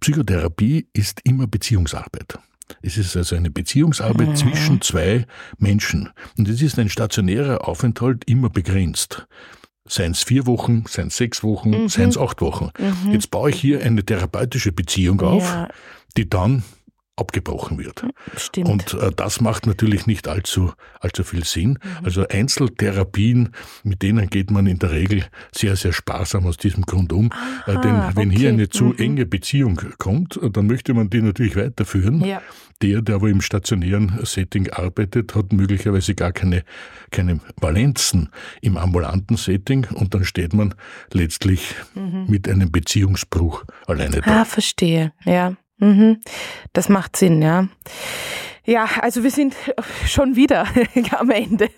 Psychotherapie 0.01 0.89
ist 0.93 1.21
immer 1.25 1.47
Beziehungsarbeit. 1.47 2.39
Es 2.83 2.97
ist 2.97 3.17
also 3.17 3.37
eine 3.37 3.51
Beziehungsarbeit 3.51 4.29
mhm. 4.29 4.37
zwischen 4.37 4.81
zwei 4.81 5.27
Menschen. 5.59 6.11
Und 6.39 6.49
es 6.49 6.63
ist 6.63 6.79
ein 6.79 6.89
stationärer 6.89 7.67
Aufenthalt 7.69 8.25
immer 8.29 8.49
begrenzt. 8.49 9.27
Seien 9.91 10.13
es 10.13 10.23
vier 10.23 10.47
Wochen, 10.47 10.85
seien 10.87 11.09
es 11.09 11.17
sechs 11.17 11.43
Wochen, 11.43 11.71
mhm. 11.71 11.89
seien 11.89 12.11
es 12.11 12.17
acht 12.17 12.41
Wochen. 12.41 12.71
Mhm. 12.79 13.13
Jetzt 13.13 13.33
baue 13.33 13.51
ich 13.51 13.61
hier 13.61 13.83
eine 13.83 14.05
therapeutische 14.05 14.71
Beziehung 14.71 15.21
auf, 15.21 15.43
ja. 15.43 15.69
die 16.17 16.31
dann 16.31 16.63
abgebrochen 17.17 17.79
wird. 17.79 18.05
Stimmt. 18.37 18.69
Und 18.69 18.95
äh, 18.95 19.11
das 19.15 19.41
macht 19.41 19.67
natürlich 19.67 20.07
nicht 20.07 20.27
allzu, 20.27 20.73
allzu 21.01 21.23
viel 21.23 21.45
Sinn. 21.45 21.71
Mhm. 21.71 22.05
Also 22.05 22.27
Einzeltherapien, 22.27 23.51
mit 23.85 24.03
denen 24.03 24.31
geht 24.31 24.51
man 24.51 24.67
in 24.67 24.79
der 24.79 24.93
Regel 24.93 25.25
sehr, 25.55 25.77
sehr 25.77 25.93
sparsam 25.93 26.47
aus 26.47 26.57
diesem 26.57 26.85
Grund 26.85 27.13
um. 27.13 27.31
Aha, 27.31 27.73
äh, 27.73 27.81
denn 27.81 28.17
wenn 28.17 28.29
okay. 28.31 28.39
hier 28.39 28.49
eine 28.49 28.69
zu 28.69 28.85
mhm. 28.85 28.99
enge 28.99 29.27
Beziehung 29.27 29.81
kommt, 29.99 30.37
äh, 30.43 30.51
dann 30.51 30.67
möchte 30.67 30.95
man 30.95 31.11
die 31.11 31.21
natürlich 31.21 31.57
weiterführen. 31.57 32.25
Ja. 32.25 32.41
Der, 32.83 33.03
der 33.03 33.17
aber 33.17 33.29
im 33.29 33.43
stationären 33.43 34.21
Setting 34.25 34.71
arbeitet, 34.71 35.35
hat 35.35 35.53
möglicherweise 35.53 36.15
gar 36.15 36.33
keine, 36.33 36.65
keine 37.11 37.41
Valenzen 37.61 38.31
im 38.63 38.79
ambulanten 38.79 39.37
Setting 39.37 39.87
und 39.93 40.15
dann 40.15 40.25
steht 40.25 40.55
man 40.55 40.75
letztlich 41.13 41.75
mhm. 41.95 42.25
mit 42.29 42.49
einem 42.49 42.73
Beziehungsbruch 42.73 43.65
alleine 43.87 44.23
da. 44.23 44.41
Ah, 44.41 44.45
verstehe, 44.47 45.13
ja. 45.27 45.57
Mhm. 45.81 46.21
Das 46.73 46.89
macht 46.89 47.17
Sinn, 47.17 47.43
ja. 47.43 47.69
Ja, 48.65 48.89
also 49.01 49.25
wir 49.25 49.31
sind 49.31 49.57
schon 50.07 50.37
wieder 50.37 50.67
am 51.19 51.31
Ende. 51.31 51.69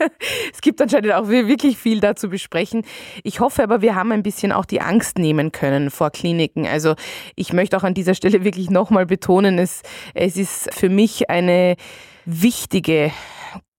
Es 0.53 0.61
gibt 0.61 0.83
anscheinend 0.83 1.13
auch 1.13 1.29
wirklich 1.29 1.79
viel 1.79 2.01
da 2.01 2.17
zu 2.17 2.29
besprechen. 2.29 2.83
Ich 3.23 3.41
hoffe 3.41 3.63
aber, 3.63 3.81
wir 3.81 3.95
haben 3.95 4.13
ein 4.13 4.23
bisschen 4.23 4.53
auch 4.53 4.65
die 4.65 4.81
Angst 4.81 5.17
nehmen 5.17 5.53
können 5.53 5.91
vor 5.91 6.11
Kliniken. 6.11 6.67
Also 6.67 6.95
ich 7.37 7.53
möchte 7.53 7.77
auch 7.77 7.85
an 7.85 7.95
dieser 7.95 8.15
Stelle 8.15 8.45
wirklich 8.45 8.69
nochmal 8.69 9.07
betonen, 9.07 9.59
es, 9.59 9.83
es 10.13 10.37
ist 10.37 10.75
für 10.75 10.89
mich 10.89 11.31
eine 11.31 11.77
wichtige 12.25 13.13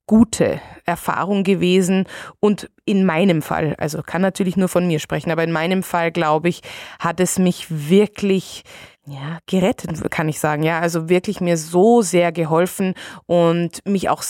gute 0.08 0.60
Erfahrung 0.86 1.44
gewesen 1.44 2.06
und 2.40 2.70
in 2.84 3.06
meinem 3.06 3.42
Fall, 3.42 3.76
also 3.78 4.02
kann 4.02 4.22
natürlich 4.22 4.58
nur 4.58 4.68
von 4.68 4.86
mir 4.86 5.00
sprechen, 5.00 5.32
aber 5.32 5.44
in 5.44 5.52
meinem 5.52 5.82
Fall, 5.82 6.12
glaube 6.12 6.50
ich, 6.50 6.62
hat 7.00 7.20
es 7.22 7.40
mich 7.40 7.68
wirklich 7.70 8.64
ja, 9.06 9.40
gerettet, 9.48 10.10
kann 10.12 10.30
ich 10.30 10.40
sagen. 10.40 10.64
Ja, 10.64 10.80
also 10.80 11.10
wirklich 11.10 11.42
mir 11.42 11.58
so 11.58 12.02
sehr 12.02 12.32
geholfen 12.32 12.94
und 13.26 13.86
mich 13.86 14.10
auch, 14.10 14.24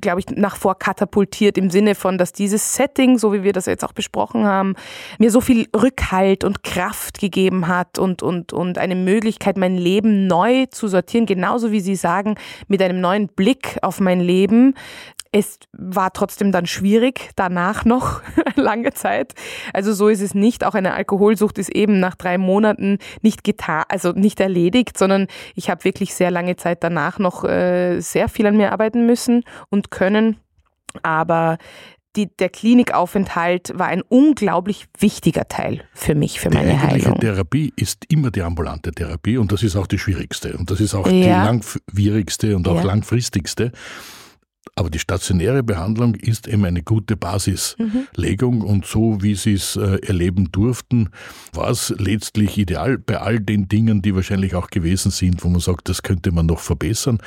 glaube 0.00 0.18
ich, 0.18 0.26
nach 0.30 0.56
vor 0.56 0.76
katapultiert 0.76 1.56
im 1.56 1.70
Sinne 1.70 1.94
von, 1.94 2.18
dass 2.18 2.32
dieses 2.32 2.74
Setting, 2.74 3.18
so 3.18 3.32
wie 3.32 3.44
wir 3.44 3.52
das 3.52 3.66
jetzt 3.66 3.84
auch 3.84 3.92
besprochen 3.92 4.44
haben, 4.44 4.74
mir 5.18 5.30
so 5.30 5.40
viel 5.40 5.68
Rückhalt 5.74 6.42
und 6.42 6.64
Kraft 6.64 7.20
gegeben 7.20 7.68
hat 7.68 8.00
und, 8.00 8.24
und, 8.24 8.52
und 8.52 8.76
eine 8.78 8.96
Möglichkeit, 8.96 9.56
mein 9.56 9.76
Leben 9.76 10.26
neu 10.26 10.66
zu 10.66 10.88
sortieren, 10.88 11.26
genauso 11.26 11.70
wie 11.70 11.80
Sie 11.80 11.94
sagen, 11.94 12.34
mit 12.66 12.82
einem 12.82 13.00
neuen 13.00 13.28
Blick 13.28 13.78
auf 13.82 14.00
mein 14.00 14.20
Leben, 14.20 14.74
es 15.32 15.58
war 15.72 16.12
trotzdem 16.12 16.52
dann 16.52 16.66
schwierig, 16.66 17.30
danach 17.36 17.84
noch 17.84 18.22
lange 18.56 18.92
Zeit. 18.92 19.34
Also 19.72 19.92
so 19.92 20.08
ist 20.08 20.20
es 20.20 20.34
nicht. 20.34 20.64
Auch 20.64 20.74
eine 20.74 20.94
Alkoholsucht 20.94 21.58
ist 21.58 21.70
eben 21.70 22.00
nach 22.00 22.14
drei 22.14 22.38
Monaten 22.38 22.98
nicht 23.22 23.44
getan, 23.44 23.84
also 23.88 24.12
nicht 24.12 24.40
erledigt, 24.40 24.96
sondern 24.98 25.26
ich 25.54 25.70
habe 25.70 25.84
wirklich 25.84 26.14
sehr 26.14 26.30
lange 26.30 26.56
Zeit 26.56 26.82
danach 26.82 27.18
noch 27.18 27.44
äh, 27.44 28.00
sehr 28.00 28.28
viel 28.28 28.46
an 28.46 28.56
mir 28.56 28.72
arbeiten 28.72 29.06
müssen 29.06 29.44
und 29.70 29.90
können. 29.90 30.38
Aber 31.02 31.58
die, 32.16 32.34
der 32.36 32.48
Klinikaufenthalt 32.48 33.72
war 33.74 33.86
ein 33.86 34.02
unglaublich 34.02 34.86
wichtiger 34.98 35.46
Teil 35.46 35.84
für 35.92 36.14
mich, 36.14 36.40
für 36.40 36.50
meine 36.50 36.72
die 36.72 36.78
Heilung. 36.78 37.14
Die 37.14 37.20
Therapie 37.20 37.72
ist 37.76 38.04
immer 38.08 38.30
die 38.30 38.42
ambulante 38.42 38.90
Therapie 38.92 39.38
und 39.38 39.52
das 39.52 39.62
ist 39.62 39.76
auch 39.76 39.86
die 39.86 39.98
schwierigste 39.98 40.56
und 40.56 40.70
das 40.70 40.80
ist 40.80 40.94
auch 40.94 41.06
ja. 41.06 41.12
die 41.12 41.28
langwierigste 41.28 42.56
und 42.56 42.66
auch 42.66 42.76
ja. 42.76 42.82
langfristigste. 42.82 43.72
Aber 44.78 44.90
die 44.90 45.00
stationäre 45.00 45.64
Behandlung 45.64 46.14
ist 46.14 46.46
eben 46.46 46.64
eine 46.64 46.84
gute 46.84 47.16
Basislegung 47.16 48.58
mhm. 48.58 48.64
und 48.64 48.86
so 48.86 49.20
wie 49.20 49.34
Sie 49.34 49.54
es 49.54 49.74
äh, 49.74 49.98
erleben 50.06 50.52
durften, 50.52 51.10
war 51.52 51.70
es 51.70 51.92
letztlich 51.98 52.56
ideal 52.58 52.96
bei 52.96 53.18
all 53.18 53.40
den 53.40 53.66
Dingen, 53.66 54.02
die 54.02 54.14
wahrscheinlich 54.14 54.54
auch 54.54 54.70
gewesen 54.70 55.10
sind, 55.10 55.42
wo 55.42 55.48
man 55.48 55.58
sagt, 55.58 55.88
das 55.88 56.04
könnte 56.04 56.30
man 56.30 56.46
noch 56.46 56.60
verbessern. 56.60 57.18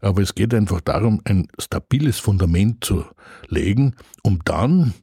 Aber 0.00 0.22
es 0.22 0.36
geht 0.36 0.54
einfach 0.54 0.80
darum, 0.82 1.20
ein 1.24 1.48
stabiles 1.58 2.20
Fundament 2.20 2.84
zu 2.84 3.04
legen, 3.48 3.96
um 4.22 4.38
dann 4.44 4.94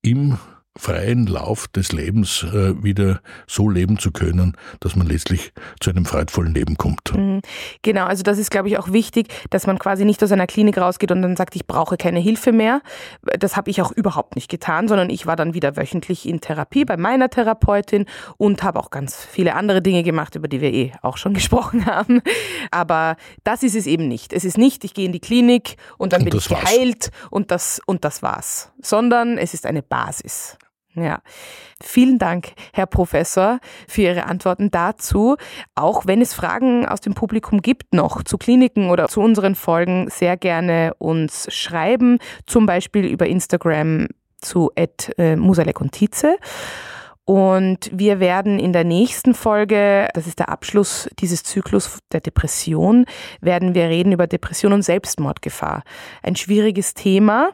im 0.00 0.38
freien 0.76 1.26
Lauf 1.26 1.68
des 1.68 1.92
Lebens 1.92 2.44
äh, 2.44 2.82
wieder 2.82 3.20
so 3.46 3.68
leben 3.68 3.98
zu 3.98 4.10
können, 4.10 4.56
dass 4.80 4.96
man 4.96 5.06
letztlich 5.06 5.52
zu 5.80 5.90
einem 5.90 6.06
freudvollen 6.06 6.54
Leben 6.54 6.76
kommt. 6.76 7.14
Mhm. 7.14 7.42
Genau, 7.82 8.06
also 8.06 8.22
das 8.22 8.38
ist, 8.38 8.50
glaube 8.50 8.68
ich, 8.68 8.78
auch 8.78 8.90
wichtig, 8.92 9.28
dass 9.50 9.66
man 9.66 9.78
quasi 9.78 10.04
nicht 10.04 10.22
aus 10.22 10.32
einer 10.32 10.46
Klinik 10.46 10.78
rausgeht 10.78 11.12
und 11.12 11.20
dann 11.22 11.36
sagt, 11.36 11.56
ich 11.56 11.66
brauche 11.66 11.96
keine 11.96 12.20
Hilfe 12.20 12.52
mehr. 12.52 12.80
Das 13.38 13.56
habe 13.56 13.70
ich 13.70 13.82
auch 13.82 13.92
überhaupt 13.92 14.34
nicht 14.34 14.50
getan, 14.50 14.88
sondern 14.88 15.10
ich 15.10 15.26
war 15.26 15.36
dann 15.36 15.52
wieder 15.52 15.76
wöchentlich 15.76 16.26
in 16.26 16.40
Therapie 16.40 16.86
bei 16.86 16.96
meiner 16.96 17.28
Therapeutin 17.28 18.06
und 18.38 18.62
habe 18.62 18.80
auch 18.80 18.90
ganz 18.90 19.24
viele 19.24 19.54
andere 19.54 19.82
Dinge 19.82 20.02
gemacht, 20.02 20.36
über 20.36 20.48
die 20.48 20.60
wir 20.62 20.72
eh 20.72 20.92
auch 21.02 21.18
schon 21.18 21.34
gesprochen 21.42 21.84
haben. 21.84 22.22
Aber 22.70 23.16
das 23.44 23.62
ist 23.62 23.76
es 23.76 23.86
eben 23.86 24.08
nicht. 24.08 24.32
Es 24.32 24.44
ist 24.44 24.56
nicht, 24.56 24.84
ich 24.84 24.94
gehe 24.94 25.04
in 25.04 25.12
die 25.12 25.20
Klinik 25.20 25.76
und 25.98 26.14
dann 26.14 26.22
und 26.22 26.30
bin 26.30 26.38
ich 26.38 26.48
geheilt 26.48 27.10
und 27.30 27.50
das, 27.50 27.80
und 27.84 28.04
das 28.04 28.22
war's, 28.22 28.72
sondern 28.80 29.36
es 29.36 29.52
ist 29.52 29.66
eine 29.66 29.82
Basis. 29.82 30.56
Ja, 30.94 31.22
vielen 31.82 32.18
Dank, 32.18 32.52
Herr 32.74 32.86
Professor, 32.86 33.60
für 33.88 34.02
Ihre 34.02 34.26
Antworten 34.26 34.70
dazu. 34.70 35.36
Auch 35.74 36.06
wenn 36.06 36.20
es 36.20 36.34
Fragen 36.34 36.86
aus 36.86 37.00
dem 37.00 37.14
Publikum 37.14 37.62
gibt 37.62 37.94
noch 37.94 38.22
zu 38.22 38.36
Kliniken 38.36 38.90
oder 38.90 39.08
zu 39.08 39.22
unseren 39.22 39.54
Folgen, 39.54 40.10
sehr 40.10 40.36
gerne 40.36 40.92
uns 40.98 41.46
schreiben, 41.50 42.18
zum 42.46 42.66
Beispiel 42.66 43.06
über 43.06 43.26
Instagram 43.26 44.08
zu 44.42 44.70
äh, 44.74 45.36
Musalek 45.36 45.80
und 45.80 45.92
Tietze. 45.92 46.36
Und 47.24 47.88
wir 47.92 48.18
werden 48.20 48.58
in 48.58 48.72
der 48.72 48.84
nächsten 48.84 49.32
Folge, 49.32 50.08
das 50.12 50.26
ist 50.26 50.40
der 50.40 50.48
Abschluss 50.48 51.08
dieses 51.20 51.44
Zyklus 51.44 52.00
der 52.12 52.20
Depression, 52.20 53.06
werden 53.40 53.74
wir 53.74 53.84
reden 53.84 54.12
über 54.12 54.26
Depression 54.26 54.72
und 54.72 54.82
Selbstmordgefahr. 54.82 55.84
Ein 56.22 56.34
schwieriges 56.34 56.94
Thema, 56.94 57.50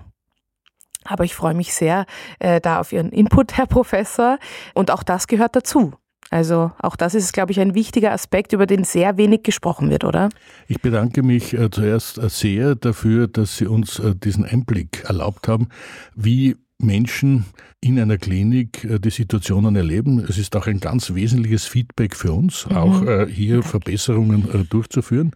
aber 1.08 1.24
ich 1.24 1.34
freue 1.34 1.54
mich 1.54 1.74
sehr 1.74 2.06
äh, 2.38 2.60
da 2.60 2.80
auf 2.80 2.92
Ihren 2.92 3.10
Input, 3.10 3.52
Herr 3.56 3.66
Professor. 3.66 4.38
Und 4.74 4.90
auch 4.90 5.02
das 5.02 5.26
gehört 5.26 5.56
dazu. 5.56 5.92
Also 6.30 6.72
auch 6.78 6.96
das 6.96 7.14
ist, 7.14 7.32
glaube 7.32 7.52
ich, 7.52 7.60
ein 7.60 7.74
wichtiger 7.74 8.12
Aspekt, 8.12 8.52
über 8.52 8.66
den 8.66 8.84
sehr 8.84 9.16
wenig 9.16 9.42
gesprochen 9.42 9.88
wird, 9.88 10.04
oder? 10.04 10.28
Ich 10.66 10.80
bedanke 10.80 11.22
mich 11.22 11.54
äh, 11.54 11.70
zuerst 11.70 12.18
äh, 12.18 12.28
sehr 12.28 12.74
dafür, 12.74 13.28
dass 13.28 13.56
Sie 13.56 13.66
uns 13.66 13.98
äh, 13.98 14.14
diesen 14.14 14.44
Einblick 14.44 15.04
erlaubt 15.04 15.48
haben, 15.48 15.68
wie 16.14 16.56
Menschen 16.78 17.46
in 17.80 17.98
einer 17.98 18.18
Klinik 18.18 18.84
äh, 18.84 18.98
die 18.98 19.10
Situationen 19.10 19.74
erleben. 19.74 20.18
Es 20.28 20.36
ist 20.36 20.54
auch 20.54 20.66
ein 20.66 20.80
ganz 20.80 21.14
wesentliches 21.14 21.64
Feedback 21.64 22.14
für 22.14 22.32
uns, 22.32 22.66
mhm. 22.68 22.76
auch 22.76 23.02
äh, 23.02 23.26
hier. 23.26 23.62
Verbesserungen 23.62 24.66
durchzuführen. 24.68 25.32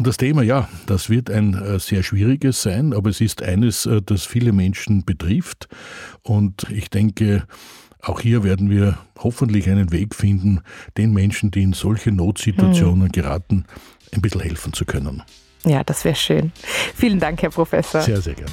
Und 0.00 0.06
das 0.06 0.16
Thema, 0.16 0.42
ja, 0.42 0.66
das 0.86 1.10
wird 1.10 1.28
ein 1.28 1.52
äh, 1.52 1.78
sehr 1.78 2.02
schwieriges 2.02 2.62
sein, 2.62 2.94
aber 2.94 3.10
es 3.10 3.20
ist 3.20 3.42
eines, 3.42 3.84
äh, 3.84 4.00
das 4.00 4.24
viele 4.24 4.50
Menschen 4.54 5.04
betrifft. 5.04 5.68
Und 6.22 6.70
ich 6.70 6.88
denke, 6.88 7.44
auch 8.00 8.18
hier 8.18 8.42
werden 8.42 8.70
wir 8.70 8.96
hoffentlich 9.18 9.68
einen 9.68 9.92
Weg 9.92 10.14
finden, 10.14 10.62
den 10.96 11.12
Menschen, 11.12 11.50
die 11.50 11.60
in 11.60 11.74
solche 11.74 12.12
Notsituationen 12.12 13.08
hm. 13.08 13.12
geraten, 13.12 13.66
ein 14.14 14.22
bisschen 14.22 14.40
helfen 14.40 14.72
zu 14.72 14.86
können. 14.86 15.22
Ja, 15.66 15.84
das 15.84 16.02
wäre 16.06 16.16
schön. 16.16 16.50
Vielen 16.94 17.20
Dank, 17.20 17.42
Herr 17.42 17.50
Professor. 17.50 18.00
Sehr, 18.00 18.22
sehr 18.22 18.32
gerne. 18.32 18.52